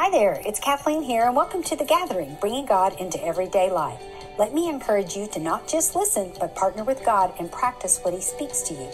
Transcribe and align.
Hi 0.00 0.10
there, 0.10 0.40
it's 0.46 0.60
Kathleen 0.60 1.02
here, 1.02 1.24
and 1.24 1.34
welcome 1.34 1.60
to 1.64 1.74
The 1.74 1.84
Gathering, 1.84 2.36
bringing 2.40 2.66
God 2.66 2.94
into 3.00 3.20
everyday 3.20 3.68
life. 3.68 4.00
Let 4.38 4.54
me 4.54 4.68
encourage 4.68 5.16
you 5.16 5.26
to 5.32 5.40
not 5.40 5.66
just 5.66 5.96
listen, 5.96 6.30
but 6.38 6.54
partner 6.54 6.84
with 6.84 7.04
God 7.04 7.34
and 7.40 7.50
practice 7.50 7.98
what 8.02 8.14
He 8.14 8.20
speaks 8.20 8.62
to 8.68 8.74
you. 8.74 8.88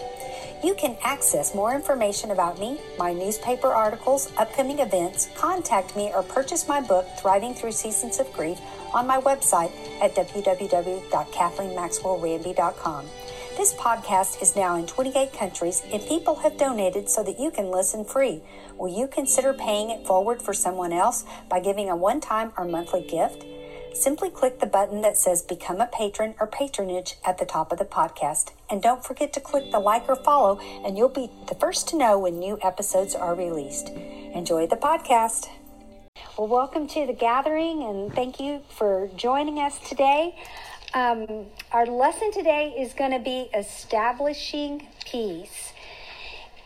You 0.63 0.73
can 0.73 0.97
access 1.03 1.53
more 1.53 1.75
information 1.75 2.31
about 2.31 2.59
me, 2.59 2.79
my 2.97 3.13
newspaper 3.13 3.67
articles, 3.67 4.31
upcoming 4.37 4.79
events, 4.79 5.29
contact 5.35 5.95
me, 5.95 6.11
or 6.11 6.23
purchase 6.23 6.67
my 6.67 6.81
book, 6.81 7.05
Thriving 7.19 7.53
Through 7.53 7.73
Seasons 7.73 8.19
of 8.19 8.33
Grief, 8.33 8.59
on 8.91 9.05
my 9.05 9.21
website 9.21 9.71
at 10.01 10.15
www.kathleenmaxwellranby.com. 10.15 13.05
This 13.57 13.73
podcast 13.73 14.41
is 14.41 14.57
now 14.57 14.75
in 14.75 14.85
28 14.85 15.31
countries, 15.31 15.81
and 15.89 16.05
people 16.05 16.35
have 16.35 16.57
donated 16.57 17.07
so 17.07 17.23
that 17.23 17.39
you 17.39 17.51
can 17.51 17.71
listen 17.71 18.03
free. 18.03 18.41
Will 18.77 18.93
you 18.93 19.07
consider 19.07 19.53
paying 19.53 19.89
it 19.89 20.05
forward 20.05 20.41
for 20.41 20.53
someone 20.53 20.91
else 20.91 21.23
by 21.47 21.61
giving 21.61 21.89
a 21.89 21.95
one 21.95 22.19
time 22.19 22.51
or 22.57 22.65
monthly 22.65 23.01
gift? 23.01 23.45
Simply 23.93 24.29
click 24.29 24.59
the 24.59 24.65
button 24.65 25.01
that 25.03 25.17
says 25.17 25.41
Become 25.41 25.79
a 25.79 25.87
Patron 25.87 26.35
or 26.41 26.47
Patronage 26.47 27.15
at 27.25 27.37
the 27.37 27.45
top 27.45 27.71
of 27.71 27.79
the 27.79 27.85
podcast. 27.85 28.51
And 28.69 28.81
don't 28.81 29.05
forget 29.05 29.31
to 29.31 29.39
click 29.39 29.71
the 29.71 29.79
like 29.79 30.09
or 30.09 30.17
follow, 30.17 30.59
and 30.83 30.97
you'll 30.97 31.07
be 31.07 31.31
the 31.47 31.55
first 31.55 31.87
to 31.89 31.97
know 31.97 32.19
when 32.19 32.37
new 32.37 32.59
episodes 32.61 33.15
are 33.15 33.35
released. 33.35 33.87
Enjoy 33.87 34.67
the 34.67 34.75
podcast. 34.75 35.47
Well, 36.37 36.49
welcome 36.49 36.87
to 36.89 37.07
the 37.07 37.13
gathering, 37.13 37.83
and 37.83 38.13
thank 38.13 38.37
you 38.37 38.63
for 38.67 39.09
joining 39.15 39.59
us 39.59 39.79
today. 39.79 40.35
Um, 40.95 41.47
our 41.73 41.85
lesson 41.85 42.31
today 42.31 42.73
is 42.77 42.93
going 42.93 43.11
to 43.11 43.19
be 43.19 43.49
establishing 43.53 44.87
peace. 45.05 45.73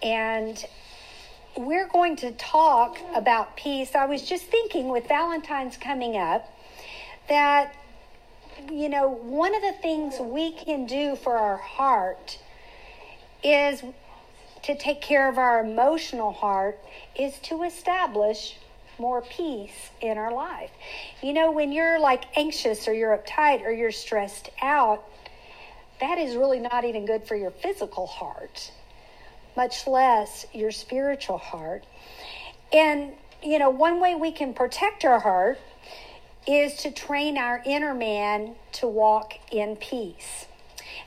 And 0.04 0.64
we're 1.58 1.88
going 1.88 2.16
to 2.18 2.32
talk 2.34 3.00
about 3.16 3.58
peace. 3.58 3.96
I 3.96 4.06
was 4.06 4.22
just 4.22 4.44
thinking 4.44 4.90
with 4.90 5.08
Valentine's 5.08 5.78
coming 5.78 6.16
up 6.16 6.48
that, 7.28 7.74
you 8.72 8.88
know, 8.88 9.10
one 9.10 9.56
of 9.56 9.64
the 9.64 9.74
things 9.82 10.20
we 10.20 10.52
can 10.52 10.86
do 10.86 11.16
for 11.16 11.36
our 11.36 11.58
heart 11.58 12.38
is 13.44 13.82
to 14.62 14.78
take 14.78 15.02
care 15.02 15.28
of 15.28 15.40
our 15.40 15.66
emotional 15.66 16.34
heart, 16.34 16.78
is 17.18 17.40
to 17.40 17.64
establish 17.64 18.58
more 19.00 19.22
peace 19.22 19.90
in 20.02 20.18
our 20.18 20.34
life. 20.34 20.72
You 21.22 21.34
know, 21.34 21.52
when 21.52 21.72
you're 21.72 22.00
like 22.00 22.26
anxious 22.38 22.88
or 22.88 22.94
you're 22.94 23.18
uptight 23.18 23.64
or 23.64 23.72
you're 23.72 23.92
stressed 23.92 24.50
out, 24.62 25.04
that 26.00 26.18
is 26.18 26.36
really 26.36 26.60
not 26.60 26.86
even 26.86 27.06
good 27.06 27.24
for 27.24 27.36
your 27.36 27.52
physical 27.52 28.08
heart, 28.08 28.72
much 29.56 29.88
less 29.88 30.46
your 30.54 30.72
spiritual 30.72 31.38
heart. 31.38 31.86
And, 32.72 33.14
you 33.44 33.60
know, 33.60 33.70
one 33.70 34.00
way 34.00 34.16
we 34.16 34.32
can 34.32 34.54
protect 34.54 35.04
our 35.06 35.20
heart 35.20 35.60
is 36.48 36.76
to 36.78 36.92
train 36.92 37.38
our 37.38 37.62
inner 37.66 37.94
man 37.94 38.56
to 38.74 38.88
walk 38.88 39.34
in 39.52 39.76
peace. 39.76 40.46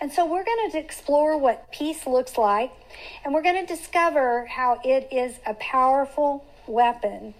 And 0.00 0.12
so 0.12 0.24
we're 0.24 0.44
going 0.44 0.70
to 0.70 0.78
explore 0.78 1.36
what 1.38 1.70
peace 1.72 2.06
looks 2.06 2.36
like, 2.36 2.72
and 3.24 3.32
we're 3.32 3.42
going 3.42 3.66
to 3.66 3.74
discover 3.74 4.46
how 4.46 4.80
it 4.84 5.08
is 5.12 5.38
a 5.46 5.54
powerful 5.54 6.44
weapon. 6.66 7.34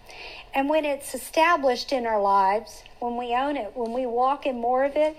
And 0.55 0.69
when 0.69 0.85
it's 0.85 1.15
established 1.15 1.93
in 1.93 2.07
our 2.07 2.21
lives, 2.21 2.83
when 2.99 3.17
we 3.17 3.35
own 3.35 3.57
it, 3.57 3.73
when 3.75 3.93
we 3.93 4.07
walk 4.07 4.47
in 4.47 4.61
more 4.61 4.85
of 4.85 4.97
it, 4.97 5.17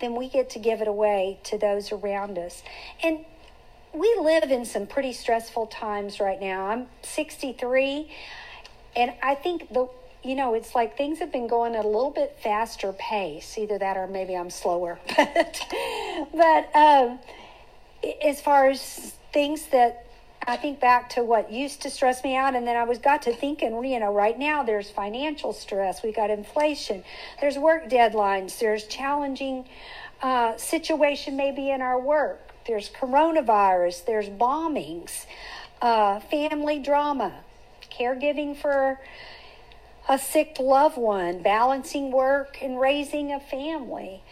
then 0.00 0.16
we 0.16 0.28
get 0.28 0.50
to 0.50 0.58
give 0.58 0.80
it 0.80 0.88
away 0.88 1.38
to 1.44 1.58
those 1.58 1.92
around 1.92 2.38
us. 2.38 2.62
And 3.02 3.24
we 3.94 4.16
live 4.20 4.50
in 4.50 4.64
some 4.64 4.86
pretty 4.86 5.12
stressful 5.12 5.66
times 5.66 6.18
right 6.18 6.40
now. 6.40 6.66
I'm 6.66 6.86
63, 7.02 8.10
and 8.96 9.12
I 9.22 9.34
think 9.34 9.72
the 9.72 9.88
you 10.24 10.34
know, 10.36 10.54
it's 10.54 10.74
like 10.74 10.96
things 10.96 11.18
have 11.18 11.32
been 11.32 11.48
going 11.48 11.74
at 11.74 11.84
a 11.84 11.88
little 11.88 12.10
bit 12.10 12.38
faster 12.42 12.92
pace. 12.92 13.58
Either 13.58 13.78
that 13.78 13.96
or 13.96 14.06
maybe 14.06 14.36
I'm 14.36 14.50
slower. 14.50 14.98
but 15.16 15.66
but 16.32 16.76
um, 16.76 17.18
as 18.24 18.40
far 18.40 18.68
as 18.68 19.14
things 19.32 19.66
that 19.66 20.06
I 20.46 20.56
think 20.56 20.80
back 20.80 21.10
to 21.10 21.22
what 21.22 21.52
used 21.52 21.82
to 21.82 21.90
stress 21.90 22.24
me 22.24 22.36
out, 22.36 22.54
and 22.54 22.66
then 22.66 22.76
I 22.76 22.84
was 22.84 22.98
got 22.98 23.22
to 23.22 23.34
thinking, 23.34 23.84
you 23.84 24.00
know, 24.00 24.12
right 24.12 24.36
now 24.36 24.62
there's 24.62 24.90
financial 24.90 25.52
stress, 25.52 26.02
we 26.02 26.12
got 26.12 26.30
inflation, 26.30 27.04
there's 27.40 27.56
work 27.58 27.88
deadlines, 27.88 28.58
there's 28.58 28.84
challenging 28.86 29.64
uh, 30.20 30.56
situation 30.56 31.36
maybe 31.36 31.70
in 31.70 31.80
our 31.80 31.98
work, 31.98 32.40
there's 32.66 32.90
coronavirus, 32.90 34.04
there's 34.04 34.28
bombings, 34.28 35.26
uh, 35.80 36.18
family 36.18 36.80
drama, 36.80 37.32
caregiving 37.90 38.56
for 38.56 38.98
a 40.08 40.18
sick 40.18 40.56
loved 40.58 40.96
one, 40.96 41.42
balancing 41.42 42.10
work 42.10 42.58
and 42.60 42.80
raising 42.80 43.32
a 43.32 43.40
family, 43.40 44.22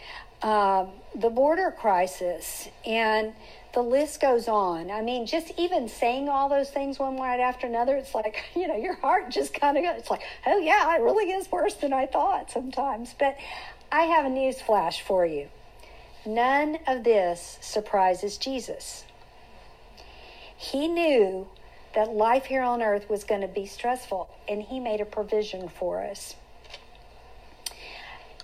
um, 0.41 0.89
the 1.15 1.29
border 1.29 1.71
crisis, 1.71 2.67
and 2.85 3.33
the 3.73 3.81
list 3.81 4.19
goes 4.19 4.47
on. 4.47 4.91
I 4.91 5.01
mean, 5.01 5.25
just 5.25 5.51
even 5.57 5.87
saying 5.87 6.27
all 6.27 6.49
those 6.49 6.69
things 6.69 6.99
one 6.99 7.17
right 7.17 7.39
after 7.39 7.67
another, 7.67 7.95
it's 7.95 8.13
like, 8.13 8.43
you 8.55 8.67
know, 8.67 8.75
your 8.75 8.95
heart 8.95 9.29
just 9.29 9.53
kind 9.53 9.77
of 9.77 9.83
goes, 9.83 9.99
it's 9.99 10.11
like, 10.11 10.23
oh, 10.45 10.57
yeah, 10.57 10.95
it 10.95 11.01
really 11.01 11.31
is 11.31 11.51
worse 11.51 11.75
than 11.75 11.93
I 11.93 12.05
thought 12.05 12.51
sometimes. 12.51 13.15
But 13.17 13.37
I 13.91 14.03
have 14.03 14.25
a 14.25 14.29
news 14.29 14.61
flash 14.61 15.01
for 15.01 15.25
you. 15.25 15.47
None 16.25 16.79
of 16.85 17.03
this 17.03 17.57
surprises 17.61 18.37
Jesus. 18.37 19.05
He 20.55 20.87
knew 20.87 21.47
that 21.95 22.11
life 22.11 22.45
here 22.45 22.61
on 22.61 22.81
earth 22.81 23.09
was 23.09 23.23
going 23.23 23.41
to 23.41 23.47
be 23.47 23.65
stressful, 23.65 24.29
and 24.47 24.61
He 24.61 24.79
made 24.79 25.01
a 25.01 25.05
provision 25.05 25.69
for 25.69 26.03
us. 26.03 26.35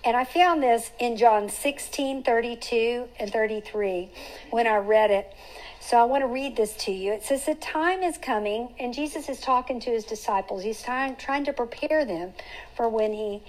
And 0.04 0.16
I 0.16 0.24
found 0.24 0.62
this 0.62 0.90
in 0.98 1.16
John 1.16 1.48
16 1.48 2.22
32 2.22 3.08
and 3.18 3.32
33 3.32 4.10
when 4.50 4.66
I 4.66 4.76
read 4.76 5.10
it. 5.10 5.34
So 5.80 5.96
I 5.96 6.04
want 6.04 6.22
to 6.22 6.26
read 6.26 6.56
this 6.56 6.74
to 6.84 6.92
you. 6.92 7.12
It 7.12 7.24
says, 7.24 7.46
The 7.46 7.54
time 7.54 8.02
is 8.02 8.18
coming, 8.18 8.74
and 8.78 8.94
Jesus 8.94 9.28
is 9.28 9.40
talking 9.40 9.80
to 9.80 9.90
his 9.90 10.04
disciples. 10.04 10.62
He's 10.62 10.82
trying, 10.82 11.16
trying 11.16 11.44
to 11.46 11.52
prepare 11.52 12.04
them 12.04 12.32
for 12.76 12.88
when 12.88 13.12
he 13.12 13.42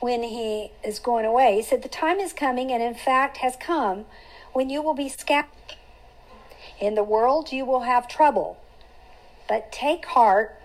when 0.00 0.22
he 0.22 0.72
is 0.82 0.98
going 0.98 1.26
away. 1.26 1.56
He 1.56 1.62
said, 1.62 1.82
The 1.82 1.88
time 1.88 2.18
is 2.18 2.32
coming, 2.32 2.72
and 2.72 2.82
in 2.82 2.94
fact 2.94 3.38
has 3.38 3.56
come, 3.56 4.06
when 4.52 4.70
you 4.70 4.82
will 4.82 4.94
be 4.94 5.08
scattered. 5.08 5.50
In 6.80 6.94
the 6.94 7.04
world 7.04 7.52
you 7.52 7.64
will 7.64 7.82
have 7.82 8.08
trouble. 8.08 8.58
But 9.50 9.72
take 9.72 10.06
heart, 10.06 10.56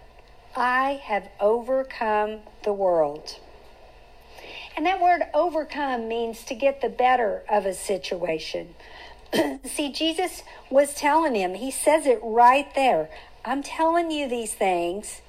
I 0.56 1.02
have 1.06 1.28
overcome 1.40 2.42
the 2.64 2.72
world. 2.72 3.40
And 4.78 4.86
that 4.86 5.02
word 5.02 5.24
overcome 5.34 6.08
means 6.08 6.44
to 6.44 6.54
get 6.54 6.82
the 6.82 6.90
better 6.90 7.42
of 7.50 7.66
a 7.66 7.74
situation. 7.74 8.76
See, 9.66 9.92
Jesus 9.92 10.44
was 10.70 10.94
telling 10.94 11.34
him, 11.34 11.56
he 11.56 11.72
says 11.72 12.06
it 12.06 12.20
right 12.22 12.68
there. 12.76 13.10
I'm 13.44 13.64
telling 13.64 14.12
you 14.12 14.30
these 14.30 14.54
things 14.54 15.24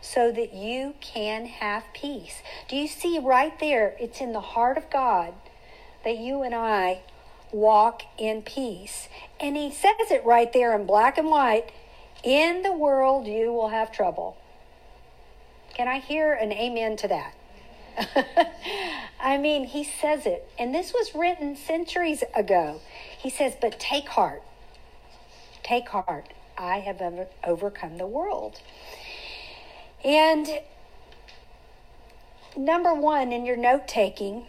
so 0.00 0.32
that 0.32 0.54
you 0.54 0.94
can 1.02 1.44
have 1.44 1.84
peace. 1.92 2.42
Do 2.66 2.76
you 2.76 2.88
see 2.88 3.18
right 3.18 3.60
there? 3.60 3.94
It's 4.00 4.22
in 4.22 4.32
the 4.32 4.40
heart 4.40 4.78
of 4.78 4.88
God 4.88 5.34
that 6.02 6.16
you 6.16 6.42
and 6.42 6.54
I 6.54 7.02
walk 7.52 8.04
in 8.16 8.40
peace. 8.40 9.10
And 9.38 9.54
he 9.54 9.70
says 9.70 10.10
it 10.10 10.24
right 10.24 10.50
there 10.50 10.74
in 10.74 10.86
black 10.86 11.18
and 11.18 11.28
white 11.28 11.72
in 12.22 12.62
the 12.62 12.72
world, 12.72 13.26
you 13.26 13.52
will 13.52 13.68
have 13.68 13.92
trouble. 13.92 14.36
Can 15.74 15.88
I 15.88 15.98
hear 15.98 16.32
an 16.32 16.52
amen 16.52 16.96
to 16.98 17.08
that? 17.08 17.34
I 19.20 19.38
mean, 19.38 19.64
he 19.64 19.84
says 19.84 20.26
it. 20.26 20.48
And 20.58 20.74
this 20.74 20.92
was 20.92 21.14
written 21.14 21.56
centuries 21.56 22.22
ago. 22.34 22.80
He 23.18 23.30
says, 23.30 23.54
But 23.60 23.78
take 23.78 24.08
heart. 24.08 24.42
Take 25.62 25.88
heart. 25.88 26.28
I 26.58 26.80
have 26.80 27.02
overcome 27.44 27.98
the 27.98 28.06
world. 28.06 28.60
And 30.04 30.48
number 32.56 32.94
one 32.94 33.32
in 33.32 33.46
your 33.46 33.56
note 33.56 33.88
taking, 33.88 34.44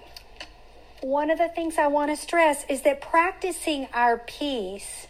one 1.01 1.29
of 1.29 1.37
the 1.37 1.49
things 1.49 1.77
I 1.77 1.87
want 1.87 2.11
to 2.11 2.17
stress 2.17 2.65
is 2.69 2.81
that 2.81 3.01
practicing 3.01 3.87
our 3.93 4.17
peace 4.17 5.07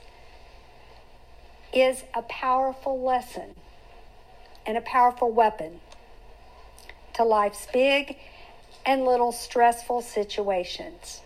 is 1.73 2.03
a 2.13 2.21
powerful 2.23 3.01
lesson 3.01 3.55
and 4.65 4.77
a 4.77 4.81
powerful 4.81 5.31
weapon 5.31 5.79
to 7.13 7.23
life's 7.23 7.67
big 7.71 8.17
and 8.85 9.05
little 9.05 9.31
stressful 9.31 10.01
situations. 10.01 11.21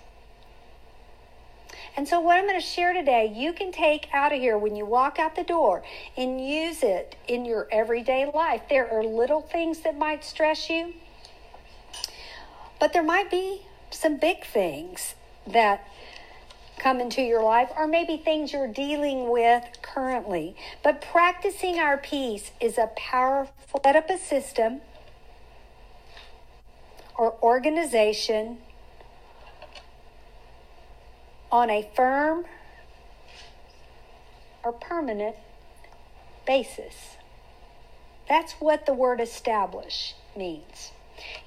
And 1.95 2.07
so, 2.07 2.19
what 2.19 2.37
I'm 2.37 2.45
going 2.45 2.59
to 2.59 2.65
share 2.65 2.93
today, 2.93 3.33
you 3.35 3.53
can 3.53 3.71
take 3.71 4.07
out 4.13 4.31
of 4.31 4.39
here 4.39 4.55
when 4.55 4.75
you 4.75 4.85
walk 4.85 5.17
out 5.17 5.35
the 5.35 5.43
door 5.43 5.83
and 6.15 6.39
use 6.39 6.83
it 6.83 7.15
in 7.27 7.43
your 7.43 7.67
everyday 7.71 8.29
life. 8.31 8.61
There 8.69 8.87
are 8.91 9.03
little 9.03 9.41
things 9.41 9.79
that 9.79 9.97
might 9.97 10.23
stress 10.23 10.69
you, 10.69 10.93
but 12.79 12.93
there 12.93 13.03
might 13.03 13.31
be 13.31 13.61
some 13.89 14.17
big 14.17 14.45
things 14.45 15.15
that 15.47 15.87
come 16.79 16.99
into 16.99 17.21
your 17.21 17.43
life, 17.43 17.69
or 17.75 17.87
maybe 17.87 18.17
things 18.17 18.53
you're 18.53 18.71
dealing 18.71 19.29
with 19.29 19.63
currently. 19.81 20.55
But 20.83 21.01
practicing 21.01 21.79
our 21.79 21.97
peace 21.97 22.51
is 22.61 22.77
a 22.77 22.89
powerful, 22.95 23.81
set 23.83 23.95
up 23.95 24.09
a 24.09 24.17
system 24.17 24.81
or 27.17 27.35
organization 27.41 28.59
on 31.51 31.69
a 31.69 31.89
firm 31.95 32.45
or 34.63 34.71
permanent 34.71 35.35
basis. 36.45 37.17
That's 38.29 38.53
what 38.53 38.85
the 38.85 38.93
word 38.93 39.21
establish 39.21 40.13
means. 40.35 40.91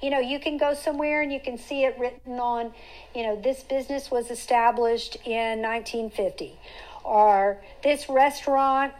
You 0.01 0.09
know, 0.09 0.19
you 0.19 0.39
can 0.39 0.57
go 0.57 0.73
somewhere 0.73 1.21
and 1.21 1.31
you 1.31 1.39
can 1.39 1.57
see 1.57 1.83
it 1.83 1.97
written 1.99 2.39
on, 2.39 2.73
you 3.15 3.23
know, 3.23 3.35
this 3.39 3.63
business 3.63 4.11
was 4.11 4.29
established 4.29 5.15
in 5.25 5.61
1950, 5.61 6.57
or 7.03 7.61
this 7.83 8.09
restaurant 8.09 8.93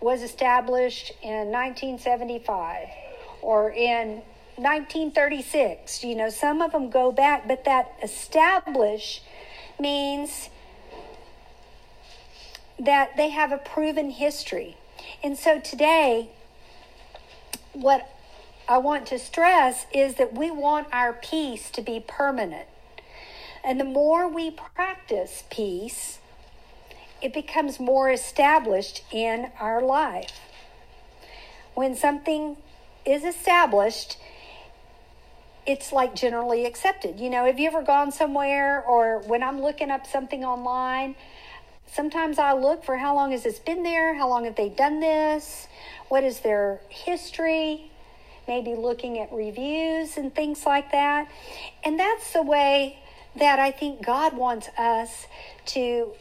was 0.00 0.22
established 0.22 1.12
in 1.22 1.50
1975, 1.50 2.88
or 3.42 3.70
in 3.70 4.22
1936. 4.56 6.04
You 6.04 6.14
know, 6.14 6.28
some 6.28 6.60
of 6.60 6.72
them 6.72 6.90
go 6.90 7.10
back, 7.10 7.48
but 7.48 7.64
that 7.64 7.92
establish 8.02 9.22
means 9.80 10.50
that 12.78 13.16
they 13.16 13.30
have 13.30 13.52
a 13.52 13.58
proven 13.58 14.10
history. 14.10 14.76
And 15.22 15.38
so 15.38 15.60
today, 15.60 16.30
what 17.72 18.08
I 18.66 18.78
want 18.78 19.06
to 19.08 19.18
stress 19.18 19.84
is 19.92 20.14
that 20.14 20.34
we 20.34 20.50
want 20.50 20.88
our 20.90 21.12
peace 21.12 21.70
to 21.70 21.82
be 21.82 22.02
permanent. 22.06 22.66
And 23.62 23.78
the 23.78 23.84
more 23.84 24.26
we 24.26 24.50
practice 24.50 25.44
peace, 25.50 26.18
it 27.20 27.34
becomes 27.34 27.78
more 27.78 28.10
established 28.10 29.04
in 29.10 29.50
our 29.60 29.82
life. 29.82 30.40
When 31.74 31.94
something 31.94 32.56
is 33.04 33.24
established, 33.24 34.16
it's 35.66 35.92
like 35.92 36.14
generally 36.14 36.64
accepted. 36.64 37.20
You 37.20 37.28
know, 37.30 37.44
have 37.44 37.58
you 37.58 37.66
ever 37.66 37.82
gone 37.82 38.12
somewhere 38.12 38.82
or 38.82 39.20
when 39.20 39.42
I'm 39.42 39.60
looking 39.60 39.90
up 39.90 40.06
something 40.06 40.44
online, 40.44 41.16
sometimes 41.86 42.38
I 42.38 42.52
look 42.52 42.84
for 42.84 42.96
how 42.96 43.14
long 43.14 43.32
has 43.32 43.42
this 43.42 43.58
been 43.58 43.82
there? 43.82 44.14
How 44.14 44.28
long 44.28 44.44
have 44.44 44.56
they 44.56 44.70
done 44.70 45.00
this? 45.00 45.68
What 46.08 46.24
is 46.24 46.40
their 46.40 46.80
history? 46.88 47.90
Maybe 48.46 48.74
looking 48.74 49.18
at 49.18 49.32
reviews 49.32 50.16
and 50.16 50.34
things 50.34 50.66
like 50.66 50.92
that. 50.92 51.30
And 51.84 51.98
that's 51.98 52.32
the 52.32 52.42
way 52.42 52.98
that 53.36 53.58
I 53.58 53.70
think 53.70 54.04
God 54.04 54.36
wants 54.36 54.68
us 54.78 55.26
to 55.66 56.12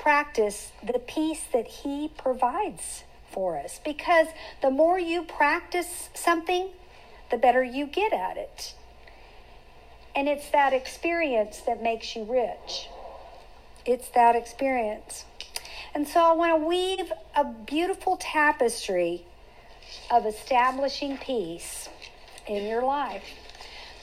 practice 0.00 0.72
the 0.82 0.98
peace 0.98 1.44
that 1.52 1.66
He 1.66 2.10
provides 2.16 3.04
for 3.30 3.56
us. 3.58 3.80
Because 3.84 4.26
the 4.60 4.70
more 4.70 4.98
you 4.98 5.22
practice 5.22 6.08
something, 6.14 6.68
the 7.30 7.36
better 7.36 7.62
you 7.62 7.86
get 7.86 8.12
at 8.12 8.36
it. 8.36 8.74
And 10.14 10.28
it's 10.28 10.50
that 10.50 10.72
experience 10.72 11.60
that 11.66 11.82
makes 11.82 12.14
you 12.14 12.24
rich. 12.24 12.88
It's 13.86 14.08
that 14.10 14.36
experience. 14.36 15.24
And 15.94 16.06
so 16.06 16.20
I 16.20 16.32
want 16.32 16.60
to 16.60 16.66
weave 16.66 17.12
a 17.36 17.44
beautiful 17.44 18.16
tapestry 18.18 19.24
of 20.12 20.26
establishing 20.26 21.16
peace 21.16 21.88
in 22.46 22.66
your 22.66 22.84
life. 22.84 23.24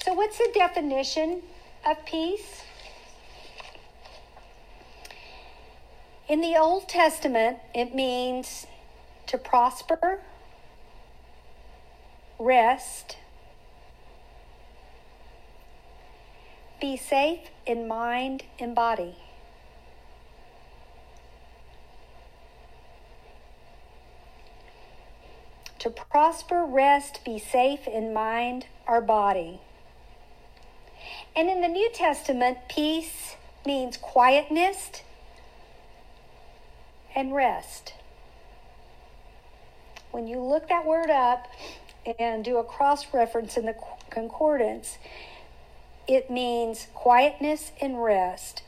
So, 0.04 0.14
what's 0.14 0.40
the 0.40 0.50
definition 0.56 1.44
of 1.86 2.04
peace? 2.06 2.64
In 6.28 6.42
the 6.42 6.58
Old 6.58 6.90
Testament, 6.90 7.60
it 7.76 7.94
means 7.94 8.66
to 9.28 9.38
prosper, 9.38 10.22
rest, 12.40 13.18
be 16.82 16.98
safe 16.98 17.50
in 17.68 17.88
mind 17.88 18.44
and 18.60 18.74
body. 18.74 19.16
To 25.80 25.90
prosper, 25.90 26.66
rest, 26.66 27.24
be 27.24 27.40
safe 27.40 27.88
in 27.88 28.14
mind 28.14 28.66
or 28.86 29.00
body. 29.00 29.62
And 31.36 31.50
in 31.50 31.62
the 31.62 31.70
New 31.70 31.90
Testament, 31.94 32.58
peace 32.68 33.36
means 33.66 33.96
quietness 33.96 35.04
and 37.16 37.34
rest. 37.34 37.94
When 40.12 40.28
you 40.28 40.40
look 40.40 40.68
that 40.68 40.86
word 40.86 41.10
up 41.10 41.48
and 42.18 42.44
do 42.44 42.58
a 42.58 42.64
cross 42.64 43.14
reference 43.14 43.56
in 43.56 43.66
the 43.66 43.76
concordance, 44.10 44.98
it 46.08 46.30
means 46.30 46.88
quietness 46.94 47.72
and 47.80 48.04
rest. 48.04 48.64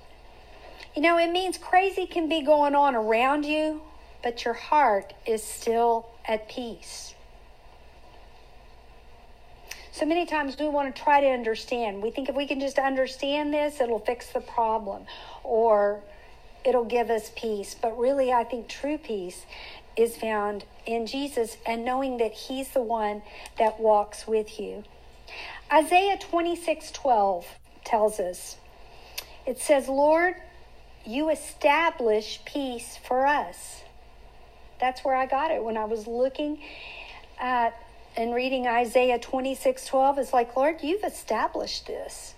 You 0.95 1.01
know, 1.01 1.17
it 1.17 1.31
means 1.31 1.57
crazy 1.57 2.05
can 2.05 2.29
be 2.29 2.41
going 2.41 2.75
on 2.75 2.95
around 2.95 3.45
you, 3.45 3.81
but 4.23 4.45
your 4.45 4.53
heart 4.53 5.13
is 5.25 5.43
still 5.43 6.10
at 6.27 6.49
peace. 6.49 7.15
So 9.93 10.05
many 10.05 10.25
times 10.25 10.57
we 10.57 10.69
want 10.69 10.95
to 10.95 11.01
try 11.01 11.21
to 11.21 11.27
understand. 11.27 12.01
We 12.01 12.11
think 12.11 12.29
if 12.29 12.35
we 12.35 12.47
can 12.47 12.59
just 12.59 12.79
understand 12.79 13.53
this, 13.53 13.81
it'll 13.81 13.99
fix 13.99 14.31
the 14.31 14.39
problem 14.39 15.05
or 15.43 16.01
it'll 16.63 16.85
give 16.85 17.09
us 17.09 17.31
peace. 17.35 17.75
But 17.79 17.97
really, 17.97 18.31
I 18.31 18.43
think 18.43 18.67
true 18.67 18.97
peace 18.97 19.45
is 19.97 20.15
found 20.15 20.63
in 20.85 21.05
Jesus 21.05 21.57
and 21.65 21.83
knowing 21.83 22.17
that 22.17 22.31
He's 22.31 22.69
the 22.69 22.81
one 22.81 23.21
that 23.59 23.79
walks 23.79 24.25
with 24.25 24.59
you. 24.59 24.83
Isaiah 25.71 26.17
26 26.17 26.91
12 26.91 27.45
tells 27.83 28.19
us, 28.19 28.57
it 29.45 29.59
says, 29.59 29.87
Lord, 29.87 30.35
you 31.05 31.29
establish 31.29 32.39
peace 32.45 32.97
for 33.03 33.25
us. 33.25 33.81
That's 34.81 35.05
where 35.05 35.15
I 35.15 35.27
got 35.27 35.51
it 35.51 35.63
when 35.63 35.77
I 35.77 35.85
was 35.85 36.07
looking 36.07 36.59
at 37.39 37.73
and 38.17 38.35
reading 38.35 38.67
Isaiah 38.67 39.19
26 39.19 39.85
12. 39.85 40.17
It's 40.17 40.33
like, 40.33 40.55
Lord, 40.55 40.81
you've 40.81 41.03
established 41.03 41.87
this. 41.87 42.33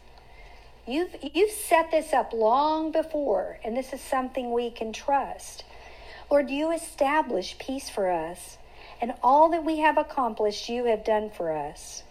You've, 0.87 1.15
you've 1.33 1.51
set 1.51 1.91
this 1.91 2.11
up 2.11 2.33
long 2.33 2.91
before, 2.91 3.57
and 3.63 3.75
this 3.75 3.93
is 3.93 4.01
something 4.01 4.51
we 4.51 4.69
can 4.69 4.91
trust. 4.91 5.63
Lord, 6.29 6.49
you 6.49 6.71
establish 6.71 7.57
peace 7.57 7.89
for 7.89 8.11
us, 8.11 8.57
and 9.01 9.13
all 9.23 9.49
that 9.49 9.63
we 9.63 9.79
have 9.79 9.97
accomplished, 9.97 10.67
you 10.67 10.85
have 10.85 11.05
done 11.05 11.29
for 11.29 11.51
us. 11.55 12.03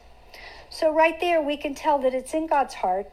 So, 0.71 0.91
right 0.91 1.21
there, 1.21 1.43
we 1.43 1.59
can 1.59 1.75
tell 1.75 1.99
that 1.99 2.15
it's 2.15 2.33
in 2.33 2.47
God's 2.47 2.75
heart 2.75 3.11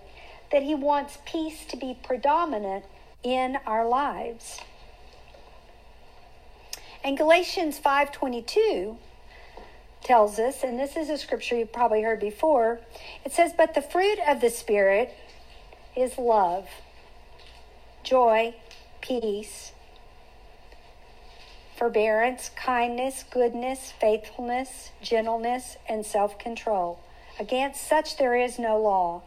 that 0.51 0.63
He 0.63 0.75
wants 0.75 1.17
peace 1.25 1.65
to 1.65 1.77
be 1.77 1.97
predominant 2.01 2.85
in 3.21 3.57
our 3.65 3.87
lives. 3.87 4.59
And 7.03 7.17
Galatians 7.17 7.79
5:22 7.79 8.97
tells 10.03 10.39
us, 10.39 10.63
and 10.63 10.79
this 10.79 10.95
is 10.95 11.09
a 11.09 11.17
scripture 11.17 11.55
you've 11.55 11.71
probably 11.71 12.01
heard 12.01 12.19
before, 12.19 12.79
it 13.25 13.31
says, 13.31 13.53
But 13.53 13.73
the 13.73 13.81
fruit 13.81 14.19
of 14.27 14.41
the 14.41 14.49
Spirit 14.49 15.13
is 15.95 16.17
love, 16.17 16.67
joy, 18.03 18.55
peace, 19.01 19.71
forbearance, 21.77 22.49
kindness, 22.55 23.23
goodness, 23.29 23.93
faithfulness, 23.99 24.91
gentleness, 25.01 25.77
and 25.87 26.05
self 26.05 26.37
control. 26.37 26.99
Against 27.39 27.87
such 27.87 28.17
there 28.17 28.35
is 28.35 28.59
no 28.59 28.77
law. 28.77 29.21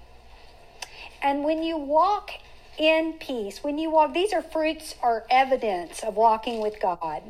And 1.23 1.45
when 1.45 1.63
you 1.63 1.79
walk 1.79 2.33
in 2.77 3.15
peace, 3.15 3.65
when 3.65 3.79
you 3.79 3.91
walk, 3.91 4.13
these 4.13 4.33
are 4.33 4.43
fruits 4.43 4.95
or 5.03 5.25
evidence 5.31 6.03
of 6.03 6.17
walking 6.17 6.61
with 6.61 6.81
God. 6.81 7.23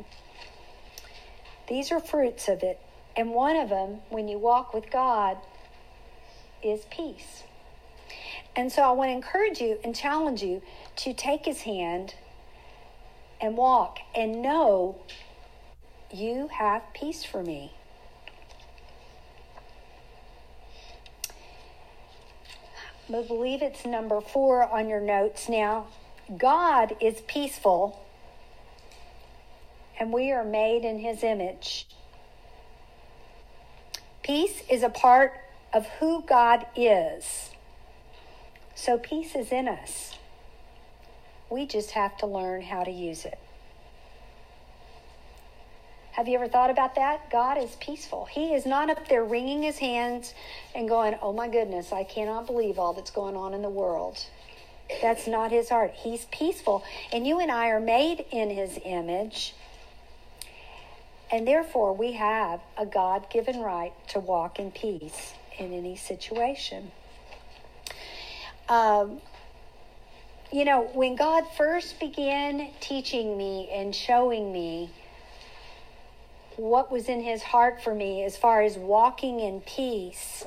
These 1.67 1.91
are 1.91 1.99
fruits 1.99 2.47
of 2.47 2.63
it. 2.63 2.79
And 3.15 3.31
one 3.31 3.55
of 3.55 3.69
them, 3.69 3.99
when 4.09 4.27
you 4.27 4.37
walk 4.37 4.73
with 4.73 4.89
God, 4.91 5.37
is 6.63 6.85
peace. 6.89 7.43
And 8.55 8.71
so 8.71 8.83
I 8.83 8.91
want 8.91 9.09
to 9.09 9.13
encourage 9.13 9.61
you 9.61 9.79
and 9.83 9.95
challenge 9.95 10.43
you 10.43 10.61
to 10.97 11.13
take 11.13 11.45
his 11.45 11.61
hand 11.61 12.15
and 13.41 13.57
walk 13.57 13.99
and 14.15 14.41
know 14.41 14.97
you 16.11 16.49
have 16.49 16.83
peace 16.93 17.23
for 17.23 17.43
me. 17.43 17.73
I 23.13 23.21
believe 23.21 23.61
it's 23.61 23.85
number 23.85 24.21
four 24.21 24.63
on 24.63 24.89
your 24.89 25.01
notes 25.01 25.49
now. 25.49 25.87
God 26.37 26.95
is 27.01 27.21
peaceful, 27.27 28.02
and 29.99 30.13
we 30.13 30.31
are 30.31 30.43
made 30.43 30.83
in 30.83 30.99
his 30.99 31.23
image. 31.23 31.87
Peace 34.21 34.63
is 34.69 34.83
a 34.83 34.89
part 34.89 35.33
of 35.73 35.85
who 35.99 36.23
God 36.23 36.65
is. 36.75 37.49
So 38.75 38.97
peace 38.97 39.35
is 39.35 39.51
in 39.51 39.67
us. 39.67 40.17
We 41.49 41.65
just 41.65 41.91
have 41.91 42.17
to 42.17 42.25
learn 42.25 42.61
how 42.61 42.83
to 42.83 42.91
use 42.91 43.25
it. 43.25 43.37
Have 46.13 46.27
you 46.27 46.35
ever 46.35 46.47
thought 46.47 46.69
about 46.69 46.95
that? 46.95 47.31
God 47.31 47.57
is 47.57 47.75
peaceful. 47.79 48.25
He 48.25 48.53
is 48.53 48.65
not 48.65 48.89
up 48.89 49.07
there 49.09 49.23
wringing 49.23 49.63
his 49.63 49.79
hands 49.79 50.33
and 50.75 50.87
going, 50.87 51.17
Oh 51.21 51.33
my 51.33 51.47
goodness, 51.47 51.91
I 51.91 52.03
cannot 52.03 52.45
believe 52.45 52.77
all 52.77 52.93
that's 52.93 53.09
going 53.09 53.35
on 53.35 53.53
in 53.53 53.63
the 53.63 53.69
world. 53.69 54.23
That's 55.01 55.27
not 55.27 55.51
his 55.51 55.69
heart. 55.69 55.91
He's 55.95 56.25
peaceful. 56.25 56.83
And 57.11 57.25
you 57.25 57.39
and 57.39 57.51
I 57.51 57.69
are 57.69 57.79
made 57.79 58.25
in 58.31 58.51
his 58.51 58.79
image. 58.85 59.55
And 61.33 61.47
therefore, 61.47 61.93
we 61.93 62.11
have 62.11 62.61
a 62.77 62.85
God 62.85 63.27
given 63.31 63.59
right 63.59 63.91
to 64.09 64.19
walk 64.19 64.59
in 64.59 64.69
peace 64.69 65.33
in 65.57 65.73
any 65.73 65.95
situation. 65.95 66.91
Um, 68.69 69.19
you 70.51 70.63
know, 70.63 70.83
when 70.93 71.15
God 71.15 71.45
first 71.57 71.99
began 71.99 72.69
teaching 72.79 73.35
me 73.35 73.67
and 73.73 73.95
showing 73.95 74.53
me 74.53 74.91
what 76.55 76.91
was 76.91 77.09
in 77.09 77.23
his 77.23 77.41
heart 77.41 77.81
for 77.81 77.95
me 77.95 78.23
as 78.23 78.37
far 78.37 78.61
as 78.61 78.77
walking 78.77 79.39
in 79.39 79.61
peace, 79.61 80.45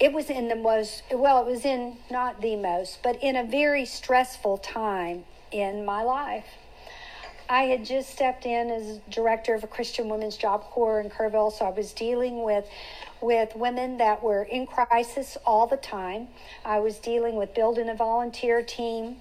it 0.00 0.14
was 0.14 0.30
in 0.30 0.48
the 0.48 0.56
most, 0.56 1.02
well, 1.12 1.46
it 1.46 1.50
was 1.50 1.66
in 1.66 1.98
not 2.10 2.40
the 2.40 2.56
most, 2.56 3.02
but 3.02 3.22
in 3.22 3.36
a 3.36 3.44
very 3.44 3.84
stressful 3.84 4.56
time 4.56 5.24
in 5.52 5.84
my 5.84 6.02
life. 6.02 6.46
I 7.48 7.62
had 7.64 7.84
just 7.84 8.10
stepped 8.10 8.44
in 8.44 8.70
as 8.70 8.98
director 9.08 9.54
of 9.54 9.64
a 9.64 9.66
Christian 9.66 10.08
Women's 10.10 10.36
Job 10.36 10.64
Corps 10.64 11.00
in 11.00 11.08
Kerrville, 11.08 11.50
so 11.50 11.64
I 11.64 11.70
was 11.70 11.92
dealing 11.92 12.42
with 12.42 12.68
with 13.20 13.56
women 13.56 13.96
that 13.98 14.22
were 14.22 14.44
in 14.44 14.66
crisis 14.66 15.36
all 15.44 15.66
the 15.66 15.76
time. 15.76 16.28
I 16.64 16.78
was 16.78 16.98
dealing 16.98 17.36
with 17.36 17.54
building 17.54 17.88
a 17.88 17.94
volunteer 17.94 18.62
team, 18.62 19.16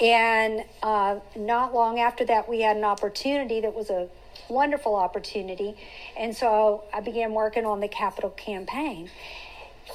and 0.00 0.64
uh, 0.82 1.20
not 1.36 1.72
long 1.72 2.00
after 2.00 2.24
that, 2.26 2.48
we 2.48 2.60
had 2.60 2.76
an 2.76 2.84
opportunity 2.84 3.60
that 3.60 3.74
was 3.74 3.90
a 3.90 4.08
wonderful 4.48 4.96
opportunity, 4.96 5.76
and 6.18 6.36
so 6.36 6.84
I 6.92 7.00
began 7.00 7.32
working 7.32 7.64
on 7.64 7.80
the 7.80 7.88
capital 7.88 8.30
campaign. 8.30 9.08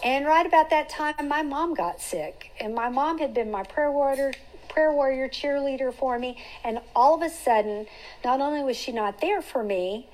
And 0.04 0.26
right 0.26 0.46
about 0.46 0.70
that 0.70 0.90
time, 0.90 1.28
my 1.28 1.42
mom 1.42 1.74
got 1.74 2.02
sick, 2.02 2.52
and 2.60 2.74
my 2.74 2.90
mom 2.90 3.18
had 3.18 3.34
been 3.34 3.52
my 3.52 3.64
prayer 3.64 3.92
warrior, 3.92 4.34
prayer 4.78 4.94
warrior 4.94 5.28
cheerleader 5.28 5.92
for 5.92 6.20
me. 6.20 6.38
And 6.64 6.80
all 6.96 7.16
of 7.16 7.24
a 7.24 7.32
sudden, 7.32 7.88
not 8.24 8.42
only 8.42 8.62
was 8.62 8.78
she 8.78 8.92
not 8.92 9.20
there 9.20 9.42
for 9.42 9.64
me 9.64 10.08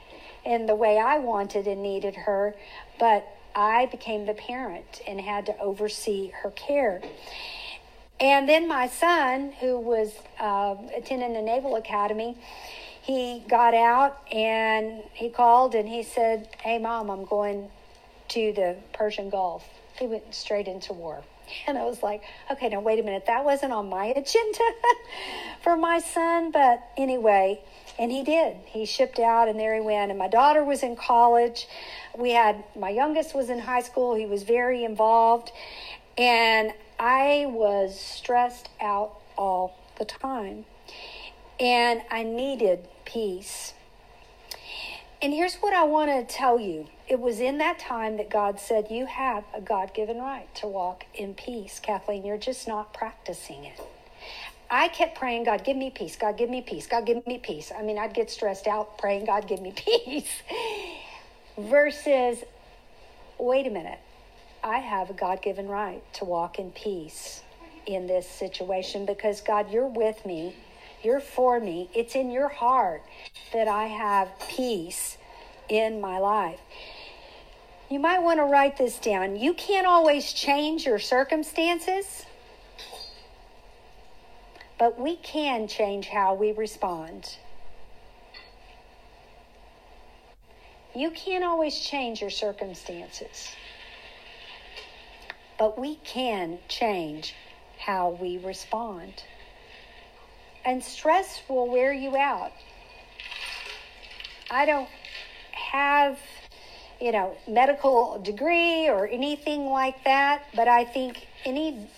in 0.45 0.67
the 0.67 0.75
way 0.75 0.97
I 0.97 1.17
wanted 1.17 1.67
and 1.67 1.83
needed 1.83 2.15
her, 2.15 2.55
but 2.97 3.27
I 3.53 3.87
became 3.87 4.25
the 4.25 4.33
parent 4.33 5.01
and 5.05 5.19
had 5.19 5.47
to 5.47 5.59
oversee 5.59 6.31
her 6.43 6.51
care. 6.51 7.01
And 8.21 8.47
then 8.47 8.69
my 8.69 8.87
son, 8.87 9.51
who 9.59 9.77
was 9.77 10.13
uh, 10.39 10.75
attending 10.95 11.33
the 11.33 11.41
Naval 11.41 11.75
Academy, 11.75 12.37
he 13.01 13.43
got 13.49 13.73
out 13.73 14.17
and 14.31 15.03
he 15.11 15.27
called 15.27 15.75
and 15.75 15.89
he 15.89 16.03
said, 16.03 16.47
Hey, 16.61 16.77
mom, 16.79 17.09
I'm 17.11 17.25
going 17.25 17.69
to 18.29 18.53
the 18.53 18.77
Persian 18.93 19.29
Gulf. 19.29 19.65
He 19.99 20.07
went 20.07 20.33
straight 20.33 20.69
into 20.69 20.93
war. 20.93 21.21
And 21.67 21.77
I 21.77 21.85
was 21.85 22.03
like, 22.03 22.23
okay, 22.51 22.69
now 22.69 22.79
wait 22.79 22.99
a 22.99 23.03
minute. 23.03 23.25
That 23.27 23.45
wasn't 23.45 23.73
on 23.73 23.89
my 23.89 24.05
agenda 24.15 24.63
for 25.61 25.77
my 25.77 25.99
son. 25.99 26.51
But 26.51 26.81
anyway, 26.97 27.61
and 27.99 28.11
he 28.11 28.23
did. 28.23 28.57
He 28.65 28.85
shipped 28.85 29.19
out 29.19 29.47
and 29.47 29.59
there 29.59 29.75
he 29.75 29.81
went. 29.81 30.11
And 30.11 30.19
my 30.19 30.27
daughter 30.27 30.63
was 30.63 30.83
in 30.83 30.95
college. 30.95 31.67
We 32.17 32.31
had, 32.31 32.63
my 32.77 32.89
youngest 32.89 33.35
was 33.35 33.49
in 33.49 33.59
high 33.59 33.81
school. 33.81 34.15
He 34.15 34.25
was 34.25 34.43
very 34.43 34.83
involved. 34.83 35.51
And 36.17 36.73
I 36.99 37.45
was 37.49 37.99
stressed 37.99 38.69
out 38.81 39.19
all 39.37 39.77
the 39.97 40.05
time. 40.05 40.65
And 41.59 42.01
I 42.09 42.23
needed 42.23 42.87
peace. 43.05 43.73
And 45.21 45.31
here's 45.31 45.55
what 45.55 45.73
I 45.73 45.85
want 45.85 46.11
to 46.11 46.35
tell 46.35 46.59
you. 46.59 46.87
It 47.13 47.19
was 47.19 47.39
in 47.39 47.59
that 47.59 47.77
time 47.77 48.17
that 48.17 48.31
God 48.31 48.59
said, 48.59 48.87
You 48.89 49.05
have 49.05 49.43
a 49.53 49.61
God 49.61 49.93
given 49.93 50.17
right 50.17 50.47
to 50.55 50.65
walk 50.65 51.05
in 51.13 51.35
peace. 51.35 51.79
Kathleen, 51.79 52.25
you're 52.25 52.39
just 52.39 52.67
not 52.67 52.91
practicing 52.91 53.65
it. 53.65 53.79
I 54.67 54.87
kept 54.87 55.15
praying, 55.19 55.43
God, 55.43 55.63
give 55.63 55.77
me 55.77 55.91
peace. 55.91 56.15
God, 56.15 56.39
give 56.39 56.49
me 56.49 56.61
peace. 56.61 56.87
God, 56.87 57.05
give 57.05 57.23
me 57.27 57.37
peace. 57.37 57.71
I 57.77 57.83
mean, 57.83 57.99
I'd 57.99 58.15
get 58.15 58.31
stressed 58.31 58.65
out 58.65 58.97
praying, 58.97 59.25
God, 59.25 59.47
give 59.47 59.61
me 59.61 59.73
peace. 59.75 60.41
Versus, 61.55 62.39
wait 63.37 63.67
a 63.67 63.69
minute. 63.69 63.99
I 64.63 64.79
have 64.79 65.11
a 65.11 65.13
God 65.13 65.43
given 65.43 65.67
right 65.67 66.01
to 66.13 66.25
walk 66.25 66.57
in 66.57 66.71
peace 66.71 67.43
in 67.85 68.07
this 68.07 68.27
situation 68.27 69.05
because, 69.05 69.39
God, 69.39 69.69
you're 69.71 69.85
with 69.85 70.25
me. 70.25 70.55
You're 71.03 71.19
for 71.19 71.59
me. 71.59 71.91
It's 71.93 72.15
in 72.15 72.31
your 72.31 72.47
heart 72.47 73.03
that 73.53 73.67
I 73.67 73.85
have 73.85 74.29
peace 74.49 75.19
in 75.69 76.01
my 76.01 76.17
life. 76.17 76.59
You 77.93 77.99
might 77.99 78.23
want 78.23 78.39
to 78.39 78.45
write 78.45 78.75
this 78.75 78.97
down. 78.97 79.35
You 79.35 79.53
can't 79.53 79.85
always 79.85 80.33
change 80.33 80.83
your 80.83 80.97
circumstances, 80.97 82.25
but 84.79 84.99
we 84.99 85.17
can 85.17 85.67
change 85.67 86.07
how 86.07 86.33
we 86.33 86.53
respond. 86.53 87.37
You 90.95 91.11
can't 91.11 91.43
always 91.43 91.77
change 91.77 92.19
your 92.19 92.31
circumstances, 92.31 93.49
but 95.59 95.77
we 95.77 95.97
can 95.97 96.57
change 96.67 97.35
how 97.77 98.17
we 98.19 98.39
respond. 98.39 99.21
And 100.65 100.83
stress 100.83 101.43
will 101.47 101.69
wear 101.69 101.93
you 101.93 102.17
out. 102.17 102.53
I 104.49 104.65
don't 104.65 104.89
have, 105.51 106.17
you 107.03 107.11
know, 107.11 107.35
medical 107.49 108.17
degree 108.23 108.87
or 108.87 109.05
anything 109.05 109.65
like 109.65 110.01
that, 110.05 110.45
but 110.55 110.69
I 110.69 110.85
think 110.85 111.27
any 111.43 111.89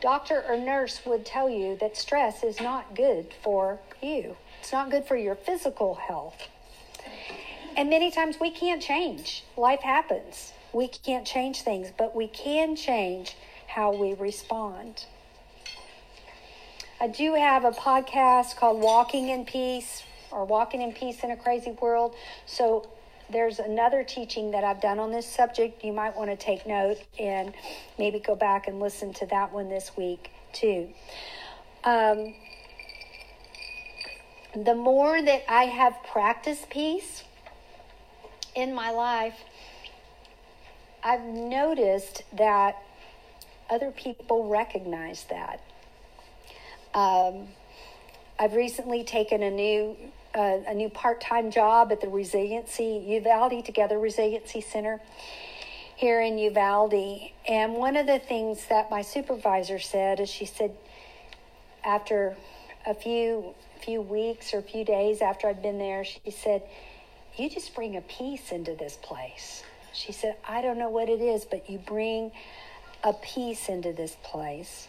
doctor 0.00 0.42
or 0.48 0.56
nurse 0.56 1.00
would 1.06 1.24
tell 1.24 1.48
you 1.48 1.76
that 1.80 1.96
stress 1.96 2.42
is 2.42 2.60
not 2.60 2.96
good 2.96 3.32
for 3.44 3.78
you. 4.02 4.36
It's 4.58 4.72
not 4.72 4.90
good 4.90 5.04
for 5.04 5.16
your 5.16 5.36
physical 5.36 5.94
health. 5.94 6.48
And 7.76 7.88
many 7.90 8.10
times 8.10 8.38
we 8.40 8.50
can't 8.50 8.82
change. 8.82 9.44
Life 9.56 9.82
happens. 9.82 10.52
We 10.72 10.88
can't 10.88 11.24
change 11.24 11.62
things, 11.62 11.92
but 11.96 12.16
we 12.16 12.26
can 12.26 12.74
change 12.74 13.36
how 13.68 13.94
we 13.94 14.14
respond. 14.14 15.06
I 17.00 17.06
do 17.06 17.34
have 17.34 17.64
a 17.64 17.70
podcast 17.70 18.56
called 18.56 18.82
Walking 18.82 19.28
in 19.28 19.44
Peace 19.44 20.02
or 20.32 20.44
Walking 20.44 20.82
in 20.82 20.92
Peace 20.92 21.22
in 21.22 21.30
a 21.30 21.36
Crazy 21.36 21.70
World. 21.80 22.16
So 22.46 22.88
there's 23.32 23.58
another 23.58 24.04
teaching 24.04 24.50
that 24.52 24.64
I've 24.64 24.80
done 24.80 24.98
on 24.98 25.12
this 25.12 25.26
subject. 25.26 25.84
You 25.84 25.92
might 25.92 26.16
want 26.16 26.30
to 26.30 26.36
take 26.36 26.66
note 26.66 26.98
and 27.18 27.54
maybe 27.98 28.18
go 28.18 28.34
back 28.34 28.66
and 28.68 28.80
listen 28.80 29.12
to 29.14 29.26
that 29.26 29.52
one 29.52 29.68
this 29.68 29.96
week 29.96 30.30
too. 30.52 30.88
Um, 31.84 32.34
the 34.54 34.74
more 34.74 35.22
that 35.22 35.42
I 35.48 35.64
have 35.64 35.94
practiced 36.12 36.70
peace 36.70 37.24
in 38.54 38.74
my 38.74 38.90
life, 38.90 39.38
I've 41.02 41.24
noticed 41.24 42.22
that 42.36 42.76
other 43.70 43.92
people 43.92 44.48
recognize 44.48 45.24
that. 45.30 45.60
Um, 46.92 47.48
I've 48.38 48.54
recently 48.54 49.04
taken 49.04 49.42
a 49.42 49.50
new 49.50 49.96
uh, 50.34 50.58
a 50.66 50.74
new 50.74 50.88
part-time 50.88 51.50
job 51.50 51.92
at 51.92 52.00
the 52.00 52.08
Resiliency 52.08 53.04
Uvalde 53.06 53.64
Together 53.64 53.98
Resiliency 53.98 54.60
Center 54.60 55.00
here 55.96 56.20
in 56.20 56.38
Uvalde, 56.38 57.30
and 57.46 57.74
one 57.74 57.96
of 57.96 58.06
the 58.06 58.18
things 58.18 58.66
that 58.68 58.90
my 58.90 59.02
supervisor 59.02 59.78
said 59.78 60.18
is 60.18 60.30
she 60.30 60.46
said 60.46 60.72
after 61.84 62.36
a 62.86 62.94
few 62.94 63.54
few 63.82 64.00
weeks 64.00 64.54
or 64.54 64.58
a 64.58 64.62
few 64.62 64.84
days 64.84 65.20
after 65.20 65.48
I'd 65.48 65.62
been 65.62 65.78
there, 65.78 66.04
she 66.04 66.30
said, 66.30 66.62
"You 67.36 67.50
just 67.50 67.74
bring 67.74 67.96
a 67.96 68.00
peace 68.00 68.52
into 68.52 68.74
this 68.74 68.96
place." 69.02 69.62
She 69.92 70.12
said, 70.12 70.36
"I 70.46 70.62
don't 70.62 70.78
know 70.78 70.90
what 70.90 71.08
it 71.08 71.20
is, 71.20 71.44
but 71.44 71.68
you 71.68 71.78
bring 71.78 72.32
a 73.04 73.12
peace 73.12 73.68
into 73.68 73.92
this 73.92 74.16
place." 74.22 74.88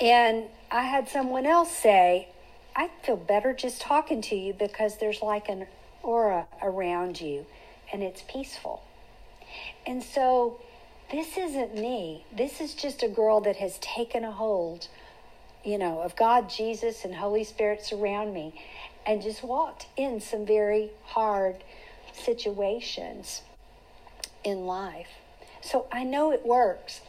And 0.00 0.44
I 0.70 0.82
had 0.82 1.08
someone 1.08 1.46
else 1.46 1.70
say, 1.70 2.28
I 2.78 2.90
feel 3.02 3.16
better 3.16 3.52
just 3.52 3.80
talking 3.80 4.22
to 4.22 4.36
you 4.36 4.52
because 4.52 4.98
there's 4.98 5.20
like 5.20 5.48
an 5.48 5.66
aura 6.00 6.46
around 6.62 7.20
you 7.20 7.44
and 7.92 8.04
it's 8.04 8.22
peaceful. 8.28 8.84
And 9.84 10.00
so 10.00 10.60
this 11.10 11.36
isn't 11.36 11.74
me. 11.74 12.24
This 12.32 12.60
is 12.60 12.74
just 12.74 13.02
a 13.02 13.08
girl 13.08 13.40
that 13.40 13.56
has 13.56 13.78
taken 13.80 14.22
a 14.22 14.30
hold, 14.30 14.86
you 15.64 15.76
know, 15.76 16.02
of 16.02 16.14
God, 16.14 16.48
Jesus, 16.48 17.04
and 17.04 17.16
Holy 17.16 17.42
Spirit 17.42 17.84
surround 17.84 18.32
me 18.32 18.54
and 19.04 19.20
just 19.20 19.42
walked 19.42 19.86
in 19.96 20.20
some 20.20 20.46
very 20.46 20.90
hard 21.02 21.56
situations 22.12 23.42
in 24.44 24.66
life. 24.66 25.08
So 25.62 25.88
I 25.90 26.04
know 26.04 26.30
it 26.30 26.46
works. 26.46 27.00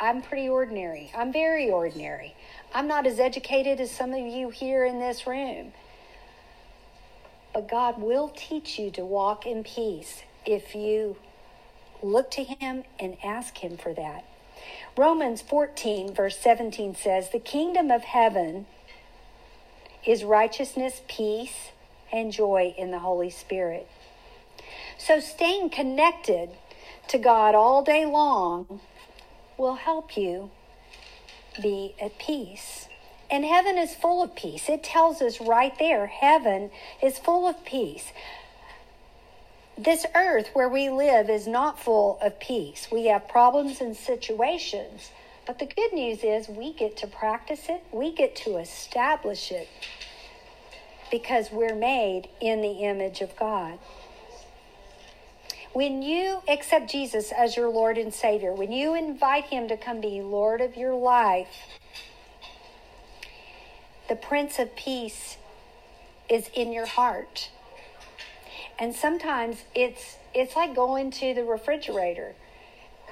I'm 0.00 0.20
pretty 0.20 0.48
ordinary. 0.48 1.12
I'm 1.16 1.32
very 1.32 1.70
ordinary. 1.70 2.34
I'm 2.74 2.88
not 2.88 3.06
as 3.06 3.20
educated 3.20 3.80
as 3.80 3.92
some 3.92 4.12
of 4.12 4.26
you 4.26 4.50
here 4.50 4.84
in 4.84 4.98
this 4.98 5.28
room. 5.28 5.72
But 7.52 7.68
God 7.68 8.02
will 8.02 8.32
teach 8.34 8.80
you 8.80 8.90
to 8.90 9.04
walk 9.04 9.46
in 9.46 9.62
peace 9.62 10.24
if 10.44 10.74
you 10.74 11.16
look 12.02 12.32
to 12.32 12.42
Him 12.42 12.82
and 12.98 13.16
ask 13.22 13.58
Him 13.58 13.76
for 13.76 13.94
that. 13.94 14.24
Romans 14.96 15.40
14, 15.40 16.12
verse 16.12 16.36
17 16.36 16.96
says, 16.96 17.30
The 17.30 17.38
kingdom 17.38 17.92
of 17.92 18.02
heaven 18.02 18.66
is 20.04 20.24
righteousness, 20.24 21.00
peace, 21.06 21.70
and 22.12 22.32
joy 22.32 22.74
in 22.76 22.90
the 22.90 22.98
Holy 22.98 23.30
Spirit. 23.30 23.88
So 24.98 25.20
staying 25.20 25.70
connected 25.70 26.50
to 27.08 27.18
God 27.18 27.54
all 27.54 27.84
day 27.84 28.04
long 28.04 28.80
will 29.56 29.76
help 29.76 30.16
you 30.16 30.50
be 31.60 31.94
at 32.00 32.18
peace. 32.18 32.88
And 33.30 33.44
heaven 33.44 33.78
is 33.78 33.94
full 33.94 34.22
of 34.22 34.34
peace. 34.34 34.68
It 34.68 34.82
tells 34.82 35.22
us 35.22 35.40
right 35.40 35.76
there 35.78 36.06
heaven 36.06 36.70
is 37.02 37.18
full 37.18 37.48
of 37.48 37.64
peace. 37.64 38.12
This 39.76 40.06
earth 40.14 40.50
where 40.52 40.68
we 40.68 40.88
live 40.88 41.28
is 41.28 41.46
not 41.46 41.80
full 41.80 42.18
of 42.22 42.38
peace. 42.38 42.88
We 42.92 43.06
have 43.06 43.26
problems 43.28 43.80
and 43.80 43.96
situations. 43.96 45.10
But 45.46 45.58
the 45.58 45.66
good 45.66 45.92
news 45.92 46.20
is 46.22 46.48
we 46.48 46.72
get 46.72 46.96
to 46.98 47.06
practice 47.06 47.68
it, 47.68 47.82
we 47.92 48.12
get 48.12 48.34
to 48.36 48.56
establish 48.58 49.50
it 49.50 49.68
because 51.10 51.50
we're 51.50 51.74
made 51.74 52.28
in 52.40 52.62
the 52.62 52.84
image 52.84 53.20
of 53.20 53.36
God. 53.36 53.78
When 55.74 56.02
you 56.02 56.40
accept 56.46 56.88
Jesus 56.88 57.32
as 57.32 57.56
your 57.56 57.68
Lord 57.68 57.98
and 57.98 58.14
Savior, 58.14 58.52
when 58.54 58.70
you 58.70 58.94
invite 58.94 59.46
Him 59.46 59.66
to 59.66 59.76
come 59.76 60.00
be 60.00 60.20
Lord 60.20 60.60
of 60.60 60.76
your 60.76 60.94
life, 60.94 61.48
the 64.08 64.14
Prince 64.14 64.60
of 64.60 64.76
Peace 64.76 65.36
is 66.30 66.48
in 66.54 66.72
your 66.72 66.86
heart. 66.86 67.50
And 68.78 68.94
sometimes 68.94 69.64
it's 69.74 70.16
it's 70.32 70.54
like 70.54 70.76
going 70.76 71.10
to 71.10 71.34
the 71.34 71.42
refrigerator. 71.42 72.36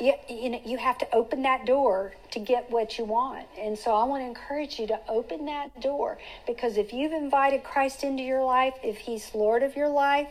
You, 0.00 0.14
you 0.28 0.50
know 0.50 0.60
you 0.64 0.78
have 0.78 0.98
to 0.98 1.12
open 1.12 1.42
that 1.42 1.66
door 1.66 2.14
to 2.30 2.38
get 2.38 2.70
what 2.70 2.96
you 2.96 3.04
want. 3.04 3.48
And 3.58 3.76
so 3.76 3.92
I 3.92 4.04
want 4.04 4.22
to 4.22 4.26
encourage 4.28 4.78
you 4.78 4.86
to 4.86 5.00
open 5.08 5.46
that 5.46 5.80
door 5.80 6.16
because 6.46 6.76
if 6.76 6.92
you've 6.92 7.12
invited 7.12 7.64
Christ 7.64 8.04
into 8.04 8.22
your 8.22 8.44
life, 8.44 8.74
if 8.84 8.98
he's 8.98 9.34
Lord 9.34 9.64
of 9.64 9.74
your 9.74 9.88
life, 9.88 10.28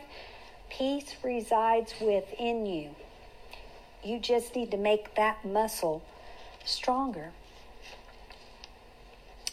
Peace 0.78 1.16
resides 1.22 1.92
within 2.00 2.64
you. 2.64 2.94
You 4.02 4.18
just 4.18 4.56
need 4.56 4.70
to 4.70 4.78
make 4.78 5.14
that 5.16 5.44
muscle 5.44 6.02
stronger. 6.64 7.30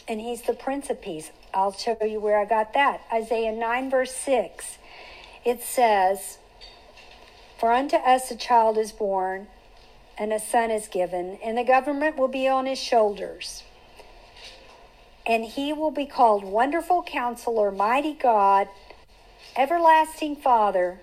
And 0.07 0.21
he's 0.21 0.43
the 0.43 0.53
Prince 0.53 0.89
of 0.89 1.01
Peace. 1.01 1.29
I'll 1.53 1.73
show 1.73 1.97
you 2.01 2.21
where 2.21 2.39
I 2.39 2.45
got 2.45 2.73
that. 2.73 3.01
Isaiah 3.11 3.51
9, 3.51 3.89
verse 3.89 4.13
6. 4.13 4.77
It 5.43 5.61
says, 5.61 6.37
For 7.59 7.73
unto 7.73 7.97
us 7.97 8.31
a 8.31 8.35
child 8.35 8.77
is 8.77 8.93
born, 8.93 9.47
and 10.17 10.31
a 10.31 10.39
son 10.39 10.71
is 10.71 10.87
given, 10.87 11.37
and 11.43 11.57
the 11.57 11.63
government 11.63 12.17
will 12.17 12.27
be 12.29 12.47
on 12.47 12.65
his 12.65 12.79
shoulders. 12.79 13.63
And 15.27 15.43
he 15.43 15.73
will 15.73 15.91
be 15.91 16.05
called 16.05 16.43
Wonderful 16.43 17.03
Counselor, 17.03 17.71
Mighty 17.71 18.13
God, 18.13 18.69
Everlasting 19.55 20.37
Father, 20.37 21.01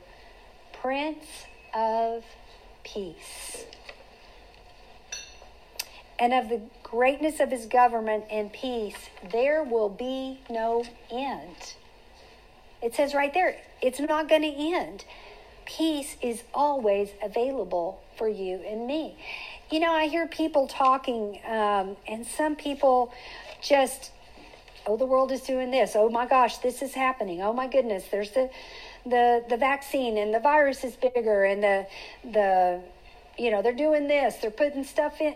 Prince 0.86 1.26
of 1.74 2.22
Peace. 2.84 3.64
And 6.16 6.32
of 6.32 6.48
the 6.48 6.60
greatness 6.84 7.40
of 7.40 7.50
his 7.50 7.66
government 7.66 8.26
and 8.30 8.52
peace, 8.52 8.94
there 9.32 9.64
will 9.64 9.88
be 9.88 10.38
no 10.48 10.84
end. 11.10 11.74
It 12.80 12.94
says 12.94 13.14
right 13.14 13.34
there, 13.34 13.56
it's 13.82 13.98
not 13.98 14.28
going 14.28 14.42
to 14.42 14.74
end. 14.76 15.04
Peace 15.64 16.16
is 16.22 16.44
always 16.54 17.08
available 17.20 18.00
for 18.16 18.28
you 18.28 18.60
and 18.64 18.86
me. 18.86 19.18
You 19.72 19.80
know, 19.80 19.90
I 19.90 20.06
hear 20.06 20.28
people 20.28 20.68
talking, 20.68 21.40
um, 21.48 21.96
and 22.06 22.24
some 22.24 22.54
people 22.54 23.12
just, 23.60 24.12
oh, 24.86 24.96
the 24.96 25.04
world 25.04 25.32
is 25.32 25.40
doing 25.40 25.72
this. 25.72 25.96
Oh 25.96 26.10
my 26.10 26.26
gosh, 26.26 26.58
this 26.58 26.80
is 26.80 26.94
happening. 26.94 27.42
Oh 27.42 27.52
my 27.52 27.66
goodness, 27.66 28.04
there's 28.12 28.30
the 28.30 28.50
the 29.06 29.44
the 29.48 29.56
vaccine 29.56 30.18
and 30.18 30.34
the 30.34 30.40
virus 30.40 30.82
is 30.84 30.96
bigger 30.96 31.44
and 31.44 31.62
the 31.62 31.86
the 32.24 32.80
you 33.38 33.50
know 33.50 33.62
they're 33.62 33.72
doing 33.72 34.08
this 34.08 34.36
they're 34.36 34.50
putting 34.50 34.84
stuff 34.84 35.20
in. 35.20 35.34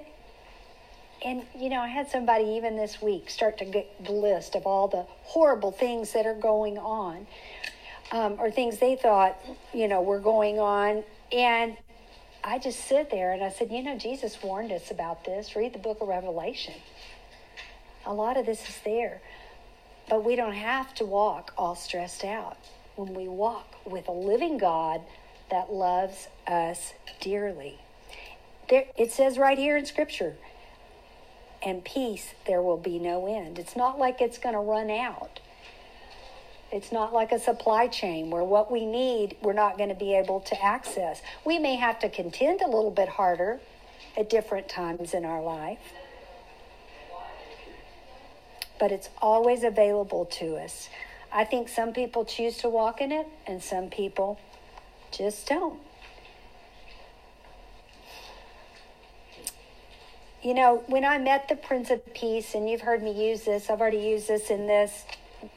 And 1.25 1.43
you 1.55 1.69
know 1.69 1.81
i 1.81 1.89
had 1.89 2.11
somebody 2.11 2.45
even 2.45 2.77
this 2.77 3.01
week 3.01 3.31
start 3.31 3.59
to 3.59 3.65
get 3.65 4.05
the 4.05 4.13
list 4.13 4.55
of 4.55 4.67
all 4.67 4.89
the 4.89 5.05
horrible 5.23 5.71
things 5.71 6.13
that 6.13 6.27
are 6.27 6.35
going 6.35 6.79
on 6.79 7.27
um, 8.11 8.37
or 8.41 8.51
things 8.51 8.79
they 8.79 8.97
thought 8.97 9.39
you 9.73 9.89
know 9.89 10.03
were 10.03 10.21
going 10.21 10.59
on. 10.59 11.05
And 11.31 11.77
i 12.43 12.59
just 12.59 12.87
sit 12.87 13.11
there 13.11 13.33
and 13.33 13.45
i 13.45 13.51
said 13.51 13.71
you 13.71 13.83
know 13.83 13.97
jesus 13.97 14.43
warned 14.43 14.73
us 14.73 14.91
about 14.91 15.25
this. 15.25 15.55
Read 15.55 15.73
the 15.73 15.79
book 15.79 15.99
of 16.01 16.09
revelation. 16.09 16.75
A 18.07 18.15
lot 18.15 18.37
of 18.37 18.47
this 18.47 18.69
is 18.69 18.79
there 18.85 19.21
but 20.09 20.25
we 20.25 20.35
don't 20.35 20.55
have 20.55 20.93
to 20.95 21.05
walk 21.05 21.53
all 21.57 21.77
stressed 21.77 22.25
out 22.25 22.57
when 23.01 23.15
we 23.15 23.27
walk 23.27 23.77
with 23.87 24.09
a 24.09 24.13
living 24.13 24.59
God 24.59 25.01
that 25.51 25.73
loves 25.73 26.29
us 26.47 26.93
dearly. 27.19 27.79
There, 28.69 28.85
it 28.97 29.11
says 29.11 29.39
right 29.39 29.57
here 29.57 29.79
in 29.79 29.87
Scripture, 29.87 30.35
and 31.63 31.83
peace 31.83 32.35
there 32.47 32.61
will 32.61 32.77
be 32.77 32.99
no 32.99 33.27
end. 33.27 33.59
It's 33.59 33.75
not 33.75 33.99
like 33.99 34.21
it's 34.21 34.37
going 34.37 34.55
to 34.55 34.61
run 34.61 34.91
out. 34.91 35.41
It's 36.71 36.93
not 36.93 37.15
like 37.15 37.33
a 37.33 37.39
supply 37.39 37.89
chain 37.89 38.31
where 38.31 38.45
what 38.45 38.71
we 38.71 38.85
need 38.85 39.37
we're 39.43 39.55
not 39.55 39.79
going 39.79 39.89
to 39.89 39.95
be 39.95 40.15
able 40.15 40.41
to 40.41 40.63
access. 40.63 41.23
We 41.45 41.59
may 41.59 41.77
have 41.77 41.99
to 42.01 42.11
contend 42.11 42.61
a 42.61 42.67
little 42.67 42.93
bit 42.93 43.09
harder 43.09 43.61
at 44.17 44.29
different 44.29 44.69
times 44.69 45.15
in 45.15 45.25
our 45.25 45.43
life, 45.43 45.81
but 48.79 48.93
it's 48.93 49.09
always 49.23 49.65
available 49.65 50.27
to 50.27 50.57
us. 50.57 50.91
I 51.33 51.45
think 51.45 51.69
some 51.69 51.93
people 51.93 52.25
choose 52.25 52.59
to 52.59 52.69
walk 52.69 53.01
in 53.01 53.13
it 53.13 53.27
and 53.47 53.63
some 53.63 53.89
people 53.89 54.41
just 55.13 55.47
don't. 55.49 55.81
You 60.43 60.55
know, 60.55 60.83
when 60.87 61.05
I 61.05 61.19
met 61.19 61.49
the 61.49 61.57
Prince 61.57 61.91
of 61.91 62.15
Peace, 62.15 62.55
and 62.55 62.69
you've 62.69 62.81
heard 62.81 63.03
me 63.03 63.31
use 63.31 63.45
this, 63.45 63.69
I've 63.69 63.81
already 63.81 63.99
used 63.99 64.27
this 64.27 64.49
in 64.49 64.67
this 64.67 65.05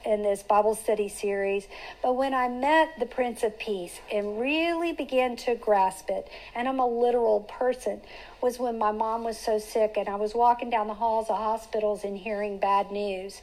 in 0.06 0.24
this 0.24 0.44
Bible 0.44 0.76
study 0.76 1.10
series. 1.10 1.68
But 2.02 2.16
when 2.16 2.34
I 2.34 2.48
met 2.48 3.00
the 3.00 3.06
Prince 3.06 3.44
of 3.44 3.58
Peace 3.60 4.00
and 4.12 4.40
really 4.40 4.94
began 4.94 5.36
to 5.38 5.56
grasp 5.56 6.10
it, 6.10 6.30
and 6.56 6.68
I'm 6.68 6.80
a 6.80 6.88
literal 6.88 7.42
person, 7.42 8.02
was 8.42 8.60
when 8.60 8.78
my 8.78 8.92
mom 8.92 9.24
was 9.24 9.38
so 9.38 9.60
sick 9.60 9.96
and 9.98 10.08
I 10.08 10.16
was 10.16 10.34
walking 10.34 10.70
down 10.70 10.88
the 10.88 10.94
halls 10.94 11.30
of 11.30 11.38
hospitals 11.38 12.04
and 12.04 12.18
hearing 12.18 12.60
bad 12.60 12.92
news. 12.92 13.42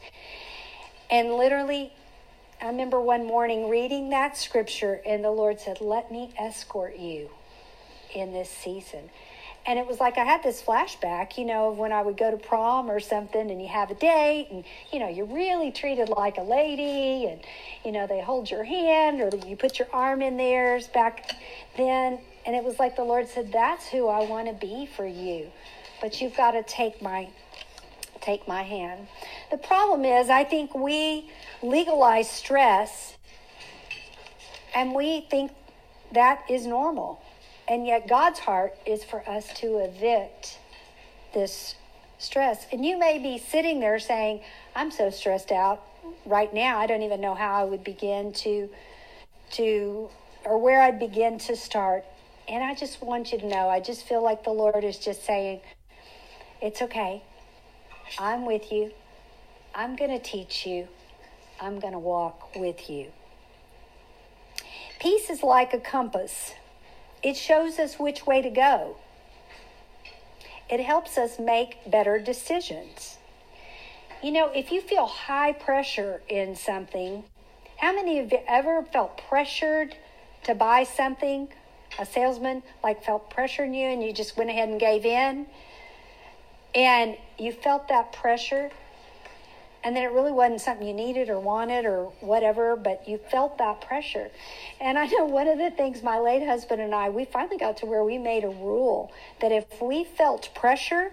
And 1.10 1.34
literally, 1.34 1.92
I 2.62 2.66
remember 2.66 3.00
one 3.00 3.26
morning 3.26 3.70
reading 3.70 4.10
that 4.10 4.36
scripture, 4.36 5.00
and 5.06 5.24
the 5.24 5.30
Lord 5.30 5.58
said, 5.60 5.80
Let 5.80 6.12
me 6.12 6.34
escort 6.38 6.98
you 6.98 7.30
in 8.14 8.34
this 8.34 8.50
season. 8.50 9.08
And 9.66 9.78
it 9.78 9.86
was 9.86 9.98
like 9.98 10.18
I 10.18 10.24
had 10.24 10.42
this 10.42 10.60
flashback, 10.60 11.38
you 11.38 11.46
know, 11.46 11.70
of 11.70 11.78
when 11.78 11.90
I 11.90 12.02
would 12.02 12.18
go 12.18 12.30
to 12.30 12.36
prom 12.36 12.90
or 12.90 13.00
something 13.00 13.50
and 13.50 13.60
you 13.60 13.68
have 13.68 13.90
a 13.90 13.94
date 13.94 14.48
and, 14.50 14.64
you 14.92 14.98
know, 14.98 15.08
you're 15.08 15.26
really 15.26 15.70
treated 15.70 16.08
like 16.08 16.38
a 16.38 16.42
lady 16.42 17.26
and, 17.26 17.40
you 17.84 17.92
know, 17.92 18.06
they 18.06 18.20
hold 18.20 18.50
your 18.50 18.64
hand 18.64 19.20
or 19.20 19.30
you 19.46 19.56
put 19.56 19.78
your 19.78 19.88
arm 19.92 20.22
in 20.22 20.36
theirs 20.36 20.86
back 20.88 21.36
then. 21.76 22.18
And 22.46 22.56
it 22.56 22.64
was 22.64 22.78
like 22.78 22.96
the 22.96 23.04
Lord 23.04 23.28
said, 23.28 23.52
That's 23.52 23.88
who 23.88 24.08
I 24.08 24.26
want 24.26 24.48
to 24.48 24.54
be 24.54 24.84
for 24.84 25.06
you. 25.06 25.50
But 26.02 26.20
you've 26.20 26.36
got 26.36 26.52
to 26.52 26.62
take 26.62 27.00
my 27.00 27.28
take 28.20 28.46
my 28.46 28.62
hand. 28.62 29.09
The 29.50 29.59
problem 29.59 30.04
is 30.04 30.28
I 30.28 30.44
think 30.44 30.74
we 30.74 31.30
legalize 31.62 32.30
stress 32.30 33.16
and 34.74 34.94
we 34.94 35.26
think 35.30 35.52
that 36.12 36.44
is 36.48 36.66
normal. 36.66 37.22
And 37.68 37.87
yet, 37.87 38.09
God's 38.09 38.40
heart 38.40 38.76
is 38.85 39.04
for 39.04 39.28
us 39.28 39.46
to 39.61 39.78
evict 39.78 40.59
this 41.33 41.76
stress. 42.18 42.66
And 42.72 42.85
you 42.85 42.98
may 42.98 43.18
be 43.18 43.38
sitting 43.38 43.80
there 43.80 43.98
saying, 43.98 44.42
I'm 44.74 44.90
so 44.90 45.11
stressed 45.11 45.52
out 45.52 45.83
right 46.26 46.52
now, 46.52 46.78
I 46.78 46.87
don't 46.87 47.02
even 47.02 47.20
know 47.20 47.35
how 47.35 47.54
I 47.54 47.64
would 47.64 47.85
begin 47.85 48.33
to, 48.33 48.68
to, 49.52 50.09
or 50.44 50.59
where 50.59 50.83
I'd 50.83 50.98
begin 50.98 51.38
to 51.40 51.56
start. 51.56 52.04
And 52.48 52.64
I 52.64 52.74
just 52.74 53.00
want 53.02 53.33
you 53.33 53.38
to 53.38 53.46
know, 53.46 53.68
I 53.68 53.80
just 53.80 54.06
feel 54.06 54.22
like 54.22 54.42
the 54.42 54.50
Lord 54.50 54.83
is 54.83 54.98
just 54.98 55.24
saying, 55.24 55.61
It's 56.61 56.83
okay. 56.83 57.22
I'm 58.18 58.44
with 58.44 58.70
you. 58.72 58.92
I'm 59.74 59.96
going 59.96 60.10
to 60.10 60.18
teach 60.18 60.66
you. 60.66 60.88
I'm 61.60 61.78
going 61.78 61.92
to 61.92 61.98
walk 61.98 62.56
with 62.56 62.88
you. 62.90 63.12
Peace 64.98 65.30
is 65.30 65.42
like 65.42 65.72
a 65.72 65.80
compass, 65.80 66.52
it 67.22 67.34
shows 67.36 67.78
us 67.78 67.98
which 67.98 68.26
way 68.26 68.42
to 68.42 68.50
go, 68.50 68.96
it 70.68 70.80
helps 70.80 71.16
us 71.16 71.38
make 71.38 71.78
better 71.90 72.18
decisions. 72.18 73.16
You 74.22 74.32
know, 74.32 74.48
if 74.54 74.70
you 74.70 74.82
feel 74.82 75.06
high 75.06 75.52
pressure 75.52 76.20
in 76.28 76.54
something, 76.54 77.24
How 77.80 77.94
many 77.94 78.18
of 78.18 78.30
you 78.30 78.40
ever 78.46 78.82
felt 78.92 79.22
pressured 79.26 79.96
to 80.42 80.54
buy 80.54 80.84
something? 80.84 81.48
A 81.98 82.04
salesman 82.04 82.62
like 82.84 83.02
felt 83.02 83.30
pressuring 83.30 83.74
you 83.74 83.86
and 83.86 84.02
you 84.02 84.12
just 84.12 84.36
went 84.36 84.50
ahead 84.50 84.68
and 84.68 84.78
gave 84.78 85.06
in? 85.06 85.46
And 86.74 87.16
you 87.40 87.53
felt 87.53 87.88
that 87.88 88.12
pressure 88.12 88.70
and 89.83 89.96
then 89.96 90.03
it 90.03 90.12
really 90.12 90.33
wasn't 90.33 90.61
something 90.61 90.87
you 90.87 90.92
needed 90.92 91.31
or 91.31 91.40
wanted 91.40 91.87
or 91.87 92.12
whatever, 92.20 92.76
but 92.76 93.09
you 93.09 93.16
felt 93.16 93.57
that 93.59 93.81
pressure. 93.81 94.31
And 94.79 94.98
I 94.98 95.07
know 95.07 95.24
one 95.24 95.48
of 95.48 95.59
the 95.59 95.70
things 95.70 96.03
my 96.03 96.18
late 96.18 96.44
husband 96.44 96.83
and 96.83 96.94
I, 96.94 97.09
we 97.09 97.24
finally 97.24 97.57
got 97.57 97.79
to 97.79 97.87
where 97.87 98.05
we 98.05 98.18
made 98.18 98.44
a 98.44 98.48
rule 98.48 99.11
that 99.40 99.53
if 99.53 99.81
we 99.81 100.05
felt 100.05 100.50
pressure, 100.55 101.12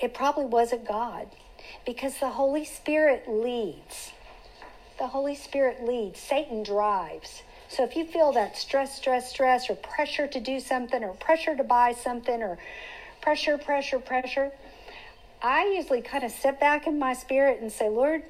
it 0.00 0.14
probably 0.14 0.44
wasn't 0.44 0.86
God 0.86 1.26
because 1.84 2.18
the 2.18 2.30
Holy 2.30 2.64
Spirit 2.64 3.24
leads. 3.28 4.12
The 4.98 5.08
Holy 5.08 5.34
Spirit 5.34 5.84
leads, 5.84 6.20
Satan 6.20 6.62
drives. 6.62 7.42
So 7.68 7.82
if 7.82 7.96
you 7.96 8.06
feel 8.06 8.32
that 8.32 8.56
stress, 8.56 8.96
stress, 8.96 9.30
stress, 9.30 9.68
or 9.68 9.74
pressure 9.74 10.28
to 10.28 10.40
do 10.40 10.60
something, 10.60 11.02
or 11.02 11.12
pressure 11.14 11.56
to 11.56 11.64
buy 11.64 11.92
something, 11.92 12.40
or 12.40 12.56
pressure, 13.20 13.58
pressure, 13.58 13.98
pressure, 13.98 14.52
I 15.42 15.74
usually 15.76 16.02
kind 16.02 16.24
of 16.24 16.30
sit 16.30 16.58
back 16.58 16.86
in 16.86 16.98
my 16.98 17.12
spirit 17.12 17.60
and 17.60 17.70
say, 17.70 17.88
Lord, 17.88 18.22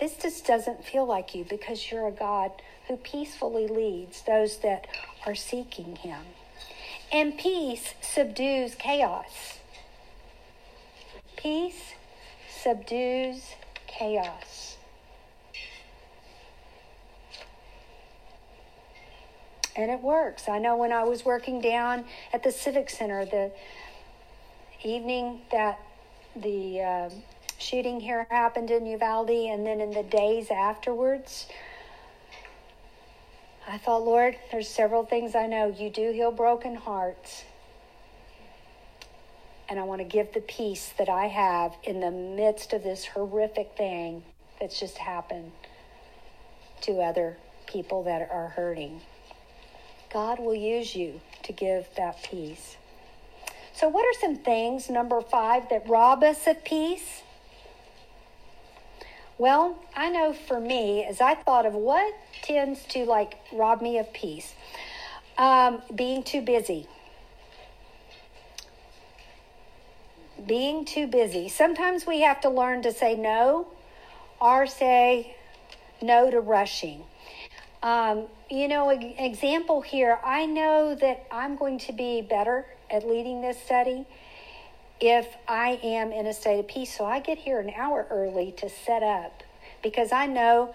this 0.00 0.16
just 0.16 0.46
doesn't 0.46 0.84
feel 0.84 1.06
like 1.06 1.34
you 1.34 1.44
because 1.48 1.90
you're 1.90 2.08
a 2.08 2.12
God 2.12 2.50
who 2.88 2.96
peacefully 2.96 3.68
leads 3.68 4.22
those 4.22 4.58
that 4.58 4.86
are 5.26 5.34
seeking 5.34 5.96
Him. 5.96 6.22
And 7.12 7.36
peace 7.36 7.94
subdues 8.00 8.74
chaos. 8.74 9.58
Peace 11.36 11.94
subdues 12.62 13.42
chaos. 13.86 14.76
And 19.74 19.90
it 19.90 20.00
works. 20.00 20.48
I 20.48 20.58
know 20.58 20.76
when 20.76 20.92
I 20.92 21.04
was 21.04 21.24
working 21.24 21.60
down 21.60 22.04
at 22.32 22.42
the 22.42 22.52
Civic 22.52 22.90
Center, 22.90 23.24
the 23.24 23.52
evening 24.84 25.40
that 25.50 25.78
the 26.36 26.80
uh, 26.80 27.10
shooting 27.58 28.00
here 28.00 28.26
happened 28.30 28.70
in 28.70 28.86
Uvalde, 28.86 29.30
and 29.30 29.66
then 29.66 29.80
in 29.80 29.90
the 29.90 30.02
days 30.02 30.50
afterwards, 30.50 31.46
I 33.68 33.78
thought, 33.78 34.04
Lord, 34.04 34.36
there's 34.50 34.68
several 34.68 35.04
things 35.04 35.34
I 35.34 35.46
know. 35.46 35.68
You 35.68 35.90
do 35.90 36.12
heal 36.12 36.32
broken 36.32 36.74
hearts. 36.74 37.44
And 39.68 39.78
I 39.78 39.84
want 39.84 40.00
to 40.00 40.04
give 40.04 40.34
the 40.34 40.40
peace 40.40 40.92
that 40.98 41.08
I 41.08 41.26
have 41.26 41.74
in 41.84 42.00
the 42.00 42.10
midst 42.10 42.72
of 42.72 42.82
this 42.82 43.06
horrific 43.06 43.72
thing 43.76 44.22
that's 44.60 44.78
just 44.78 44.98
happened 44.98 45.52
to 46.82 47.00
other 47.00 47.38
people 47.66 48.02
that 48.02 48.28
are 48.30 48.48
hurting. 48.48 49.00
God 50.12 50.40
will 50.40 50.54
use 50.54 50.94
you 50.94 51.20
to 51.44 51.52
give 51.52 51.86
that 51.96 52.22
peace. 52.22 52.76
So, 53.74 53.88
what 53.88 54.04
are 54.04 54.20
some 54.20 54.36
things, 54.36 54.90
number 54.90 55.20
five, 55.20 55.68
that 55.70 55.88
rob 55.88 56.22
us 56.22 56.46
of 56.46 56.62
peace? 56.64 57.22
Well, 59.38 59.78
I 59.96 60.10
know 60.10 60.34
for 60.34 60.60
me, 60.60 61.04
as 61.04 61.20
I 61.20 61.34
thought 61.34 61.66
of 61.66 61.74
what 61.74 62.14
tends 62.42 62.84
to 62.90 63.04
like 63.04 63.38
rob 63.52 63.80
me 63.80 63.98
of 63.98 64.12
peace, 64.12 64.54
um, 65.38 65.82
being 65.94 66.22
too 66.22 66.42
busy. 66.42 66.86
Being 70.46 70.84
too 70.84 71.06
busy. 71.06 71.48
Sometimes 71.48 72.06
we 72.06 72.20
have 72.20 72.40
to 72.42 72.50
learn 72.50 72.82
to 72.82 72.92
say 72.92 73.14
no 73.14 73.68
or 74.40 74.66
say 74.66 75.34
no 76.02 76.30
to 76.30 76.40
rushing. 76.40 77.04
Um, 77.82 78.26
you 78.50 78.68
know, 78.68 78.90
example 78.90 79.80
here, 79.80 80.18
I 80.22 80.46
know 80.46 80.94
that 80.94 81.26
I'm 81.32 81.56
going 81.56 81.78
to 81.80 81.92
be 81.92 82.22
better 82.22 82.66
at 82.92 83.08
leading 83.08 83.40
this 83.40 83.60
study 83.60 84.04
if 85.00 85.26
I 85.48 85.80
am 85.82 86.12
in 86.12 86.26
a 86.26 86.32
state 86.32 86.60
of 86.60 86.68
peace. 86.68 86.96
So 86.96 87.04
I 87.04 87.18
get 87.18 87.38
here 87.38 87.58
an 87.58 87.72
hour 87.74 88.06
early 88.10 88.52
to 88.58 88.68
set 88.68 89.02
up 89.02 89.42
because 89.82 90.12
I 90.12 90.26
know 90.26 90.74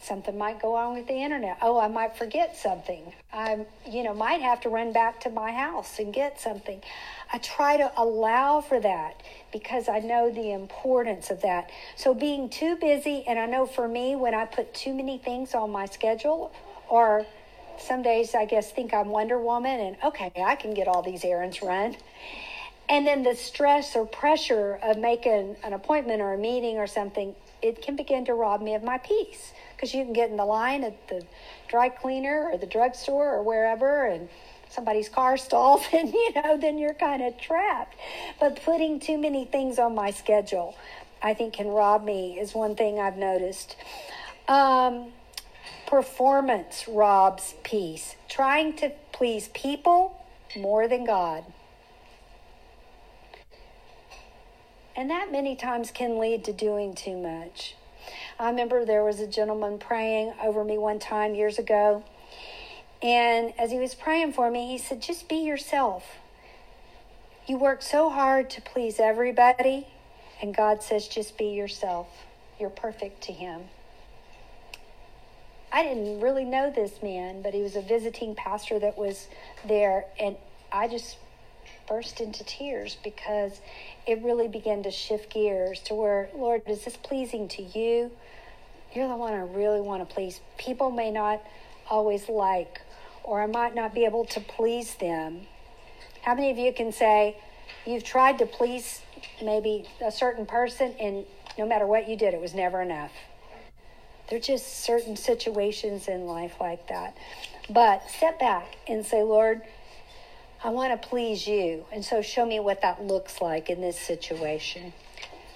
something 0.00 0.36
might 0.36 0.60
go 0.60 0.74
on 0.76 0.94
with 0.94 1.06
the 1.06 1.14
internet. 1.14 1.58
Oh, 1.62 1.80
I 1.80 1.88
might 1.88 2.16
forget 2.16 2.56
something. 2.56 3.12
I, 3.32 3.66
you 3.88 4.02
know, 4.02 4.14
might 4.14 4.42
have 4.42 4.60
to 4.60 4.68
run 4.68 4.92
back 4.92 5.20
to 5.22 5.30
my 5.30 5.50
house 5.50 5.98
and 5.98 6.12
get 6.12 6.40
something. 6.40 6.82
I 7.32 7.38
try 7.38 7.78
to 7.78 7.90
allow 7.96 8.60
for 8.60 8.78
that 8.80 9.22
because 9.52 9.88
I 9.88 10.00
know 10.00 10.30
the 10.30 10.52
importance 10.52 11.30
of 11.30 11.42
that. 11.42 11.70
So 11.96 12.14
being 12.14 12.48
too 12.48 12.76
busy, 12.76 13.24
and 13.26 13.38
I 13.38 13.46
know 13.46 13.66
for 13.66 13.88
me, 13.88 14.14
when 14.14 14.34
I 14.34 14.44
put 14.44 14.74
too 14.74 14.94
many 14.94 15.18
things 15.18 15.54
on 15.54 15.70
my 15.70 15.86
schedule 15.86 16.52
or 16.88 17.26
some 17.80 18.02
days 18.02 18.34
I 18.34 18.44
guess 18.44 18.70
think 18.72 18.92
I'm 18.94 19.08
Wonder 19.08 19.38
Woman 19.38 19.80
and 19.80 19.96
okay, 20.04 20.32
I 20.36 20.56
can 20.56 20.74
get 20.74 20.88
all 20.88 21.02
these 21.02 21.24
errands 21.24 21.62
run. 21.62 21.96
And 22.88 23.06
then 23.06 23.22
the 23.22 23.34
stress 23.34 23.96
or 23.96 24.06
pressure 24.06 24.78
of 24.82 24.98
making 24.98 25.56
an 25.64 25.72
appointment 25.72 26.20
or 26.20 26.34
a 26.34 26.38
meeting 26.38 26.76
or 26.76 26.86
something, 26.86 27.34
it 27.62 27.80
can 27.80 27.96
begin 27.96 28.26
to 28.26 28.34
rob 28.34 28.60
me 28.60 28.74
of 28.74 28.82
my 28.82 28.98
peace. 28.98 29.52
Because 29.74 29.94
you 29.94 30.04
can 30.04 30.12
get 30.12 30.30
in 30.30 30.36
the 30.36 30.44
line 30.44 30.84
at 30.84 31.08
the 31.08 31.24
dry 31.68 31.88
cleaner 31.88 32.50
or 32.52 32.58
the 32.58 32.66
drugstore 32.66 33.34
or 33.34 33.42
wherever 33.42 34.06
and 34.06 34.28
somebody's 34.68 35.08
car 35.08 35.36
stalls 35.38 35.82
and 35.92 36.12
you 36.12 36.32
know 36.34 36.58
then 36.58 36.78
you're 36.78 36.94
kind 36.94 37.22
of 37.22 37.38
trapped. 37.38 37.96
But 38.38 38.62
putting 38.64 39.00
too 39.00 39.18
many 39.18 39.44
things 39.44 39.78
on 39.78 39.94
my 39.94 40.10
schedule 40.10 40.74
i 41.22 41.32
think 41.32 41.54
can 41.54 41.68
rob 41.68 42.04
me 42.04 42.38
is 42.38 42.54
one 42.54 42.76
thing 42.76 43.00
i've 43.00 43.16
noticed. 43.16 43.76
Um, 44.46 45.12
Performance 45.86 46.86
robs 46.88 47.54
peace. 47.62 48.16
Trying 48.28 48.76
to 48.76 48.92
please 49.12 49.48
people 49.48 50.24
more 50.56 50.88
than 50.88 51.04
God. 51.04 51.44
And 54.96 55.10
that 55.10 55.32
many 55.32 55.56
times 55.56 55.90
can 55.90 56.18
lead 56.18 56.44
to 56.44 56.52
doing 56.52 56.94
too 56.94 57.16
much. 57.16 57.74
I 58.38 58.48
remember 58.48 58.84
there 58.84 59.04
was 59.04 59.20
a 59.20 59.26
gentleman 59.26 59.78
praying 59.78 60.34
over 60.42 60.64
me 60.64 60.78
one 60.78 60.98
time 60.98 61.34
years 61.34 61.58
ago. 61.58 62.04
And 63.02 63.52
as 63.58 63.70
he 63.70 63.78
was 63.78 63.94
praying 63.94 64.32
for 64.32 64.50
me, 64.50 64.68
he 64.68 64.78
said, 64.78 65.02
Just 65.02 65.28
be 65.28 65.36
yourself. 65.36 66.04
You 67.46 67.58
work 67.58 67.82
so 67.82 68.08
hard 68.08 68.48
to 68.50 68.62
please 68.62 68.98
everybody. 68.98 69.86
And 70.40 70.56
God 70.56 70.82
says, 70.82 71.06
Just 71.06 71.36
be 71.36 71.48
yourself. 71.48 72.08
You're 72.58 72.70
perfect 72.70 73.22
to 73.24 73.32
Him. 73.32 73.62
I 75.74 75.82
didn't 75.82 76.20
really 76.20 76.44
know 76.44 76.70
this 76.70 77.02
man, 77.02 77.42
but 77.42 77.52
he 77.52 77.60
was 77.60 77.74
a 77.74 77.82
visiting 77.82 78.36
pastor 78.36 78.78
that 78.78 78.96
was 78.96 79.26
there, 79.66 80.04
and 80.20 80.36
I 80.70 80.86
just 80.86 81.16
burst 81.88 82.20
into 82.20 82.44
tears 82.44 82.96
because 83.02 83.60
it 84.06 84.22
really 84.22 84.46
began 84.46 84.84
to 84.84 84.92
shift 84.92 85.34
gears 85.34 85.80
to 85.80 85.94
where, 85.94 86.28
Lord, 86.32 86.62
is 86.68 86.84
this 86.84 86.96
pleasing 86.96 87.48
to 87.48 87.62
you? 87.62 88.12
You're 88.94 89.08
the 89.08 89.16
one 89.16 89.34
I 89.34 89.40
really 89.40 89.80
want 89.80 90.08
to 90.08 90.14
please. 90.14 90.40
People 90.58 90.92
may 90.92 91.10
not 91.10 91.42
always 91.90 92.28
like, 92.28 92.80
or 93.24 93.42
I 93.42 93.46
might 93.46 93.74
not 93.74 93.94
be 93.94 94.04
able 94.04 94.26
to 94.26 94.40
please 94.40 94.94
them. 94.94 95.40
How 96.22 96.36
many 96.36 96.52
of 96.52 96.56
you 96.56 96.72
can 96.72 96.92
say 96.92 97.36
you've 97.84 98.04
tried 98.04 98.38
to 98.38 98.46
please 98.46 99.00
maybe 99.42 99.88
a 100.00 100.12
certain 100.12 100.46
person, 100.46 100.94
and 101.00 101.24
no 101.58 101.66
matter 101.66 101.84
what 101.84 102.08
you 102.08 102.16
did, 102.16 102.32
it 102.32 102.40
was 102.40 102.54
never 102.54 102.80
enough? 102.80 103.10
There 104.28 104.38
are 104.38 104.42
just 104.42 104.84
certain 104.84 105.16
situations 105.16 106.08
in 106.08 106.26
life 106.26 106.54
like 106.60 106.88
that. 106.88 107.16
But 107.68 108.08
step 108.10 108.38
back 108.38 108.76
and 108.88 109.04
say, 109.04 109.22
Lord, 109.22 109.62
I 110.62 110.70
want 110.70 111.00
to 111.00 111.08
please 111.08 111.46
you. 111.46 111.84
And 111.92 112.04
so 112.04 112.22
show 112.22 112.46
me 112.46 112.58
what 112.58 112.80
that 112.82 113.02
looks 113.02 113.42
like 113.42 113.68
in 113.68 113.80
this 113.80 113.98
situation. 113.98 114.94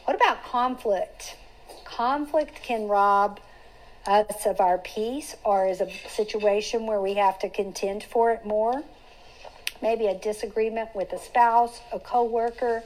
What 0.05 0.15
about 0.15 0.45
conflict? 0.45 1.37
Conflict 1.85 2.63
can 2.63 2.89
rob 2.89 3.41
us 4.07 4.47
of 4.47 4.61
our 4.61 4.79
peace 4.79 5.35
or 5.45 5.67
is 5.67 5.81
a 5.81 5.91
situation 6.09 6.87
where 6.87 7.01
we 7.01 7.15
have 7.15 7.39
to 7.41 7.49
contend 7.49 8.05
for 8.05 8.33
it 8.33 8.45
more. 8.45 8.83
Maybe 9.81 10.07
a 10.07 10.15
disagreement 10.15 10.91
with 10.95 11.13
a 11.13 11.19
spouse, 11.19 11.81
a 11.93 11.99
coworker, 11.99 12.83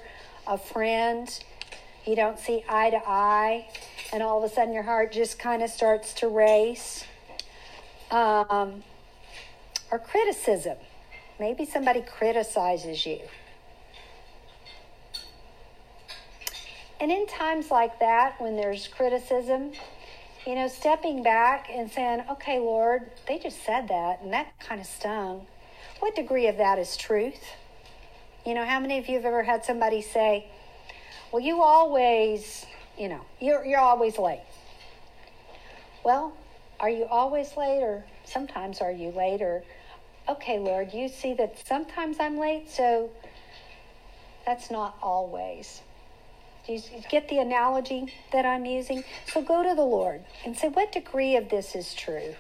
a 0.46 0.58
friend. 0.58 1.28
You 2.04 2.16
don't 2.16 2.38
see 2.38 2.64
eye 2.68 2.90
to 2.90 3.00
eye 3.06 3.66
and 4.12 4.22
all 4.22 4.42
of 4.42 4.50
a 4.50 4.54
sudden 4.54 4.74
your 4.74 4.82
heart 4.82 5.12
just 5.12 5.38
kind 5.38 5.62
of 5.62 5.70
starts 5.70 6.14
to 6.14 6.28
race. 6.28 7.04
Um, 8.10 8.82
or 9.92 9.98
criticism. 9.98 10.78
Maybe 11.38 11.66
somebody 11.66 12.02
criticizes 12.02 13.04
you. 13.04 13.20
And 16.98 17.12
in 17.12 17.26
times 17.26 17.70
like 17.70 18.00
that, 18.00 18.40
when 18.40 18.56
there's 18.56 18.88
criticism, 18.88 19.72
you 20.46 20.54
know, 20.54 20.68
stepping 20.68 21.22
back 21.22 21.68
and 21.70 21.90
saying, 21.90 22.24
okay, 22.30 22.58
Lord, 22.58 23.10
they 23.28 23.38
just 23.38 23.64
said 23.64 23.88
that, 23.88 24.22
and 24.22 24.32
that 24.32 24.58
kind 24.60 24.80
of 24.80 24.86
stung. 24.86 25.46
What 26.00 26.14
degree 26.14 26.46
of 26.46 26.56
that 26.56 26.78
is 26.78 26.96
truth? 26.96 27.44
You 28.46 28.54
know, 28.54 28.64
how 28.64 28.80
many 28.80 28.98
of 28.98 29.08
you 29.08 29.16
have 29.16 29.24
ever 29.24 29.42
had 29.42 29.64
somebody 29.64 30.00
say, 30.00 30.46
well, 31.32 31.42
you 31.42 31.62
always 31.62 32.66
you 33.02 33.08
know, 33.08 33.26
you're, 33.40 33.64
you're 33.64 33.80
always 33.80 34.16
late. 34.16 34.44
Well, 36.04 36.32
are 36.78 36.88
you 36.88 37.04
always 37.06 37.56
late 37.56 37.82
or 37.82 38.04
sometimes 38.24 38.80
are 38.80 38.92
you 38.92 39.08
late 39.08 39.42
or 39.42 39.64
okay, 40.28 40.60
Lord, 40.60 40.94
you 40.94 41.08
see 41.08 41.34
that 41.34 41.66
sometimes 41.66 42.18
I'm 42.20 42.38
late, 42.38 42.70
so 42.70 43.10
that's 44.46 44.70
not 44.70 44.96
always. 45.02 45.82
Do 46.64 46.74
you 46.74 46.80
get 47.10 47.28
the 47.28 47.38
analogy 47.38 48.14
that 48.32 48.46
I'm 48.46 48.64
using? 48.66 49.02
So 49.26 49.42
go 49.42 49.64
to 49.64 49.74
the 49.74 49.82
Lord 49.82 50.22
and 50.44 50.56
say, 50.56 50.68
What 50.68 50.92
degree 50.92 51.34
of 51.34 51.48
this 51.48 51.74
is 51.74 51.94
true? 51.94 52.36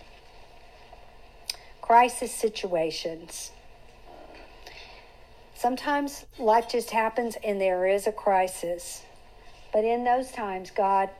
Crisis 1.80 2.32
situations. 2.32 3.50
Sometimes 5.56 6.24
life 6.38 6.68
just 6.68 6.90
happens 6.90 7.36
and 7.42 7.60
there 7.60 7.84
is 7.88 8.06
a 8.06 8.12
crisis. 8.12 9.02
But 9.72 9.84
in 9.84 10.04
those 10.04 10.30
times, 10.30 10.70
God 10.70 11.10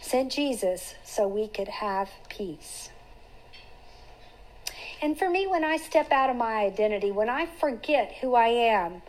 sent 0.00 0.32
Jesus 0.32 0.94
so 1.04 1.28
we 1.28 1.48
could 1.48 1.68
have 1.68 2.10
peace. 2.28 2.90
And 5.00 5.16
for 5.16 5.30
me, 5.30 5.46
when 5.46 5.64
I 5.64 5.76
step 5.76 6.10
out 6.10 6.28
of 6.28 6.36
my 6.36 6.64
identity, 6.64 7.12
when 7.12 7.28
I 7.28 7.46
forget 7.46 8.16
who 8.20 8.34
I 8.34 8.48
am 8.48 9.02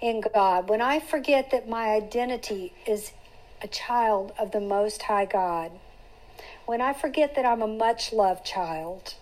in 0.00 0.22
God, 0.32 0.68
when 0.68 0.80
I 0.80 1.00
forget 1.00 1.50
that 1.50 1.68
my 1.68 1.88
identity 1.88 2.72
is 2.86 3.12
a 3.62 3.68
child 3.68 4.32
of 4.38 4.52
the 4.52 4.60
Most 4.60 5.02
High 5.02 5.24
God, 5.24 5.72
when 6.66 6.80
I 6.80 6.92
forget 6.92 7.34
that 7.34 7.44
I'm 7.44 7.62
a 7.62 7.66
much 7.66 8.12
loved 8.12 8.44
child, 8.44 9.14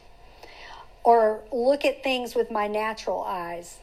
or 1.03 1.43
look 1.53 1.85
at 1.85 2.03
things 2.03 2.35
with 2.35 2.51
my 2.51 2.67
natural 2.67 3.23
eyes, 3.23 3.79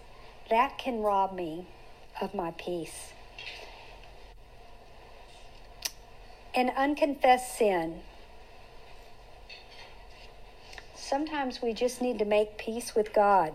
that 0.49 0.77
can 0.77 1.01
rob 1.01 1.33
me 1.33 1.67
of 2.19 2.33
my 2.33 2.51
peace. 2.51 3.13
An 6.53 6.69
unconfessed 6.69 7.57
sin 7.57 8.01
sometimes 11.11 11.61
we 11.61 11.73
just 11.73 12.01
need 12.01 12.19
to 12.19 12.23
make 12.23 12.57
peace 12.57 12.95
with 12.95 13.11
God. 13.11 13.53